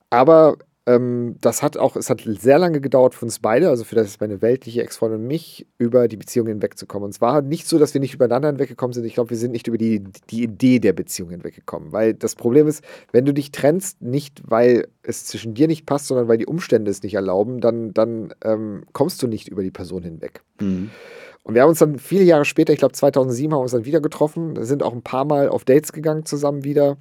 [0.10, 0.58] Aber
[0.96, 4.20] ähm, das hat auch, es hat sehr lange gedauert für uns beide, also für das
[4.20, 7.06] meine weltliche Ex-Freundin und mich, über die Beziehung hinwegzukommen.
[7.06, 9.06] Und es war nicht so, dass wir nicht übereinander hinweggekommen sind.
[9.06, 11.92] Ich glaube, wir sind nicht über die, die Idee der Beziehung hinweggekommen.
[11.92, 16.08] Weil das Problem ist, wenn du dich trennst, nicht weil es zwischen dir nicht passt,
[16.08, 19.72] sondern weil die Umstände es nicht erlauben, dann, dann ähm, kommst du nicht über die
[19.72, 20.42] Person hinweg.
[20.60, 20.92] Mhm.
[21.44, 23.86] Und wir haben uns dann viele Jahre später, ich glaube 2007, haben wir uns dann
[23.86, 26.98] wieder getroffen, sind auch ein paar Mal auf Dates gegangen zusammen wieder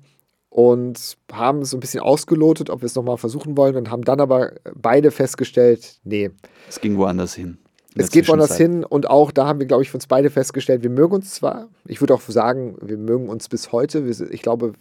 [0.51, 4.21] und haben so ein bisschen ausgelotet, ob wir es nochmal versuchen wollen und haben dann
[4.21, 6.31] aber beide festgestellt, nee,
[6.69, 7.59] Es ging woanders hin.
[7.95, 10.29] in es geht woanders hin und auch da haben wir, glaube ich, für uns beide
[10.29, 14.43] festgestellt, wir mögen uns zwar, ich würde auch sagen, wir mögen uns bis heute, ich
[14.43, 14.73] glaube,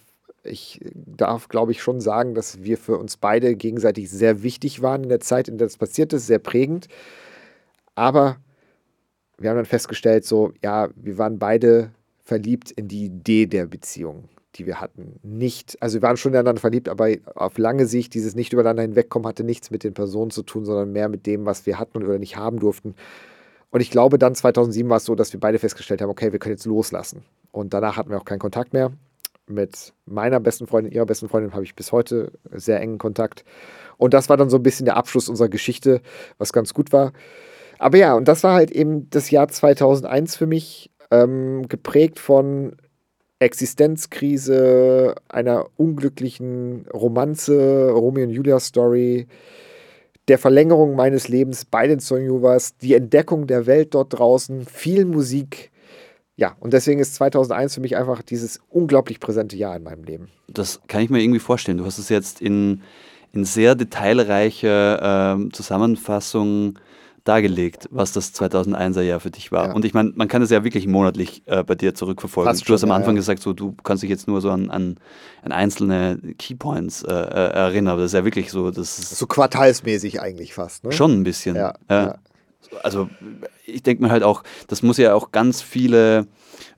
[0.43, 5.03] ich darf, glaube ich, schon sagen, dass wir für uns beide gegenseitig sehr wichtig waren
[5.03, 6.88] in der Zeit, in der das passiert ist, sehr prägend.
[7.93, 8.38] Aber
[9.38, 11.91] wir haben dann festgestellt, so, ja, wir waren beide
[12.24, 15.20] verliebt in die Idee der Beziehung, die wir hatten.
[15.22, 19.28] Nicht, also wir waren schon ineinander verliebt, aber auf lange Sicht, dieses nicht übereinander hinwegkommen,
[19.28, 22.18] hatte nichts mit den Personen zu tun, sondern mehr mit dem, was wir hatten oder
[22.18, 22.95] nicht haben durften.
[23.72, 26.39] Und ich glaube, dann 2007 war es so, dass wir beide festgestellt haben, okay, wir
[26.39, 27.24] können jetzt loslassen.
[27.52, 28.91] Und danach hatten wir auch keinen Kontakt mehr.
[29.45, 33.45] Mit meiner besten Freundin, ihrer besten Freundin habe ich bis heute sehr engen Kontakt.
[33.97, 36.02] Und das war dann so ein bisschen der Abschluss unserer Geschichte,
[36.38, 37.14] was ganz gut war.
[37.78, 42.76] Aber ja, und das war halt eben das Jahr 2001 für mich, ähm, geprägt von
[43.40, 49.28] Existenzkrise, einer unglücklichen Romanze, Romeo und Julia Story,
[50.28, 55.72] der Verlängerung meines Lebens bei den Sonjuvas, die Entdeckung der Welt dort draußen, viel Musik.
[56.36, 60.30] Ja, und deswegen ist 2001 für mich einfach dieses unglaublich präsente Jahr in meinem Leben.
[60.48, 61.80] Das kann ich mir irgendwie vorstellen.
[61.80, 62.82] Du hast es jetzt in,
[63.34, 66.78] in sehr detailreicher ähm, Zusammenfassung
[67.24, 69.67] dargelegt, was das 2001er Jahr für dich war.
[69.67, 69.74] Ja.
[69.74, 72.51] Und ich meine, man kann es ja wirklich monatlich äh, bei dir zurückverfolgen.
[72.51, 73.20] Fast du hast schon, am ja, Anfang ja.
[73.20, 74.97] gesagt, so, du kannst dich jetzt nur so an, an,
[75.41, 77.93] an einzelne Keypoints äh, äh, erinnern.
[77.93, 80.84] Aber das ist ja wirklich so, das ist So quartalsmäßig eigentlich fast.
[80.84, 80.91] Ne?
[80.91, 81.55] schon ein bisschen.
[82.84, 83.09] Also
[83.65, 86.28] ich denke mir halt auch, das muss ja auch ganz viele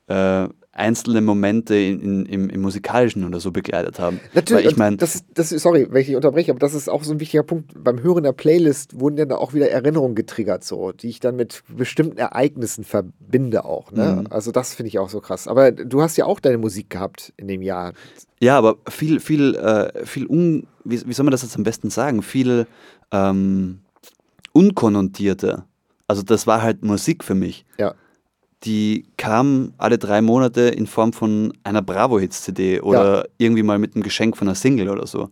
[0.08, 4.22] äh, einzelne Momente in, in, im, im Musikalischen oder so begleitet haben.
[4.34, 6.90] Natürlich, Weil ich das ist, das ist, sorry, wenn ich dich unterbreche, aber das ist
[6.90, 7.72] auch so ein wichtiger Punkt.
[7.84, 11.36] Beim Hören der Playlist wurden ja da auch wieder Erinnerungen getriggert, so, die ich dann
[11.36, 13.92] mit bestimmten Ereignissen verbinde auch.
[13.92, 14.22] Ne?
[14.22, 14.28] Mhm.
[14.30, 15.48] Also das finde ich auch so krass.
[15.48, 17.92] Aber du hast ja auch deine Musik gehabt in dem Jahr.
[18.40, 21.90] Ja, aber viel, viel, äh, viel un, wie, wie soll man das jetzt am besten
[21.90, 22.22] sagen?
[22.24, 22.66] Viel
[23.12, 23.80] ähm,
[24.54, 25.66] unkonnotierter.
[26.08, 27.66] Also das war halt Musik für mich.
[27.78, 27.94] Ja.
[28.64, 34.04] Die kam alle drei Monate in Form von einer Bravo-Hits-CD oder irgendwie mal mit einem
[34.04, 35.30] Geschenk von einer Single oder so.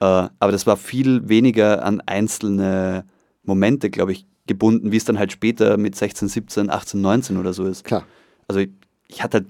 [0.00, 3.04] Äh, aber das war viel weniger an einzelne
[3.44, 7.52] Momente, glaube ich, gebunden, wie es dann halt später mit 16, 17, 18, 19 oder
[7.52, 7.84] so ist.
[7.84, 8.04] Klar.
[8.48, 8.70] Also ich,
[9.08, 9.48] ich hatte halt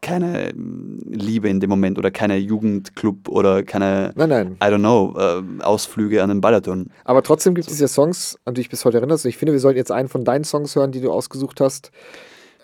[0.00, 4.56] keine ähm, Liebe in dem Moment oder keine Jugendclub oder keine, Nein, nein.
[4.62, 6.90] I don't know, äh, Ausflüge an den Balaton.
[7.04, 9.24] Aber trotzdem gibt es ja Songs, an die ich bis heute erinnerst.
[9.24, 11.90] Und ich finde, wir sollten jetzt einen von deinen Songs hören, die du ausgesucht hast.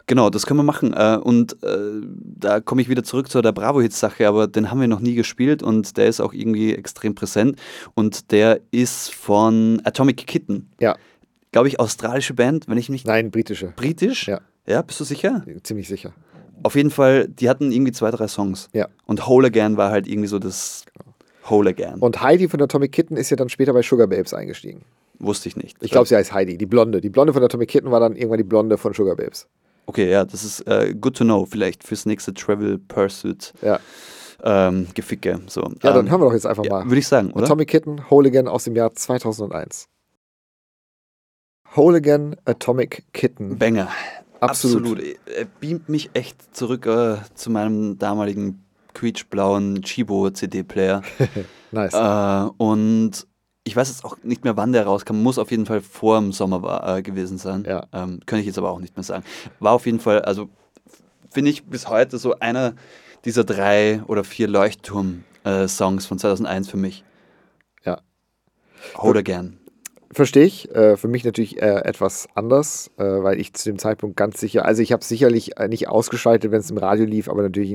[0.07, 0.93] Genau, das können wir machen.
[0.93, 4.89] Äh, und äh, da komme ich wieder zurück zu der Bravo-Hits-Sache, aber den haben wir
[4.89, 7.59] noch nie gespielt und der ist auch irgendwie extrem präsent.
[7.95, 10.69] Und der ist von Atomic Kitten.
[10.81, 10.97] Ja.
[11.53, 13.05] Glaube ich, australische Band, wenn ich mich.
[13.05, 13.73] Nein, britische.
[13.77, 14.29] Britisch?
[14.29, 14.41] Ja.
[14.67, 15.45] Ja, bist du sicher?
[15.63, 16.13] Ziemlich sicher.
[16.63, 18.69] Auf jeden Fall, die hatten irgendwie zwei, drei Songs.
[18.73, 18.89] Ja.
[19.07, 20.85] Und Whole Again war halt irgendwie so das
[21.49, 21.97] Whole Again.
[22.01, 24.83] Und Heidi von Atomic Kitten ist ja dann später bei Sugar Babes eingestiegen.
[25.19, 25.77] Wusste ich nicht.
[25.81, 27.01] Ich glaube, sie heißt Heidi, die Blonde.
[27.01, 29.47] Die Blonde von Atomic Kitten war dann irgendwann die Blonde von Sugar Babes.
[29.87, 31.45] Okay, ja, das ist äh, good to know.
[31.45, 33.81] Vielleicht fürs nächste Travel Pursuit Ja,
[34.43, 35.41] ähm, Geficke.
[35.47, 35.63] So.
[35.63, 36.85] ja dann ähm, hören wir doch jetzt einfach ja, mal.
[36.85, 37.45] Würde ich sagen, oder?
[37.45, 39.89] Atomic Kitten, Whole Again aus dem Jahr 2001.
[41.77, 43.59] Whole Again, Atomic Kitten.
[43.59, 43.89] Banger.
[44.41, 45.01] Absolut.
[45.01, 51.03] Er beamt mich echt zurück äh, zu meinem damaligen quietschblauen Chibo CD-Player.
[51.73, 51.93] Nice.
[51.93, 53.27] äh, und
[53.65, 55.23] ich weiß jetzt auch nicht mehr, wann der rauskam.
[55.23, 57.65] Muss auf jeden Fall vor dem Sommer äh, gewesen sein.
[57.67, 57.87] Ja.
[57.93, 59.25] Ähm, könnte ich jetzt aber auch nicht mehr sagen.
[59.59, 60.51] War auf jeden Fall, also
[61.31, 62.75] finde ich bis heute so einer
[63.25, 67.05] dieser drei oder vier Leuchtturm-Songs von 2001 für mich.
[67.85, 68.03] Ja.
[68.97, 69.59] Hold Again.
[70.15, 70.73] Verstehe ich.
[70.73, 74.65] Äh, für mich natürlich äh, etwas anders, äh, weil ich zu dem Zeitpunkt ganz sicher,
[74.65, 77.75] also ich habe sicherlich nicht ausgeschaltet, wenn es im Radio lief, aber natürlich,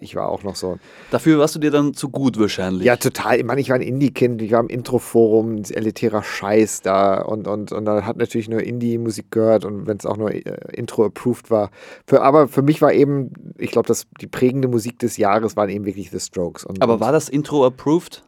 [0.00, 0.78] ich war auch noch so.
[1.10, 2.84] Dafür warst du dir dann zu gut wahrscheinlich.
[2.84, 3.38] Ja, total.
[3.38, 7.70] Ich meine, ich war ein Indie-Kind, ich war im Intro-Forum, elitärer Scheiß da und, und,
[7.70, 10.32] und da hat natürlich nur Indie-Musik gehört und wenn es auch nur
[10.74, 11.70] Intro-approved war.
[12.06, 15.86] Für, aber für mich war eben, ich glaube, die prägende Musik des Jahres waren eben
[15.86, 16.64] wirklich The Strokes.
[16.64, 18.25] Und, aber war das Intro approved?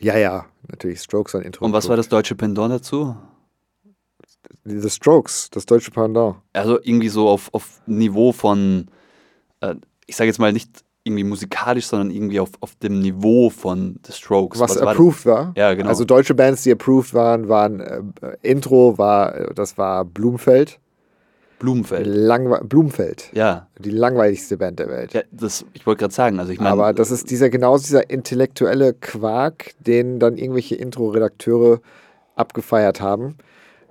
[0.00, 1.00] Ja, ja, natürlich.
[1.00, 1.64] Strokes waren Intro.
[1.64, 3.14] Und was war das deutsche Pendant dazu?
[4.64, 6.36] The Strokes, das deutsche Pendant.
[6.52, 8.88] Also irgendwie so auf, auf Niveau von,
[9.60, 9.74] äh,
[10.06, 14.12] ich sage jetzt mal nicht irgendwie musikalisch, sondern irgendwie auf, auf dem Niveau von The
[14.12, 14.58] Strokes.
[14.58, 15.88] Was, was approved war, war, Ja, genau.
[15.88, 18.02] Also deutsche Bands, die approved waren, waren äh,
[18.42, 20.78] Intro war, das war Blumfeld.
[21.60, 22.06] Blumenfeld.
[22.06, 23.30] Langwe Blumenfeld.
[23.32, 23.68] Ja.
[23.78, 25.12] Die langweiligste Band der Welt.
[25.12, 26.70] Ja, das, ich wollte gerade sagen, also ich meine.
[26.70, 31.80] Aber das ist dieser genau dieser intellektuelle Quark, den dann irgendwelche Intro-Redakteure
[32.34, 33.36] abgefeiert haben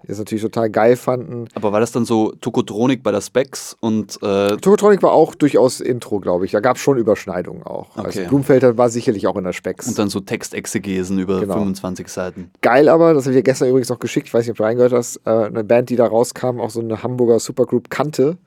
[0.04, 1.48] die das natürlich total geil fanden.
[1.56, 4.22] Aber war das dann so Tokotronik bei der Specs und.
[4.22, 6.52] Äh Tokotronik war auch durchaus Intro, glaube ich.
[6.52, 7.96] Da gab es schon Überschneidungen auch.
[7.96, 8.20] Also okay.
[8.20, 9.88] Also Blumenfelder war sicherlich auch in der Specs.
[9.88, 11.54] Und dann so Textexegesen über genau.
[11.54, 12.52] 25 Seiten.
[12.62, 14.64] Geil aber, das habe ich dir gestern übrigens noch geschickt, ich weiß nicht, ob du
[14.64, 18.38] reingehört hast, äh, eine Band, die da rauskam, auch so eine Hamburger Supergroup Kante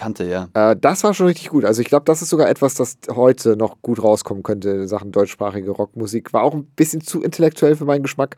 [0.00, 0.48] kannte, ja.
[0.54, 1.64] Äh, das war schon richtig gut.
[1.64, 5.12] Also ich glaube, das ist sogar etwas, das heute noch gut rauskommen könnte in Sachen
[5.12, 6.32] deutschsprachige Rockmusik.
[6.32, 8.36] War auch ein bisschen zu intellektuell für meinen Geschmack,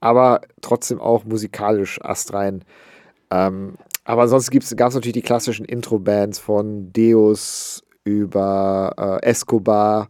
[0.00, 2.64] aber trotzdem auch musikalisch astrein.
[3.30, 10.08] Ähm, aber ansonsten gab es natürlich die klassischen Intro-Bands von Deus über äh, Escobar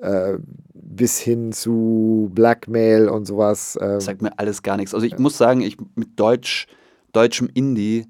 [0.00, 0.34] äh,
[0.74, 3.78] bis hin zu Blackmail und sowas.
[3.80, 4.00] Ähm.
[4.00, 4.92] Sagt mir alles gar nichts.
[4.92, 6.66] Also ich muss sagen, ich mit Deutsch,
[7.12, 8.06] deutschem Indie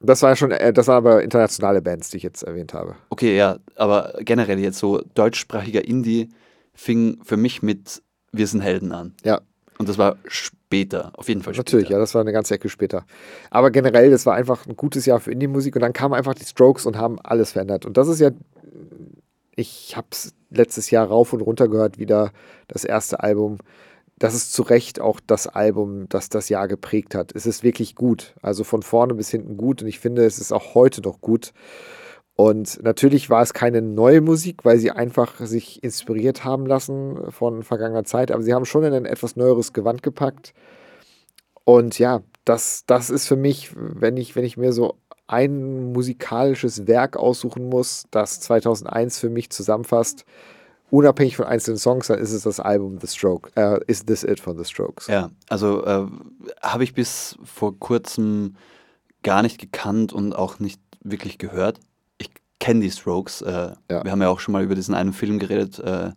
[0.00, 2.96] das war schon, äh, das waren aber internationale Bands, die ich jetzt erwähnt habe.
[3.10, 6.30] Okay, ja, aber generell jetzt so deutschsprachiger Indie
[6.72, 8.02] fing für mich mit
[8.32, 9.14] Wir sind Helden an.
[9.24, 9.40] Ja.
[9.78, 11.66] Und das war später, auf jeden Fall später.
[11.66, 13.04] Natürlich, ja, das war eine ganze Ecke später.
[13.50, 16.44] Aber generell, das war einfach ein gutes Jahr für Indie-Musik und dann kamen einfach die
[16.44, 17.86] Strokes und haben alles verändert.
[17.86, 18.30] Und das ist ja,
[19.56, 22.30] ich habe es letztes Jahr rauf und runter gehört, wieder
[22.68, 23.58] das erste Album
[24.20, 27.34] das ist zu Recht auch das Album, das das Jahr geprägt hat.
[27.34, 28.34] Es ist wirklich gut.
[28.42, 31.54] Also von vorne bis hinten gut und ich finde, es ist auch heute noch gut.
[32.36, 37.62] Und natürlich war es keine neue Musik, weil sie einfach sich inspiriert haben lassen von
[37.62, 40.52] vergangener Zeit, aber sie haben schon in ein etwas neueres Gewand gepackt.
[41.64, 44.98] Und ja, das, das ist für mich, wenn ich, wenn ich mir so
[45.28, 50.26] ein musikalisches Werk aussuchen muss, das 2001 für mich zusammenfasst,
[50.90, 53.50] unabhängig von einzelnen Songs, dann ist es das Album The Stroke.
[53.54, 55.06] Äh, Is This It von The Strokes.
[55.06, 56.06] Ja, also äh,
[56.62, 58.56] habe ich bis vor kurzem
[59.22, 61.80] gar nicht gekannt und auch nicht wirklich gehört.
[62.18, 63.42] Ich kenne die Strokes.
[63.42, 64.04] Äh, ja.
[64.04, 65.78] Wir haben ja auch schon mal über diesen einen Film geredet.
[65.78, 66.10] Äh,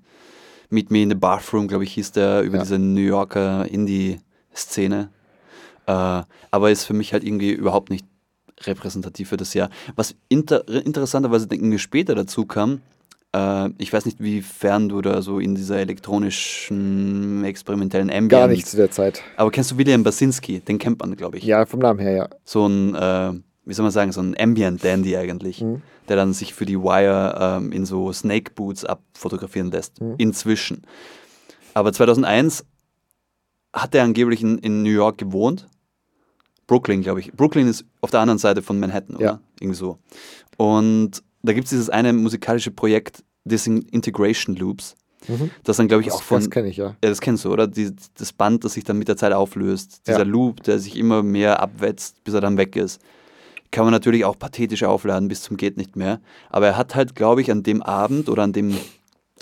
[0.69, 2.63] Meet Me in the Bathroom, glaube ich, hieß der, über ja.
[2.63, 5.09] diese New Yorker Indie-Szene.
[5.85, 5.91] Äh,
[6.51, 8.05] aber ist für mich halt irgendwie überhaupt nicht
[8.61, 9.69] repräsentativ für das Jahr.
[9.95, 12.81] Was inter interessanterweise irgendwie später dazu kam,
[13.33, 18.29] äh, ich weiß nicht, wie fern du da so in dieser elektronischen, experimentellen Ambient...
[18.29, 19.21] Gar nicht zu der Zeit.
[19.37, 20.59] Aber kennst du William Basinski?
[20.59, 21.43] Den kennt man, glaube ich.
[21.43, 22.29] Ja, vom Namen her, ja.
[22.45, 23.33] So ein, äh,
[23.65, 25.81] wie soll man sagen, so ein Ambient-Dandy eigentlich, mhm.
[26.07, 29.99] der dann sich für die Wire ähm, in so Snake-Boots abfotografieren lässt.
[30.01, 30.15] Mhm.
[30.17, 30.83] Inzwischen.
[31.73, 32.65] Aber 2001
[33.73, 35.67] hat er angeblich in, in New York gewohnt.
[36.67, 37.33] Brooklyn, glaube ich.
[37.33, 39.25] Brooklyn ist auf der anderen Seite von Manhattan, oder?
[39.25, 39.39] Ja.
[39.59, 39.97] Irgendwie so.
[40.57, 44.95] Und da gibt es dieses eine musikalische Projekt, Disintegration Loops.
[45.27, 45.51] Mhm.
[45.63, 46.39] Das dann, glaube ich, das, auch von.
[46.39, 46.95] Das kenne ich, ja.
[47.03, 47.67] Ja, das kennst du, oder?
[47.67, 50.07] Die, das Band, das sich dann mit der Zeit auflöst.
[50.07, 50.23] Dieser ja.
[50.23, 53.01] Loop, der sich immer mehr abwetzt, bis er dann weg ist.
[53.71, 56.21] Kann man natürlich auch pathetisch aufladen bis zum Geht nicht mehr.
[56.49, 58.77] Aber er hat halt, glaube ich, an dem Abend oder an dem,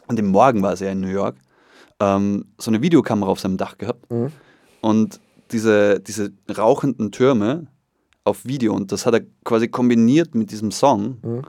[0.07, 1.35] an dem Morgen war es ja in New York,
[1.99, 4.09] ähm, so eine Videokamera auf seinem Dach gehabt.
[4.11, 4.31] Mhm.
[4.81, 5.19] Und
[5.51, 7.67] diese, diese rauchenden Türme
[8.23, 11.17] auf Video und das hat er quasi kombiniert mit diesem Song.
[11.21, 11.41] Mhm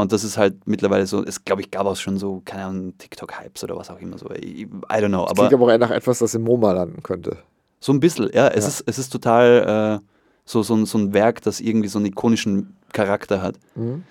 [0.00, 2.98] und das ist halt mittlerweile so, es glaube ich gab auch schon so, keine Ahnung,
[2.98, 4.30] TikTok-Hypes oder was auch immer so.
[4.30, 5.22] I, I don't know.
[5.22, 7.38] Das aber klingt aber auch eher nach etwas, das im MoMA landen könnte.
[7.80, 8.48] So ein bisschen, ja.
[8.48, 8.68] Es, ja.
[8.68, 10.06] Ist, es ist total äh,
[10.44, 13.56] so, so, so ein Werk, das irgendwie so einen ikonischen Charakter hat.
[13.74, 14.04] Mhm.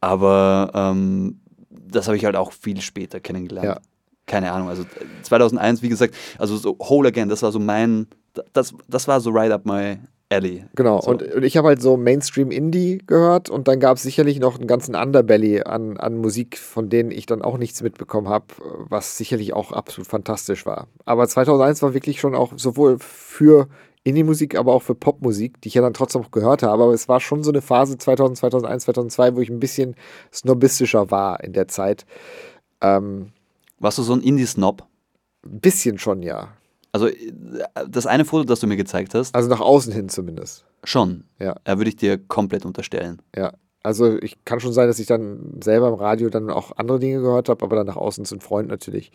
[0.00, 1.40] Aber ähm,
[1.70, 3.66] das habe ich halt auch viel später kennengelernt.
[3.66, 3.80] Ja.
[4.26, 4.84] Keine Ahnung, also
[5.22, 8.06] 2001, wie gesagt, also so Whole Again, das war so mein,
[8.52, 9.98] das, das war so right up my
[10.34, 10.64] Alley.
[10.74, 11.10] Genau, so.
[11.10, 14.66] und, und ich habe halt so Mainstream-Indie gehört und dann gab es sicherlich noch einen
[14.66, 18.46] ganzen Underbelly an, an Musik, von denen ich dann auch nichts mitbekommen habe,
[18.88, 20.88] was sicherlich auch absolut fantastisch war.
[21.04, 23.68] Aber 2001 war wirklich schon auch sowohl für
[24.04, 26.82] Indie-Musik, aber auch für Popmusik, die ich ja dann trotzdem auch gehört habe.
[26.82, 29.96] Aber es war schon so eine Phase 2000, 2001, 2002, wo ich ein bisschen
[30.32, 32.04] snobistischer war in der Zeit.
[32.82, 33.32] Ähm,
[33.78, 34.86] Warst du so ein Indie-Snob?
[35.44, 36.48] Ein bisschen schon, ja.
[36.94, 37.32] Also äh,
[37.88, 40.64] das eine Foto, das du mir gezeigt hast, Also nach außen hin zumindest.
[40.84, 41.24] schon.
[41.40, 41.56] Ja.
[41.64, 43.20] Äh, würde ich dir komplett unterstellen.
[43.36, 43.52] Ja.
[43.82, 47.20] Also ich kann schon sein, dass ich dann selber im Radio dann auch andere Dinge
[47.20, 49.10] gehört habe, aber dann nach außen zu einem Freund natürlich.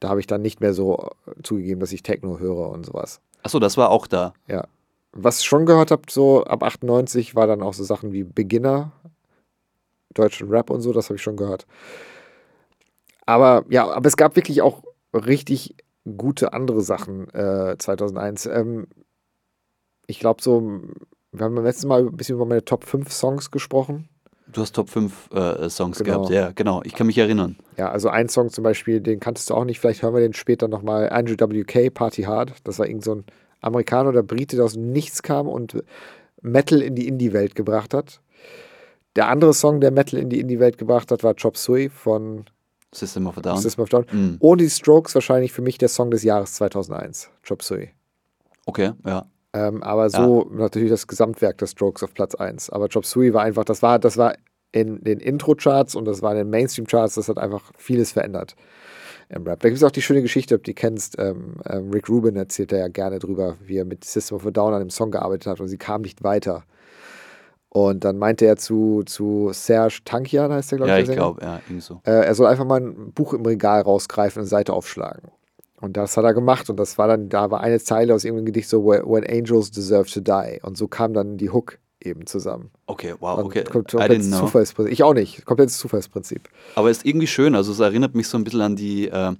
[0.00, 3.20] Da habe ich dann nicht mehr so äh, zugegeben, dass ich Techno höre und sowas.
[3.44, 4.34] Achso, das war auch da.
[4.48, 4.66] Ja.
[5.12, 8.90] Was ich schon gehört habe, so ab 98, war dann auch so Sachen wie Beginner,
[10.12, 11.66] deutschen Rap und so, das habe ich schon gehört.
[13.24, 14.82] Aber ja, aber es gab wirklich auch
[15.14, 15.74] richtig
[16.16, 18.46] gute andere Sachen äh, 2001.
[18.46, 18.86] Ähm,
[20.06, 20.82] ich glaube so,
[21.32, 24.08] wir haben beim letzten Mal ein bisschen über meine Top 5 Songs gesprochen.
[24.48, 26.18] Du hast Top 5 äh, Songs Genau.
[26.22, 26.30] gehabt.
[26.30, 26.80] Ja, genau.
[26.84, 27.56] Ich kann mich erinnern.
[27.76, 30.34] Ja, also ein Song zum Beispiel, den kanntest du auch nicht, vielleicht hören wir den
[30.34, 31.10] später nochmal.
[31.10, 32.52] Andrew WK, Party Hard.
[32.64, 33.24] Das war irgend so ein
[33.60, 35.82] Amerikaner oder Brite, der aus dem Nichts kam und
[36.40, 38.20] Metal in die Indie-Welt gebracht hat.
[39.16, 42.44] Der andere Song, der Metal in die Indie-Welt gebracht hat, war Chop Suey von
[42.96, 43.58] System of a Down.
[43.58, 44.06] System of a Down.
[44.12, 44.36] Mhm.
[44.40, 47.90] Ohne die Strokes wahrscheinlich für mich der Song des Jahres 2001, Chop Suey.
[48.66, 49.26] Okay, ja.
[49.52, 52.70] Ähm, aber so natürlich das Gesamtwerk der Strokes auf Platz 1.
[52.70, 54.34] Aber Chop Suey war einfach, das war, das war
[54.72, 58.54] in den Intro-Charts und das war in den Mainstream-Charts, das hat einfach vieles verändert
[59.28, 59.60] im Rap.
[59.60, 61.18] Da gibt es auch die schöne Geschichte, ob du die kennst.
[61.18, 64.50] Ähm, ähm, Rick Rubin erzählt da ja gerne drüber, wie er mit System of a
[64.50, 66.64] Down an dem Song gearbeitet hat und sie kam nicht weiter.
[67.76, 71.42] Und dann meinte er zu, zu Serge Tankian, heißt der, glaube Ja, der ich glaube,
[71.42, 72.00] ja, irgendwie so.
[72.04, 75.30] äh, er soll einfach mal ein Buch im Regal rausgreifen und eine Seite aufschlagen.
[75.82, 78.46] Und das hat er gemacht und das war dann, da war eine Zeile aus irgendeinem
[78.46, 80.58] Gedicht so, When Angels Deserve to Die.
[80.62, 82.70] Und so kam dann die Hook eben zusammen.
[82.86, 83.64] Okay, wow, okay.
[83.64, 84.30] komplettes.
[84.30, 84.92] Zufallsprinzip.
[84.94, 85.44] Ich auch nicht.
[85.44, 86.48] Komplettes Zufallsprinzip.
[86.76, 89.34] Aber ist irgendwie schön, also es erinnert mich so ein bisschen an die, äh,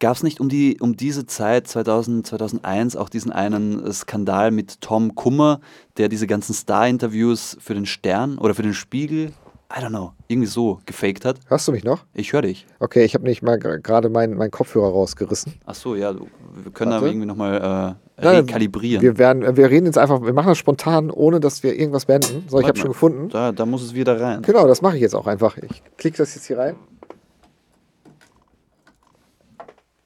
[0.00, 4.50] gab es nicht um, die, um diese Zeit, 2000, 2001, auch diesen einen äh, Skandal
[4.50, 5.60] mit Tom Kummer,
[5.96, 9.32] der diese ganzen Star-Interviews für den Stern oder für den Spiegel,
[9.70, 11.40] I don't know, irgendwie so gefaked hat?
[11.48, 12.04] Hörst du mich noch?
[12.14, 12.66] Ich höre dich.
[12.78, 15.54] Okay, ich habe nicht mal gerade meinen mein Kopfhörer rausgerissen.
[15.66, 17.04] Ach so, ja, wir können Warte.
[17.04, 19.02] da irgendwie nochmal äh, rekalibrieren.
[19.02, 22.44] Wir, werden, wir reden jetzt einfach, wir machen das spontan, ohne dass wir irgendwas beenden.
[22.48, 23.28] So, ich Warte habe schon gefunden.
[23.28, 24.40] da, da muss es wieder rein.
[24.40, 25.58] Genau, das mache ich jetzt auch einfach.
[25.58, 26.76] Ich klicke das jetzt hier rein.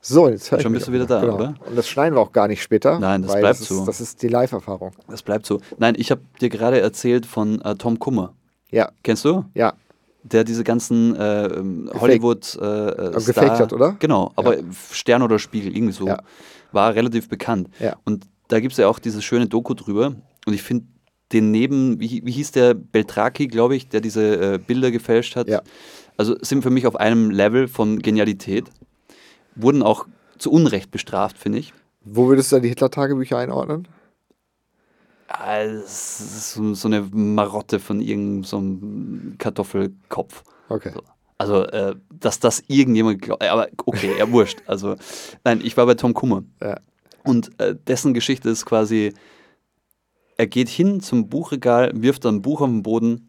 [0.05, 1.35] So, jetzt hör ich Schon bist du wieder da, genau.
[1.37, 1.55] oder?
[1.65, 2.99] Und das schneiden wir auch gar nicht später.
[2.99, 3.79] Nein, das bleibt das so.
[3.81, 4.91] Ist, das ist die Live-Erfahrung.
[5.09, 5.61] Das bleibt so.
[5.79, 8.35] Nein, ich habe dir gerade erzählt von äh, Tom Kummer.
[8.71, 9.45] Ja, Kennst du?
[9.55, 9.75] ja.
[10.25, 13.95] der diese ganzen äh, ähm, Hollywood äh, äh, Star, gefaked hat, oder?
[14.01, 14.57] Genau, aber
[14.91, 16.21] Stern oder Spiegel, irgendwie so, Ja.
[16.73, 17.69] war relativ bekannt.
[17.79, 17.97] Ja.
[18.05, 20.17] Und da gibt es ja auch dieses schöne Doku drüber.
[20.47, 20.87] Und ich finde
[21.33, 25.49] den neben, wie, wie hieß der, Beltraki, glaube ich, der diese äh, Bilder gefälscht hat.
[25.49, 25.63] Ja.
[26.17, 28.65] Also sind für mich auf einem Level von Genialität.
[29.55, 30.07] Wurden auch
[30.39, 31.73] zu Unrecht bestraft, finde ich.
[32.05, 33.87] Wo würdest du da die Hitler-Tagebücher einordnen?
[35.29, 40.43] Also, es ist so, eine Marotte von irgendeinem so Kartoffelkopf.
[40.69, 40.93] Okay.
[40.95, 41.03] So.
[41.39, 43.43] Also, äh, dass das irgendjemand glaubt.
[43.43, 44.63] Aber okay, ja, wurscht.
[44.67, 44.97] Also,
[45.45, 46.45] nein, ich war bei Tom Kummer.
[46.61, 46.81] Ja.
[47.25, 49.13] Und äh, dessen Geschichte ist quasi,
[50.37, 53.27] er geht hin zum Buchregal, wirft dann ein Buch auf den Boden,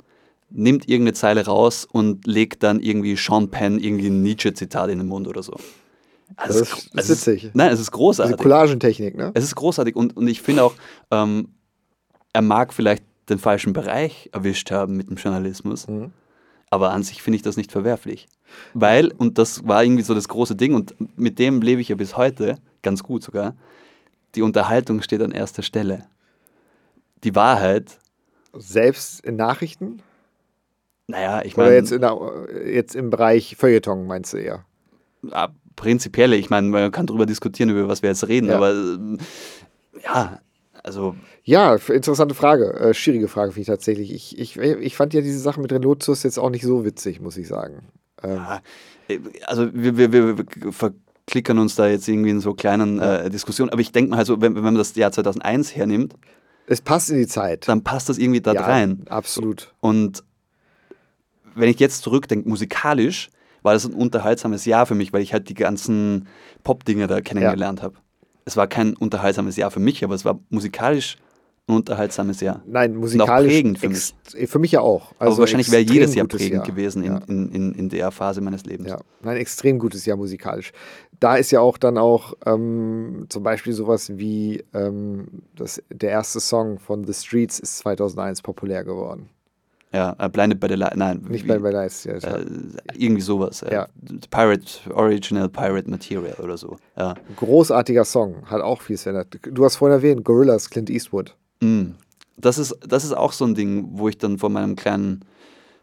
[0.50, 5.08] nimmt irgendeine Zeile raus und legt dann irgendwie Sean Penn irgendwie ein Nietzsche-Zitat in den
[5.08, 5.56] Mund oder so.
[6.38, 7.52] Also Das es ist es witzig.
[7.54, 8.38] nein, es ist Diese großartig.
[8.38, 9.32] Collagentechnik, ne?
[9.34, 10.74] Es ist großartig und, und ich finde auch,
[11.12, 11.50] ähm,
[12.34, 16.12] er mag vielleicht den falschen Bereich erwischt haben mit dem Journalismus, Mhm.
[16.70, 18.28] aber an sich finde ich das nicht verwerflich.
[18.74, 21.96] Weil, und das war irgendwie so das große Ding und mit dem lebe ich ja
[21.96, 23.56] bis heute, ganz gut sogar,
[24.36, 26.06] die Unterhaltung steht an erster Stelle.
[27.24, 27.98] Die Wahrheit,
[28.56, 30.02] Selbst in Nachrichten?
[31.08, 32.18] naja, ich Oder meine, jetzt, in der,
[32.66, 34.66] jetzt im Bereich Feuilleton, meinst du eher?
[35.32, 38.56] ah, prinzipiell, ich meine, man kann darüber diskutieren, über was wir jetzt reden, Ja.
[38.58, 39.18] aber ähm,
[40.04, 40.40] ja,
[40.84, 42.74] also Ja, interessante Frage.
[42.74, 44.14] Äh, schwierige Frage finde ich tatsächlich.
[44.14, 47.38] Ich, ich, ich fand ja diese Sache mit Relotius jetzt auch nicht so witzig, muss
[47.38, 47.88] ich sagen.
[48.22, 48.62] Ähm, Ja,
[49.08, 53.30] äh, also wir, wir, wir wir verklickern uns da jetzt irgendwie in so kleinen äh,
[53.30, 56.16] Diskussionen, aber ich denke mal, also, wenn, wenn man das Jahr 2001 hernimmt,
[56.68, 57.68] Es passt in die Zeit.
[57.68, 59.04] dann passt das irgendwie da ja, rein.
[59.10, 59.74] Absolut.
[59.80, 60.24] Und
[61.56, 63.30] wenn ich jetzt zurückdenke, musikalisch
[63.64, 66.28] war das ein unterhaltsames Jahr für mich, weil ich halt die ganzen
[66.64, 67.96] Pop-Dinge da kennengelernt habe.
[68.46, 71.18] Es war kein unterhaltsames Jahr für mich, aber es war musikalisch
[71.66, 72.62] ein unterhaltsames Jahr.
[72.68, 73.50] Nein, musikalisch.
[73.54, 74.14] prägend für ex-
[74.48, 75.14] für mich ja auch.
[75.18, 76.66] aber wahrscheinlich wäre jedes Jahr prägend Jahr.
[76.66, 77.22] gewesen in, Ja.
[77.30, 78.90] in, in, in der Phase meines Lebens.
[78.90, 80.74] Ja, ein extrem gutes Jahr musikalisch.
[81.22, 85.26] Da ist ja auch dann auch ähm, zum Beispiel sowas wie ähm,
[85.56, 89.30] das, der erste Song von The Streets ist 2001 populär geworden.
[89.94, 91.24] Ja, äh, Blinded by the Light, nein.
[91.30, 92.04] Nicht wie- bei, bei Lights.
[92.06, 92.46] Ja, Äh,
[92.98, 93.62] irgendwie sowas.
[93.62, 93.88] Äh, Ja.
[94.32, 96.78] Pirate, Original Pirate Material oder so.
[96.98, 97.14] Ja.
[97.36, 99.38] Großartiger Song, hat auch viel verändert.
[99.52, 101.36] Du hast vorhin erwähnt, Gorillas, Clint Eastwood.
[101.62, 101.92] Mm.
[102.38, 105.24] Das, ist, das ist auch so ein Ding, wo ich dann vor meinem kleinen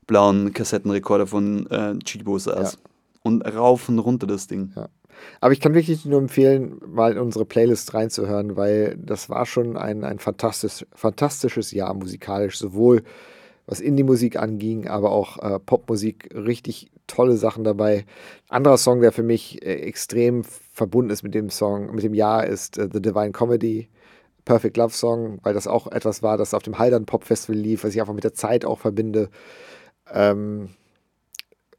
[0.09, 2.73] blauen Kassettenrekorder von äh, Chibo saß.
[2.73, 2.79] Ja.
[3.23, 4.73] Und rauf und runter das Ding.
[4.75, 4.89] Ja.
[5.41, 9.77] Aber ich kann wirklich nur empfehlen, mal in unsere Playlist reinzuhören, weil das war schon
[9.77, 13.03] ein, ein fantastisch, fantastisches Jahr musikalisch, sowohl
[13.71, 18.05] was Indie-Musik anging, aber auch äh, Popmusik, richtig tolle Sachen dabei.
[18.49, 22.47] Anderer Song, der für mich äh, extrem verbunden ist mit dem Song, mit dem Jahr,
[22.47, 23.89] ist äh, The Divine Comedy.
[24.45, 27.85] Perfect Love Song, weil das auch etwas war, das auf dem Haldern Pop Festival lief,
[27.85, 29.29] was ich einfach mit der Zeit auch verbinde.
[30.13, 30.71] Ähm,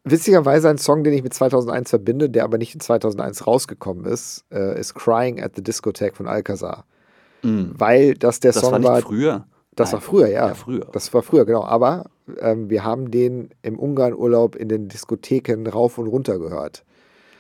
[0.04, 4.46] witzigerweise ein Song, den ich mit 2001 verbinde, der aber nicht in 2001 rausgekommen ist,
[4.52, 6.86] äh, ist Crying at the Discotheque von Alcazar.
[7.44, 7.74] Mhm.
[7.76, 9.02] Weil das der Das Song war nicht war.
[9.02, 9.46] früher.
[9.82, 10.02] Das Nein.
[10.02, 10.48] war früher, ja.
[10.48, 10.88] Ja, früher.
[10.92, 11.64] Das war früher, genau.
[11.64, 12.06] Aber
[12.40, 16.84] ähm, wir haben den im Ungarn-Urlaub in den Diskotheken rauf und runter gehört.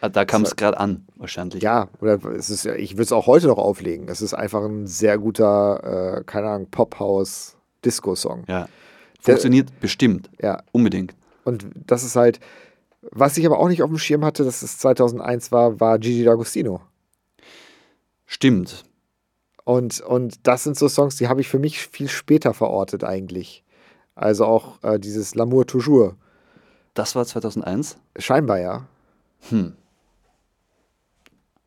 [0.01, 1.61] Ah, Da kam es gerade an, wahrscheinlich.
[1.61, 4.07] Ja, oder es ist, ich würde es auch heute noch auflegen.
[4.09, 8.43] Es ist einfach ein sehr guter, äh, keine Ahnung, Pophouse-Disco-Song.
[8.47, 8.67] Ja.
[9.19, 10.29] Funktioniert bestimmt.
[10.41, 11.13] Ja, Unbedingt.
[11.43, 12.39] und das ist halt,
[13.11, 16.27] was ich aber auch nicht auf dem Schirm hatte, dass es 2001 war, war Gigi
[16.27, 16.79] D'Agostino.
[18.25, 18.83] Stimmt.
[19.63, 23.63] Und, und das sind so Songs, die habe ich für mich viel später verortet eigentlich.
[24.15, 26.15] Also auch äh, dieses L'amour toujours.
[26.93, 27.97] Das war 2001.
[28.17, 28.87] Scheinbar ja.
[29.49, 29.73] Hm.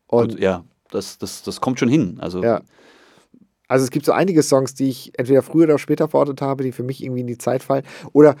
[0.07, 2.17] Und Gut, ja, das, das, das kommt schon hin.
[2.19, 2.61] Also, Ja.
[3.67, 6.71] Also es gibt so einige Songs, die ich entweder früher oder später verortet habe, die
[6.71, 7.83] für mich irgendwie in die Zeit fallen.
[8.13, 8.35] Oder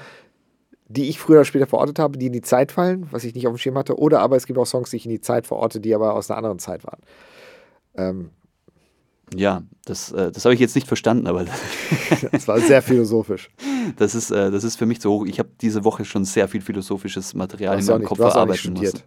[0.87, 3.47] die ich früher oder später verortet habe, die in die Zeit fallen, was ich nicht
[3.47, 3.97] auf dem Schirm hatte.
[3.97, 6.29] Oder aber es gibt auch Songs, die ich in die Zeit verorte, die aber aus
[6.29, 7.01] einer anderen Zeit waren.
[7.95, 8.29] Ähm,
[9.35, 11.45] ja das, äh, das habe ich jetzt nicht verstanden, aber
[12.31, 13.49] das war sehr philosophisch.
[13.97, 15.25] das ist, äh, das ist für mich zu hoch.
[15.25, 19.01] Ich habe diese Woche schon sehr viel philosophisches Material in meinem nicht- Kopf verarbeiten müssen.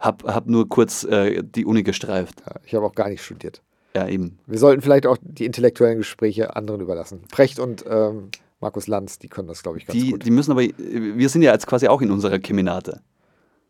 [0.00, 2.40] Hab, hab nur kurz äh, die Uni gestreift.
[2.46, 3.62] Ja, ich habe auch gar nicht studiert.
[3.96, 4.38] Ja, eben.
[4.46, 7.22] Wir sollten vielleicht auch die intellektuellen Gespräche anderen überlassen.
[7.32, 8.28] Precht und ähm,
[8.60, 10.24] Markus Lanz, die können das, glaube ich, ganz Die, gut.
[10.24, 13.00] die müssen aber, wir sind ja jetzt quasi auch in unserer Keminate.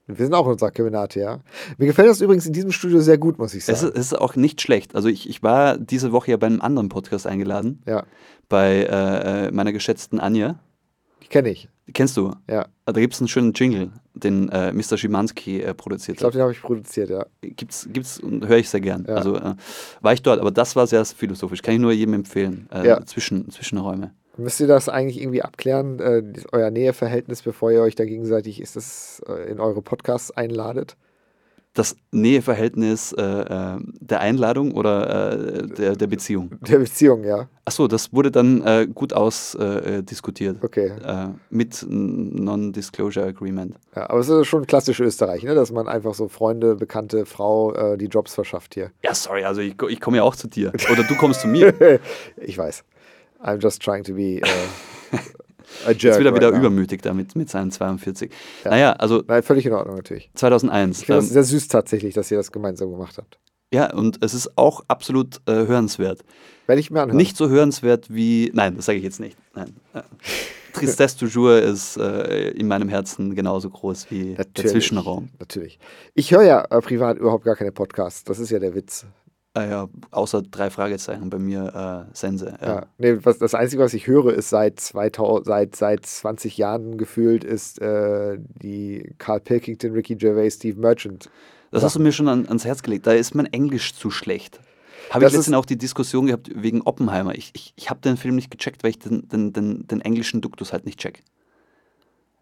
[0.09, 1.40] Wir sind auch in unserer Kemenate, ja.
[1.76, 3.93] Mir gefällt das übrigens in diesem Studio sehr gut, muss ich Es sagen.
[3.93, 4.94] ist, es ist auch nicht schlecht.
[4.94, 8.05] Also ich, ich war diese Woche ja bei einem anderen Podcast eingeladen, ja,
[8.48, 10.59] bei äh, äh, meiner geschätzten Anja.
[11.22, 11.68] die kenne ich.
[11.94, 12.32] Kennst du?
[12.51, 14.98] Ja, Da gibt es einen schönen Jingle, den äh, Mr.
[14.98, 16.35] Schimanski äh, produziert ich glaube, hat.
[16.35, 17.24] den habe ich produziert, ja.
[17.40, 19.06] Gibt's, gibt's und höre ich sehr gern.
[19.09, 19.14] Ja.
[19.14, 19.55] Also äh,
[20.02, 21.62] war ich dort, aber das war sehr philosophisch.
[21.62, 22.68] Kann ich nur jedem empfehlen.
[22.72, 23.05] Äh, Ja.
[23.06, 24.12] Zwischen, Zwischenräume.
[24.39, 28.77] Müsst ihr das eigentlich irgendwie abklären, äh, euer Näheverhältnis, bevor ihr euch da gegenseitig ist
[28.77, 30.97] das, äh, in eure Podcasts einladet?
[31.74, 36.52] Das Näheverhältnis äh, äh, der Einladung oder äh, der, der Beziehung?
[36.60, 37.48] Der Beziehung, ja.
[37.65, 40.09] Achso, das wurde dann äh, gut ausdiskutiert.
[40.10, 40.65] Diskutiert.
[40.65, 40.93] Okay.
[41.51, 43.74] Mit Non-Disclosure Agreement.
[43.94, 45.56] Ja, aber es ist schon klassisch Österreich, ne?
[45.56, 48.90] dass man einfach so Freunde, bekannte Frau die Jobs verschafft hier.
[49.02, 50.73] Ja, sorry, also ich, ich komme ja auch zu dir.
[50.93, 51.74] Oder du kommst zu mir.
[52.36, 52.85] ich weiß.
[53.43, 54.43] I'm just trying to be äh,
[55.86, 56.02] a jerk.
[56.02, 56.59] Jetzt wieder right wieder now.
[56.59, 58.31] übermütig damit mit seinen 42.
[58.65, 58.70] Ja.
[58.70, 60.31] Naja, also Nein, völlig in Ordnung natürlich.
[60.35, 61.01] 2001.
[61.01, 63.39] Ich finde Ähm, das sehr süß tatsächlich, dass ihr das gemeinsam gemacht habt.
[63.73, 66.20] ja, und es ist auch absolut äh, hörenswert.
[66.66, 67.16] Werde ich mir anhören.
[67.16, 68.51] Nicht so hörenswert wie.
[68.55, 69.36] Nein, das sage ich jetzt nicht.
[69.55, 69.74] Nein.
[69.94, 70.02] Äh,
[70.74, 74.73] Tristesse du jour ist äh, in meinem Herzen genauso groß wie der Natürlich.
[74.73, 75.31] Zwischenraum.
[75.39, 75.78] Natürlich.
[76.15, 78.23] Ich höre ja äh, privat überhaupt gar keine Podcasts.
[78.24, 79.06] Das ist ja der Witz.
[79.59, 82.56] Äh, ja, außer drei Fragezeichen bei mir äh, Sense.
[82.60, 82.66] Ja.
[82.66, 82.86] Ja.
[82.98, 87.44] Nee, was, das Einzige, was ich höre, ist seit, 2000, seit, seit 20 Jahren gefühlt,
[87.44, 91.30] ist äh, die Carl Pilkington, Ricky Gervais, Steve Merchant.
[91.70, 93.06] Das hast du mir schon an, ans Herz gelegt.
[93.06, 94.60] Da ist mein Englisch zu schlecht.
[95.10, 97.35] Habe ich letztens auch die Diskussion gehabt wegen Oppenheimer.
[97.35, 100.40] Ich, ich, ich habe den Film nicht gecheckt, weil ich den, den, den, den englischen
[100.40, 101.22] Duktus halt nicht check.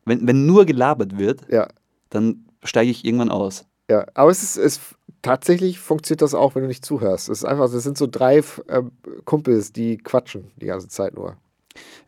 [0.04, 1.68] Wenn, wenn nur gelabert wird, Ja,
[2.10, 3.66] dann steige ich irgendwann aus.
[3.90, 4.06] ja.
[4.14, 4.80] Aber es ist, es,
[5.22, 7.28] tatsächlich funktioniert das auch, wenn du nicht zuhörst.
[7.28, 8.82] Es ist einfach, das sind so drei äh,
[9.24, 11.36] Kumpels, die quatschen die ganze Zeit nur.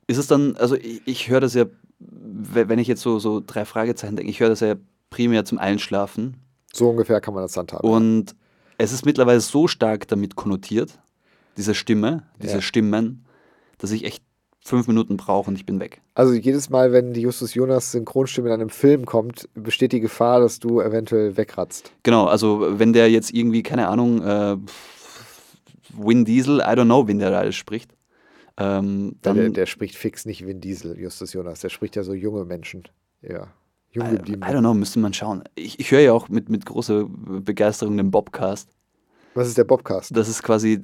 [0.07, 1.65] Ist es dann, also ich, ich höre das ja,
[1.99, 4.75] we- wenn ich jetzt so, so drei Fragezeichen denke, ich höre das ja
[5.11, 6.37] primär zum Einschlafen.
[6.73, 7.89] So ungefähr kann man das handhaben.
[7.89, 8.35] Und
[8.79, 10.99] es ist mittlerweile so stark damit konnotiert,
[11.57, 12.61] diese Stimme, diese Ja.
[12.63, 13.25] Stimmen,
[13.79, 14.23] dass ich echt
[14.61, 16.01] fünf Minuten brauche und ich bin weg.
[16.15, 20.41] Also jedes Mal, wenn die Justus Jonas Synchronstimme in einem Film kommt, besteht die Gefahr,
[20.41, 21.93] dass du eventuell wegratzt.
[22.03, 24.57] Genau, also wenn der jetzt irgendwie, keine Ahnung, äh,
[25.97, 27.95] Vin Diesel, I don't know, wen der da alles spricht,
[28.59, 31.61] ähm, dann, der, der spricht fix nicht Vin Diesel, Justus Jonas.
[31.61, 32.85] Der spricht ja so junge Menschen.
[33.23, 33.49] Ja.
[33.91, 34.43] Jung I, geblieben.
[34.43, 35.45] I don't know, müsste man schauen.
[35.55, 38.69] Ich, ich höre ja auch mit, mit großer Begeisterung den Bobcast.
[39.35, 40.17] Was ist der Bobcast?
[40.17, 40.83] Das ist quasi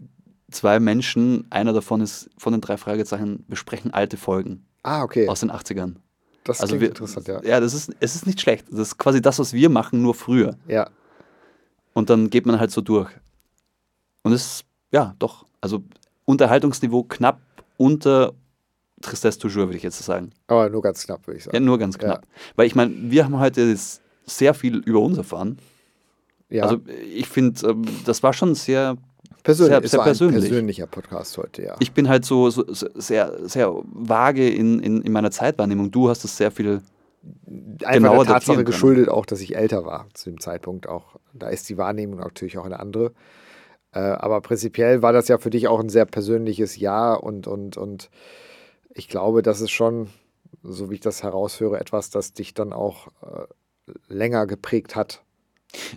[0.50, 5.28] zwei Menschen, einer davon ist von den drei Fragezeichen, besprechen alte Folgen Ah, okay.
[5.28, 5.96] aus den 80ern.
[6.44, 7.42] Das Also klingt wir, interessant, ja.
[7.42, 8.66] ja, das ist, es ist nicht schlecht.
[8.70, 10.56] Das ist quasi das, was wir machen, nur früher.
[10.68, 10.90] Ja.
[11.94, 13.10] Und dann geht man halt so durch.
[14.22, 15.46] Und es ist, ja, doch.
[15.60, 15.82] Also
[16.26, 17.40] Unterhaltungsniveau knapp
[17.78, 18.34] unter
[19.00, 20.32] Tristesse toujours, würde ich jetzt sagen.
[20.46, 21.64] Aber nur ganz knapp, würde ich Ja, sagen.
[21.64, 22.26] nur ganz knapp.
[22.56, 25.58] Weil ich meine, wir haben heute jetzt sehr viel über uns erfahren.
[26.50, 26.64] Ja.
[26.64, 26.80] Also
[27.14, 28.96] ich finde, ähm, das war schon sehr
[29.44, 30.36] Persönlich, sehr- sehr persönlich.
[30.36, 31.76] ein persönlicher Podcast heute, ja.
[31.78, 35.90] Ich bin halt so, so sehr, sehr vage in, in, in meiner Zeitwahrnehmung.
[35.92, 36.82] Du hast es sehr viel.
[37.46, 41.16] Einfach genauer der Tatsache geschuldet auch, dass ich älter war zu dem Zeitpunkt auch.
[41.32, 43.12] Da ist die Wahrnehmung natürlich auch eine andere.
[43.92, 47.76] Äh, aber prinzipiell war das ja für dich auch ein sehr persönliches Jahr und, und,
[47.76, 48.10] und
[48.94, 50.08] ich glaube, das ist schon,
[50.62, 55.22] so wie ich das heraushöre, etwas, das dich dann auch äh, länger geprägt hat.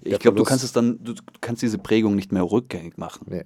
[0.01, 3.27] Ich glaube, du kannst es dann, du kannst diese Prägung nicht mehr rückgängig machen.
[3.29, 3.43] Nee.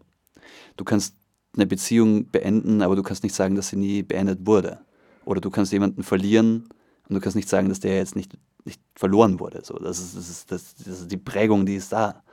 [0.77, 1.15] Du kannst
[1.55, 4.79] eine Beziehung beenden, aber du kannst nicht sagen, dass sie nie beendet wurde.
[5.25, 6.69] Oder du kannst jemanden verlieren
[7.09, 9.61] und du kannst nicht sagen, dass der jetzt nicht, nicht verloren wurde.
[9.63, 12.23] So, das, ist, das, ist, das, das ist die Prägung, die ist da.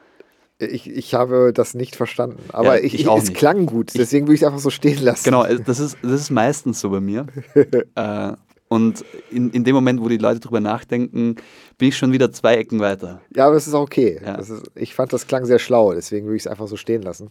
[0.60, 3.36] Ich, ich habe das nicht verstanden, aber Ja, ich, ich ich, es nicht.
[3.36, 5.22] klang gut, deswegen würde ich es einfach so stehen lassen.
[5.24, 7.26] Genau, das ist, das ist meistens so bei mir.
[7.94, 8.32] äh,
[8.68, 11.36] und in, in dem Moment, wo die Leute drüber nachdenken,
[11.78, 13.20] bin ich schon wieder zwei Ecken weiter.
[13.34, 14.20] Ja, aber es ist auch okay.
[14.24, 14.36] Ja.
[14.36, 17.02] Das ist, ich fand, das klang sehr schlau, deswegen würde ich es einfach so stehen
[17.02, 17.30] lassen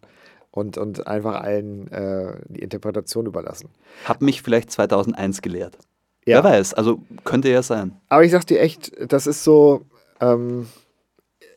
[0.52, 3.70] und, und einfach allen äh, die Interpretation überlassen.
[4.06, 5.78] Hab mich vielleicht 2001 gelehrt.
[6.26, 6.44] Ja.
[6.44, 7.94] Wer weiß, also könnte ja sein.
[8.10, 9.86] Aber ich sag dir echt, das ist so,
[10.20, 10.68] ähm,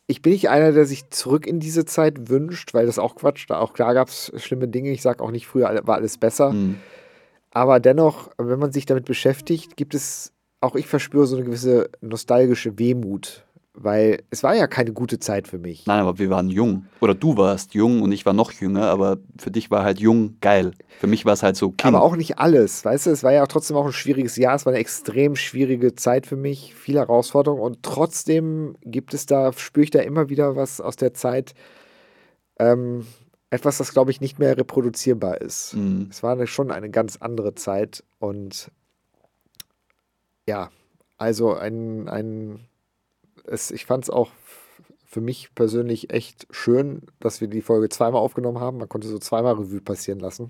[0.06, 3.46] ich bin nicht einer, der sich zurück in diese Zeit wünscht, weil das auch Quatsch,
[3.48, 4.90] da auch klar gab es schlimme Dinge.
[4.90, 6.50] Ich sage auch nicht, früher war alles besser.
[6.50, 6.76] Hm.
[7.50, 11.90] Aber dennoch, wenn man sich damit beschäftigt, gibt es, auch ich verspüre so eine gewisse
[12.00, 13.44] nostalgische Wehmut,
[13.74, 15.86] weil es war ja keine gute Zeit für mich.
[15.86, 16.86] Nein, aber wir waren jung.
[17.00, 20.36] Oder du warst jung und ich war noch jünger, aber für dich war halt jung
[20.40, 20.72] geil.
[21.00, 21.84] Für mich war es halt so Kind.
[21.84, 24.54] Aber auch nicht alles, weißt du, es war ja auch trotzdem auch ein schwieriges Jahr,
[24.54, 29.52] es war eine extrem schwierige Zeit für mich, viele Herausforderungen und trotzdem gibt es da,
[29.52, 31.54] spüre ich da immer wieder was aus der Zeit,
[32.58, 33.06] ähm,
[33.50, 35.74] etwas, das glaube ich nicht mehr reproduzierbar ist.
[35.74, 36.08] Mhm.
[36.10, 38.70] Es war eine, schon eine ganz andere Zeit und
[40.48, 40.70] ja,
[41.18, 42.60] also ein, ein
[43.44, 44.30] es, ich fand es auch
[45.04, 48.78] für mich persönlich echt schön, dass wir die Folge zweimal aufgenommen haben.
[48.78, 50.44] Man konnte so zweimal Revue passieren lassen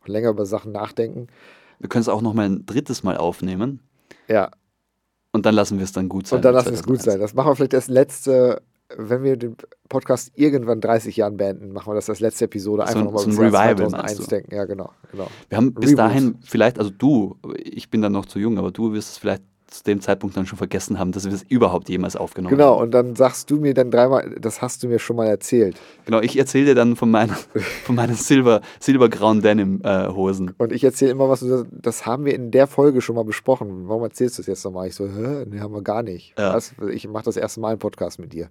[0.00, 1.28] und länger über Sachen nachdenken.
[1.78, 3.80] Wir können es auch noch mal ein drittes Mal aufnehmen
[4.28, 4.50] Ja,
[5.34, 6.36] und dann lassen wir es dann gut sein.
[6.38, 7.04] und dann lassen wir es gut 2001.
[7.04, 7.20] sein.
[7.20, 8.62] Das machen wir vielleicht das letzte,
[8.96, 9.56] wenn wir den
[9.88, 12.82] Podcast irgendwann 30 Jahren beenden, machen wir das als letzte Episode.
[12.84, 14.26] Einfach ein- nochmal so ein Revival, 2001 meinst du?
[14.36, 14.54] denken.
[14.54, 14.90] Ja, genau.
[15.12, 15.28] genau.
[15.48, 15.98] Wir haben bis Reboot.
[15.98, 19.42] dahin vielleicht, also du, ich bin dann noch zu jung, aber du wirst es vielleicht
[19.66, 22.82] zu dem Zeitpunkt dann schon vergessen haben, dass wir es überhaupt jemals aufgenommen Genau, haben.
[22.84, 25.80] und dann sagst du mir dann dreimal, das hast du mir schon mal erzählt.
[26.04, 27.34] Genau, ich erzähle dir dann von meinen,
[27.84, 30.54] von meinen Silber, silbergrauen Denim-Hosen.
[30.58, 33.88] Und ich erzähle immer was, das haben wir in der Folge schon mal besprochen.
[33.88, 34.86] Warum erzählst du es jetzt nochmal?
[34.86, 35.44] Ich so, hä?
[35.48, 36.38] Nee, haben wir gar nicht.
[36.38, 36.54] Ja.
[36.54, 36.72] Was?
[36.92, 38.48] Ich mache das erste Mal einen Podcast mit dir.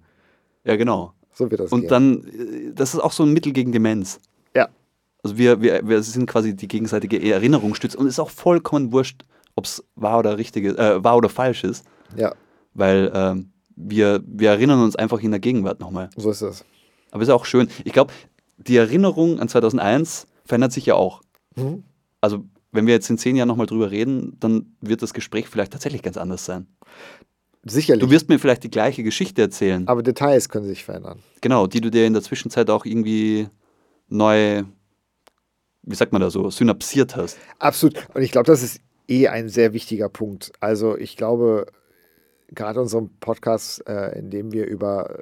[0.64, 1.12] Ja, genau.
[1.32, 1.90] So wird das Und gehen.
[1.90, 4.20] dann, äh, das ist auch so ein Mittel gegen Demenz.
[4.54, 4.68] Ja.
[5.22, 9.24] Also wir, wir, wir sind quasi die gegenseitige Erinnerungsstütze und es ist auch vollkommen wurscht,
[9.56, 11.84] ob es wahr oder richtige, äh, wahr oder falsch ist,
[12.16, 12.34] Ja,
[12.74, 16.10] weil ähm, wir, wir erinnern uns einfach in der Gegenwart nochmal.
[16.16, 16.64] so ist es.
[17.10, 17.68] Aber ist auch schön.
[17.84, 18.12] Ich glaube,
[18.58, 21.22] die Erinnerung an 2001 verändert sich ja auch.
[21.56, 21.84] Mhm.
[22.20, 25.72] Also wenn wir jetzt in zehn Jahren nochmal drüber reden, dann wird das Gespräch vielleicht
[25.72, 26.66] tatsächlich ganz anders sein.
[27.64, 28.04] Sicherlich.
[28.04, 29.88] Du wirst mir vielleicht die gleiche Geschichte erzählen.
[29.88, 31.20] aber Details können sich verändern.
[31.40, 33.48] Genau, die du dir in der Zwischenzeit auch irgendwie
[34.08, 34.64] neu,
[35.82, 37.38] wie sagt man da so, synapsiert hast.
[37.58, 38.06] Absolut.
[38.14, 40.52] Und ich glaube, das ist eh ein sehr wichtiger Punkt.
[40.60, 41.66] Also ich glaube,
[42.48, 45.18] gerade in unserem Podcast, äh, in dem wir über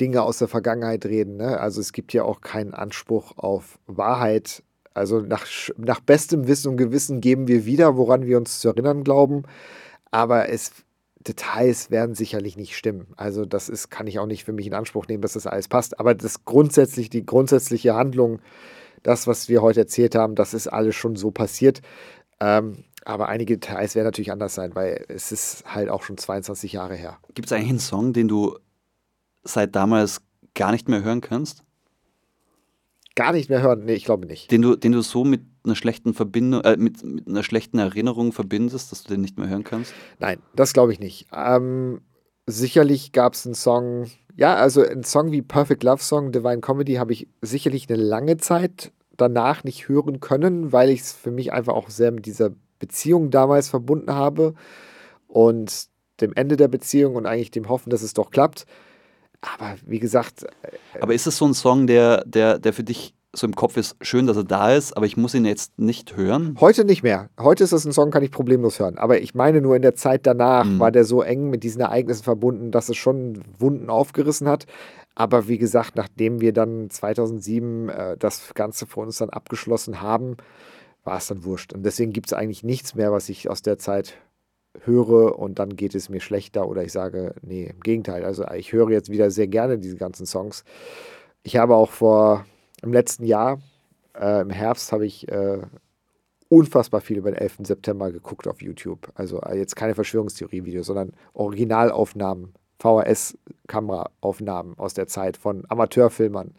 [0.00, 1.60] Dinge aus der Vergangenheit reden, ne?
[1.60, 4.62] also es gibt ja auch keinen Anspruch auf Wahrheit.
[4.92, 5.46] Also nach,
[5.76, 9.44] nach bestem Wissen und Gewissen geben wir wieder, woran wir uns zu erinnern glauben.
[10.10, 10.72] Aber es,
[11.20, 13.08] Details werden sicherlich nicht stimmen.
[13.16, 15.68] Also das ist, kann ich auch nicht für mich in Anspruch nehmen, dass das alles
[15.68, 16.00] passt.
[16.00, 18.40] Aber das grundsätzlich, die grundsätzliche Handlung,
[19.02, 21.82] das, was wir heute erzählt haben, das ist alles schon so passiert.
[22.40, 26.72] Ähm, aber einige Details werden natürlich anders sein, weil es ist halt auch schon 22
[26.72, 27.18] Jahre her.
[27.34, 28.58] Gibt es eigentlich einen Song, den du
[29.42, 30.22] seit damals
[30.54, 31.64] gar nicht mehr hören kannst?
[33.16, 33.84] Gar nicht mehr hören?
[33.84, 34.50] Nee, ich glaube nicht.
[34.50, 38.32] Den du, den du so mit einer schlechten Verbindung, äh, mit, mit einer schlechten Erinnerung
[38.32, 39.92] verbindest, dass du den nicht mehr hören kannst?
[40.18, 41.26] Nein, das glaube ich nicht.
[41.34, 42.00] Ähm,
[42.46, 46.94] sicherlich gab es einen Song, ja, also einen Song wie Perfect Love Song, Divine Comedy,
[46.94, 51.52] habe ich sicherlich eine lange Zeit danach nicht hören können, weil ich es für mich
[51.52, 54.54] einfach auch sehr mit dieser Beziehung damals verbunden habe
[55.28, 55.88] und
[56.20, 58.66] dem Ende der Beziehung und eigentlich dem Hoffen, dass es doch klappt.
[59.42, 60.46] Aber wie gesagt,
[61.00, 63.96] Aber ist es so ein Song, der, der, der für dich so im Kopf ist,
[64.02, 66.56] schön, dass er da ist, aber ich muss ihn jetzt nicht hören?
[66.60, 67.30] Heute nicht mehr.
[67.38, 68.98] Heute ist das ein Song, kann ich problemlos hören.
[68.98, 70.80] Aber ich meine nur in der Zeit danach Mhm.
[70.80, 74.66] war der so eng mit diesen Ereignissen verbunden, dass es schon Wunden aufgerissen hat.
[75.14, 80.36] Aber wie gesagt, nachdem wir dann 2007 äh, das Ganze für uns dann abgeschlossen haben,
[81.04, 81.72] war es dann wurscht.
[81.72, 84.14] Und deswegen gibt es eigentlich nichts mehr, was ich aus der Zeit
[84.84, 88.24] höre und dann geht es mir schlechter oder ich sage, nee, im Gegenteil.
[88.24, 90.64] Also ich höre jetzt wieder sehr gerne diese ganzen Songs.
[91.42, 92.44] Ich habe auch vor
[92.82, 93.60] im letzten Jahr,
[94.18, 95.58] äh, im Herbst, habe ich äh,
[96.48, 97.58] unfassbar viel über den 11.
[97.62, 99.10] September geguckt auf YouTube.
[99.14, 106.54] Also äh, jetzt keine Verschwörungstheorie-Videos, sondern Originalaufnahmen, VHS-Kameraaufnahmen aus der Zeit von Amateurfilmern.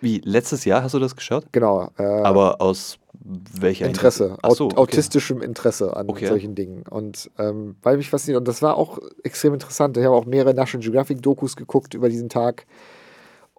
[0.00, 1.46] Wie, letztes Jahr hast du das geschaut?
[1.52, 1.90] Genau.
[1.96, 4.24] Äh, Aber aus welcher Interesse?
[4.24, 4.56] Interesse?
[4.56, 4.76] So, okay.
[4.76, 6.26] Autistischem Interesse an okay.
[6.26, 6.84] solchen Dingen.
[6.88, 9.96] Und ähm, weil mich fasziniert, und das war auch extrem interessant.
[9.96, 12.66] Ich habe auch mehrere National Geographic-Dokus geguckt über diesen Tag.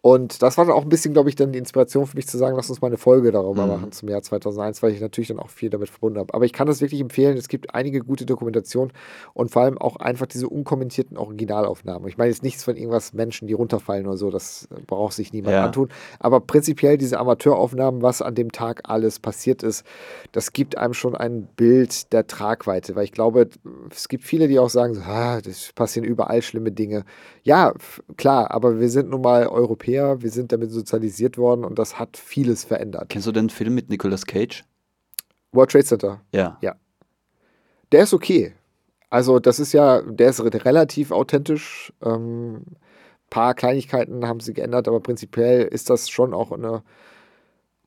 [0.06, 2.38] Und das war dann auch ein bisschen, glaube ich, dann die Inspiration für mich zu
[2.38, 3.72] sagen, lass uns mal eine Folge darüber mhm.
[3.72, 6.34] machen zum Jahr 2001, weil ich natürlich dann auch viel damit verbunden habe.
[6.34, 7.38] Aber ich kann das wirklich empfehlen.
[7.38, 8.92] Es gibt einige gute Dokumentationen
[9.34, 12.10] und vor allem auch einfach diese unkommentierten Originalaufnahmen.
[12.10, 15.54] Ich meine jetzt nichts von irgendwas Menschen, die runterfallen oder so, das braucht sich niemand
[15.54, 15.64] ja.
[15.64, 15.88] antun.
[16.20, 19.86] Aber prinzipiell diese Amateuraufnahmen, was an dem Tag alles passiert ist,
[20.34, 23.48] das gibt einem schon ein Bild der Tragweite, weil ich glaube,
[23.90, 27.06] es gibt viele, die auch sagen, ah, das passieren überall schlimme Dinge.
[27.44, 27.74] Ja,
[28.18, 32.00] klar, aber wir sind nun mal Europäer Europäer, wir sind damit sozialisiert worden und das
[32.00, 33.10] hat vieles verändert.
[33.10, 34.64] Kennst du den Film mit Nicolas Cage?
[35.52, 36.22] World Trade Center.
[36.34, 36.58] Ja.
[36.62, 36.76] Ja.
[37.92, 38.54] Der ist okay.
[39.10, 41.94] Also, das ist ja, der ist relativ authentisch.
[42.04, 42.64] Ähm,
[43.30, 46.84] paar Kleinigkeiten haben sie geändert, aber prinzipiell ist das schon auch eine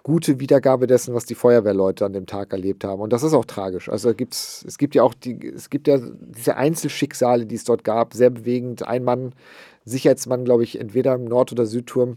[0.05, 3.03] gute Wiedergabe dessen, was die Feuerwehrleute an dem Tag erlebt haben.
[3.03, 3.89] Und das ist auch tragisch.
[3.89, 7.83] Also gibt's, es gibt ja auch die, es gibt ja diese Einzelschicksale, die es dort
[7.83, 8.87] gab, sehr bewegend.
[8.87, 9.33] Ein Mann,
[9.87, 12.17] Sicherheitsmann, glaube ich, entweder im Nord- oder Südturm,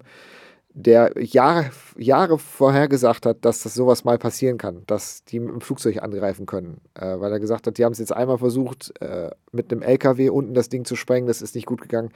[0.74, 5.52] der Jahre, Jahre vorher gesagt hat, dass das sowas mal passieren kann, dass die mit
[5.52, 6.82] dem Flugzeug angreifen können.
[6.94, 10.30] Äh, weil er gesagt hat, die haben es jetzt einmal versucht, äh, mit einem LKW
[10.30, 12.12] unten das Ding zu sprengen, das ist nicht gut gegangen.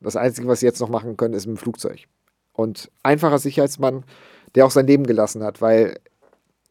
[0.00, 2.04] Das Einzige, was sie jetzt noch machen können, ist mit dem Flugzeug.
[2.52, 4.04] Und einfacher Sicherheitsmann,
[4.54, 5.98] der auch sein Leben gelassen hat, weil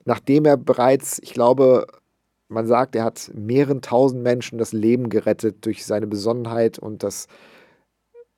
[0.06, 1.88] nachdem er bereits, ich glaube,
[2.48, 7.28] man sagt, er hat mehreren tausend Menschen das Leben gerettet durch seine Besonnenheit und das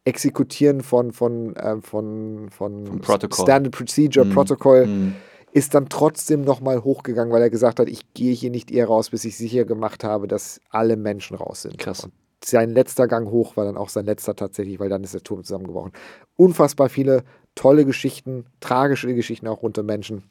[0.06, 4.34] Exekutieren von, von, äh, von, von Standard Procedure, mm.
[4.34, 5.16] Protocol, mm.
[5.54, 9.12] ist dann trotzdem nochmal hochgegangen, weil er gesagt hat, ich gehe hier nicht eher raus,
[9.12, 11.78] bis ich sicher gemacht habe, dass alle Menschen raus sind.
[11.78, 12.04] Krass.
[12.04, 12.14] Und
[12.44, 15.44] sein letzter Gang hoch war dann auch sein letzter tatsächlich, weil dann ist der Turm
[15.44, 15.94] zusammengebrochen.
[16.36, 17.24] Unfassbar viele
[17.56, 20.24] tolle Geschichten, tragische Geschichten auch unter Menschen.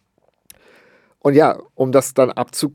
[1.20, 2.74] Und ja, um das dann abzu,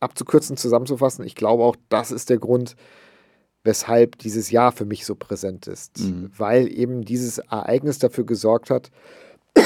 [0.00, 2.76] abzukürzen, zusammenzufassen, ich glaube auch, das ist der Grund,
[3.68, 6.00] weshalb dieses Jahr für mich so präsent ist.
[6.00, 6.30] Mhm.
[6.38, 8.90] Weil eben dieses Ereignis dafür gesorgt hat,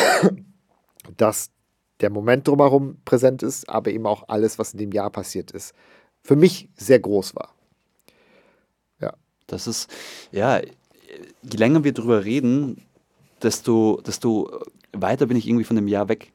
[1.17, 1.51] dass
[2.01, 5.73] der Moment drumherum präsent ist, aber eben auch alles, was in dem Jahr passiert ist,
[6.21, 7.55] für mich sehr groß war.
[9.01, 9.15] Ja.
[9.47, 9.89] Das ist,
[10.33, 12.83] ja, je länger wir drüber reden,
[13.41, 14.51] desto, desto
[14.93, 16.33] weiter bin ich irgendwie von dem Jahr weg.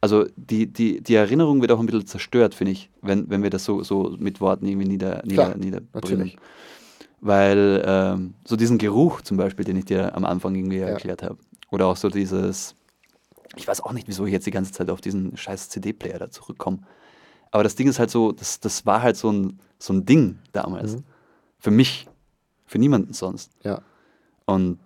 [0.00, 3.50] Also die, die, die Erinnerung wird auch ein bisschen zerstört, finde ich, wenn, wenn wir
[3.50, 5.90] das so, so mit Worten irgendwie nieder, nieder, niederbringen.
[5.92, 6.38] Natürlich.
[7.20, 10.86] Weil ähm, so diesen Geruch zum Beispiel, den ich dir am Anfang irgendwie ja.
[10.86, 11.38] erklärt habe,
[11.70, 12.74] oder auch so dieses,
[13.56, 16.30] ich weiß auch nicht, wieso ich jetzt die ganze Zeit auf diesen scheiß CD-Player da
[16.30, 16.78] zurückkomme.
[17.50, 20.38] Aber das Ding ist halt so, das, das war halt so ein, so ein Ding
[20.52, 20.96] damals.
[20.96, 21.04] Mhm.
[21.58, 22.08] Für mich,
[22.66, 23.52] für niemanden sonst.
[23.64, 23.82] Ja.
[24.46, 24.78] Und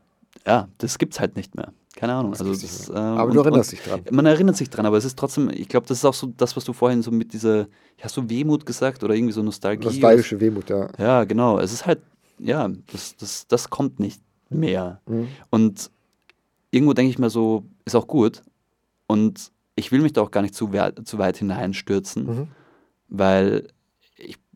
[0.46, 1.72] ja, das gibt's halt nicht mehr.
[1.94, 2.32] Keine Ahnung.
[2.32, 4.00] Also das, ähm, aber du erinnerst dich dran.
[4.10, 6.56] Man erinnert sich dran, aber es ist trotzdem, ich glaube, das ist auch so das,
[6.56, 7.66] was du vorhin so mit dieser,
[8.00, 9.84] hast du Wehmut gesagt oder irgendwie so Nostalgie?
[9.84, 10.88] Nostalgische Wehmut, ja.
[10.98, 11.58] Ja, genau.
[11.58, 12.00] Es ist halt,
[12.38, 15.00] ja, das, das, das kommt nicht mehr.
[15.06, 15.28] Mhm.
[15.50, 15.90] Und
[16.70, 18.42] irgendwo denke ich mir so, ist auch gut.
[19.06, 20.70] Und ich will mich da auch gar nicht zu,
[21.04, 22.48] zu weit hineinstürzen, mhm.
[23.08, 23.68] weil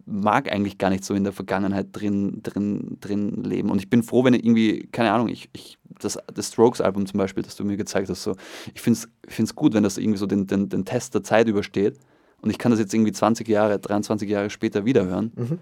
[0.07, 3.71] mag eigentlich gar nicht so in der Vergangenheit drin, drin, drin leben.
[3.71, 7.19] Und ich bin froh, wenn ich irgendwie, keine Ahnung, ich, ich das, das Strokes-Album zum
[7.19, 8.37] Beispiel, das du mir gezeigt hast, so,
[8.73, 11.99] ich finde es gut, wenn das irgendwie so den, den, den Test der Zeit übersteht.
[12.41, 15.33] Und ich kann das jetzt irgendwie 20 Jahre, 23 Jahre später wiederhören.
[15.35, 15.59] Mhm.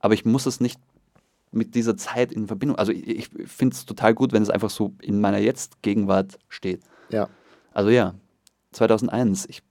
[0.00, 0.78] Aber ich muss es nicht
[1.52, 2.78] mit dieser Zeit in Verbindung.
[2.78, 6.82] Also ich, ich finde es total gut, wenn es einfach so in meiner Jetzt-Gegenwart steht.
[7.10, 7.28] Ja.
[7.72, 8.14] Also ja,
[8.72, 9.46] 2001.
[9.48, 9.62] Ich,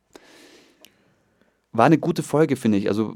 [1.71, 2.89] war eine gute Folge, finde ich.
[2.89, 3.15] Also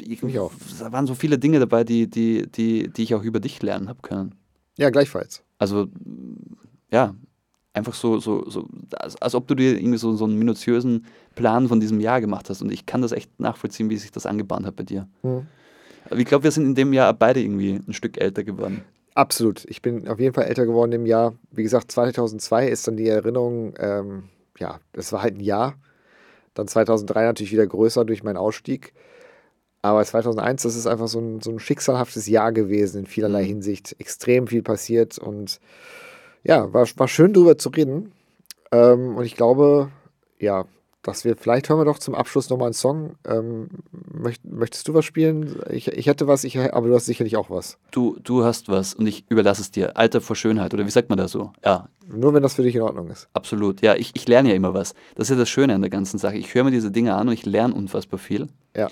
[0.00, 0.52] ich, ich auch.
[0.78, 3.88] Da waren so viele Dinge dabei, die, die, die, die ich auch über dich lernen
[3.88, 4.34] habe können.
[4.78, 5.42] Ja, gleichfalls.
[5.58, 5.88] Also,
[6.90, 7.14] ja,
[7.72, 11.68] einfach so, so, so als, als ob du dir irgendwie so, so einen minutiösen Plan
[11.68, 12.62] von diesem Jahr gemacht hast.
[12.62, 15.08] Und ich kann das echt nachvollziehen, wie sich das angebahnt hat bei dir.
[15.22, 15.46] Mhm.
[16.10, 18.82] Aber ich glaube, wir sind in dem Jahr beide irgendwie ein Stück älter geworden.
[19.14, 19.64] Absolut.
[19.66, 21.34] Ich bin auf jeden Fall älter geworden im Jahr.
[21.50, 24.24] Wie gesagt, 2002 ist dann die Erinnerung, ähm,
[24.58, 25.74] ja, das war halt ein Jahr.
[26.54, 28.92] Dann 2003 natürlich wieder größer durch meinen Ausstieg.
[29.82, 33.46] Aber 2001, das ist einfach so ein, so ein schicksalhaftes Jahr gewesen in vielerlei mhm.
[33.46, 33.94] Hinsicht.
[33.98, 35.60] Extrem viel passiert und
[36.42, 38.12] ja, war, war schön drüber zu reden.
[38.72, 39.90] Ähm, und ich glaube,
[40.38, 40.66] ja,
[41.06, 43.16] dass wir, vielleicht hören wir doch zum Abschluss nochmal einen Song.
[43.26, 43.68] Ähm,
[44.12, 45.56] möcht, möchtest du was spielen?
[45.70, 47.78] Ich, ich hätte was, ich, aber du hast sicherlich auch was.
[47.90, 49.96] Du, du hast was und ich überlasse es dir.
[49.96, 51.52] Alter vor Schönheit, oder wie sagt man das so?
[51.64, 53.28] Ja, Nur wenn das für dich in Ordnung ist.
[53.34, 53.82] absolut.
[53.82, 54.94] Ja, ich, ich lerne ja immer was.
[55.14, 56.36] Das ist ja das Schöne an der ganzen Sache.
[56.36, 58.48] Ich höre mir diese Dinge an und ich lerne unfassbar viel.
[58.76, 58.88] Ja.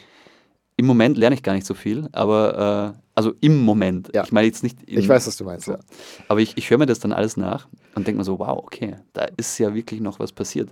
[0.76, 4.10] Im Moment lerne ich gar nicht so viel, aber äh, also im Moment.
[4.12, 4.24] Ja.
[4.24, 4.78] Ich meine jetzt nicht.
[4.86, 5.66] Ich weiß, was du meinst.
[5.66, 5.72] so.
[5.72, 5.78] Ja.
[6.28, 8.96] Aber ich, ich höre mir das dann alles nach und denke mir so, wow, okay,
[9.12, 10.70] da ist ja wirklich noch was passiert.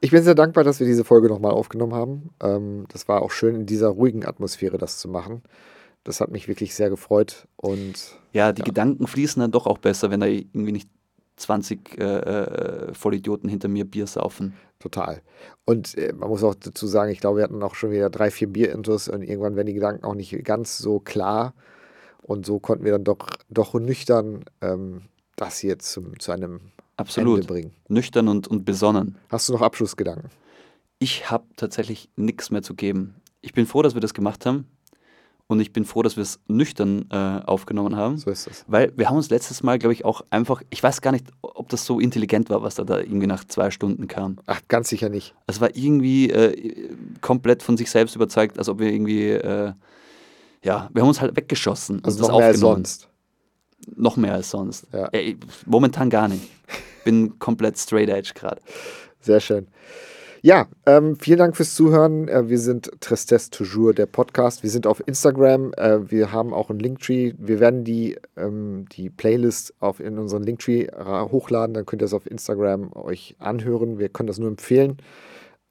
[0.00, 2.30] Ich bin sehr dankbar, dass wir diese Folge nochmal aufgenommen haben.
[2.42, 5.42] Ähm, das war auch schön, in dieser ruhigen Atmosphäre das zu machen.
[6.04, 7.48] Das hat mich wirklich sehr gefreut.
[7.56, 10.88] Und Ja, die Gedanken fließen dann doch auch besser, wenn da irgendwie nicht
[11.36, 14.54] 20 äh, äh, Vollidioten hinter mir Bier saufen.
[14.78, 15.22] total.
[15.64, 18.30] Und äh, man muss auch dazu sagen, ich glaube, wir hatten auch schon wieder drei,
[18.30, 21.54] vier Bierintus und irgendwann werden die Gedanken auch nicht ganz so klar.
[22.22, 25.02] Und so konnten wir dann doch, doch nüchtern ähm,
[25.36, 26.60] das hier zum, zu einem
[26.96, 27.40] Absolut.
[27.40, 27.72] Ende bringen.
[27.88, 29.16] Nüchtern und, und besonnen.
[29.30, 30.30] Hast du noch Abschlussgedanken?
[30.98, 33.16] Ich habe tatsächlich nichts mehr zu geben.
[33.42, 34.66] Ich bin froh, dass wir das gemacht haben.
[35.48, 37.14] Und ich bin froh, dass wir es nüchtern äh,
[37.46, 38.18] aufgenommen haben.
[38.18, 38.64] So ist es.
[38.66, 41.68] Weil wir haben uns letztes Mal, glaube ich, auch einfach, ich weiß gar nicht, ob
[41.68, 44.38] das so intelligent war, was da, da irgendwie nach zwei Stunden kam.
[44.46, 45.36] Ach, ganz sicher nicht.
[45.46, 46.90] Es war irgendwie äh,
[47.20, 49.72] komplett von sich selbst überzeugt, als ob wir irgendwie, äh,
[50.64, 52.84] ja, wir haben uns halt weggeschossen Also und das noch mehr als aufgenommen.
[52.84, 53.08] sonst.
[53.94, 54.86] Noch mehr als sonst.
[54.92, 55.08] Ja.
[55.12, 56.50] Ey, momentan gar nicht.
[57.04, 58.60] Bin komplett straight edge gerade.
[59.20, 59.68] Sehr schön.
[60.42, 62.28] Ja, ähm, vielen Dank fürs Zuhören.
[62.28, 64.62] Äh, wir sind Tristesse Toujours, der Podcast.
[64.62, 65.72] Wir sind auf Instagram.
[65.76, 67.32] Äh, wir haben auch einen Linktree.
[67.38, 71.74] Wir werden die, ähm, die Playlist auf, in unseren Linktree hochladen.
[71.74, 73.98] Dann könnt ihr es auf Instagram euch anhören.
[73.98, 74.98] Wir können das nur empfehlen.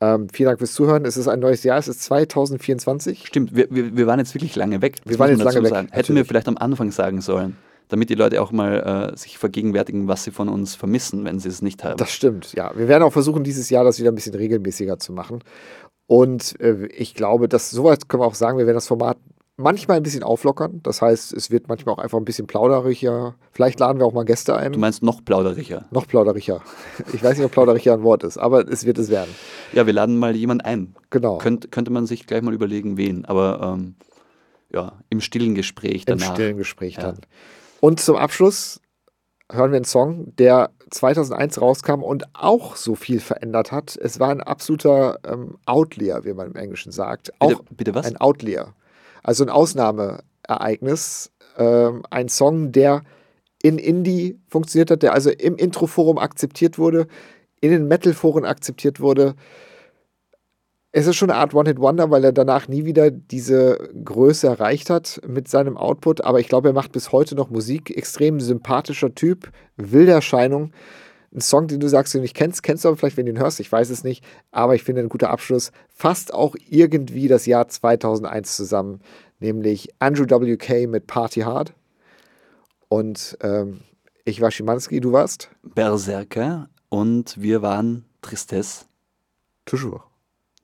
[0.02, 1.06] Ähm, vielen Dank fürs Zuhören.
[1.06, 1.78] Es ist ein neues Jahr.
[1.78, 3.28] Es ist 2024.
[3.28, 4.98] Stimmt, wir, wir, wir waren jetzt wirklich lange weg.
[5.04, 5.88] Das Wir waren jetzt lange dazu weg, Sagen.
[5.92, 7.56] Hätten wir vielleicht am Anfang sagen sollen,
[7.88, 11.50] damit die Leute auch mal äh, sich vergegenwärtigen, was sie von uns vermissen, wenn sie
[11.50, 11.98] es nicht haben.
[11.98, 12.72] Das stimmt, ja.
[12.76, 15.44] Wir werden auch versuchen, dieses Jahr das wieder ein bisschen regelmäßiger zu machen.
[16.08, 19.18] Und äh, ich glaube, dass soweit können wir auch sagen, wir werden das Format
[19.58, 20.82] manchmal ein bisschen auflockern.
[20.84, 23.36] Das heißt, es wird manchmal auch einfach ein bisschen plauderiger.
[23.52, 24.74] Vielleicht laden wir auch mal Gäste ein.
[24.74, 25.86] du meinst noch plauderiger.
[25.92, 26.62] Noch plauderiger.
[27.14, 29.34] Ich weiß nicht, ob plauderiger ein Wort ist, aber es wird es werden.
[29.74, 30.96] Ja, wir laden mal jemand ein.
[31.10, 31.38] Genau.
[31.38, 33.26] Könnt, könnte man sich gleich mal überlegen, wen.
[33.26, 33.96] Aber ähm,
[34.72, 36.34] ja, im stillen Gespräch Im danach.
[36.34, 37.14] stillen Gespräch Ja.
[37.80, 38.82] Und zum Abschluss
[39.52, 43.98] hören wir einen Song, der 2001 rauskam und auch so viel verändert hat.
[43.98, 47.32] Es war ein absoluter ähm, Outlier, wie man im Englischen sagt.
[47.40, 48.06] Bitte, Auch bitte was?
[48.06, 48.74] ein Outlier.
[49.24, 51.32] Also ein Ausnahmeereignis.
[51.58, 53.04] Ähm, ein Song, der
[53.62, 57.08] in Indie funktioniert hat, der also im Introforum akzeptiert wurde,
[57.62, 59.36] in den Metal-Foren akzeptiert wurde.
[60.98, 65.20] Es ist schon eine Art One-Hit-Wonder, weil er danach nie wieder diese Größe erreicht hat
[65.28, 66.22] mit seinem Output.
[66.22, 67.92] Aber ich glaube, er macht bis heute noch Musik.
[67.98, 70.72] Extrem sympathischer Typ, wilde Erscheinung.
[71.34, 73.34] Ein Song, den du sagst, den du nicht kennst, kennst du aber vielleicht, wenn du
[73.34, 73.60] ihn hörst.
[73.60, 74.24] Ich weiß es nicht.
[74.52, 75.74] Aber ich finde ein guter Abschluss.
[75.94, 79.02] Fasst auch irgendwie das Jahr 2001 zusammen.
[79.42, 80.88] Nämlich Andrew W.K.
[80.88, 81.74] mit Party Hard.
[82.88, 83.82] Und ähm,
[84.24, 88.86] ich war Schimanski, du warst Berserker und wir waren Tristesse.
[89.66, 90.15] Toujours.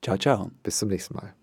[0.01, 0.51] Ciao, ciao.
[0.63, 1.35] Bis zum nächsten Mal.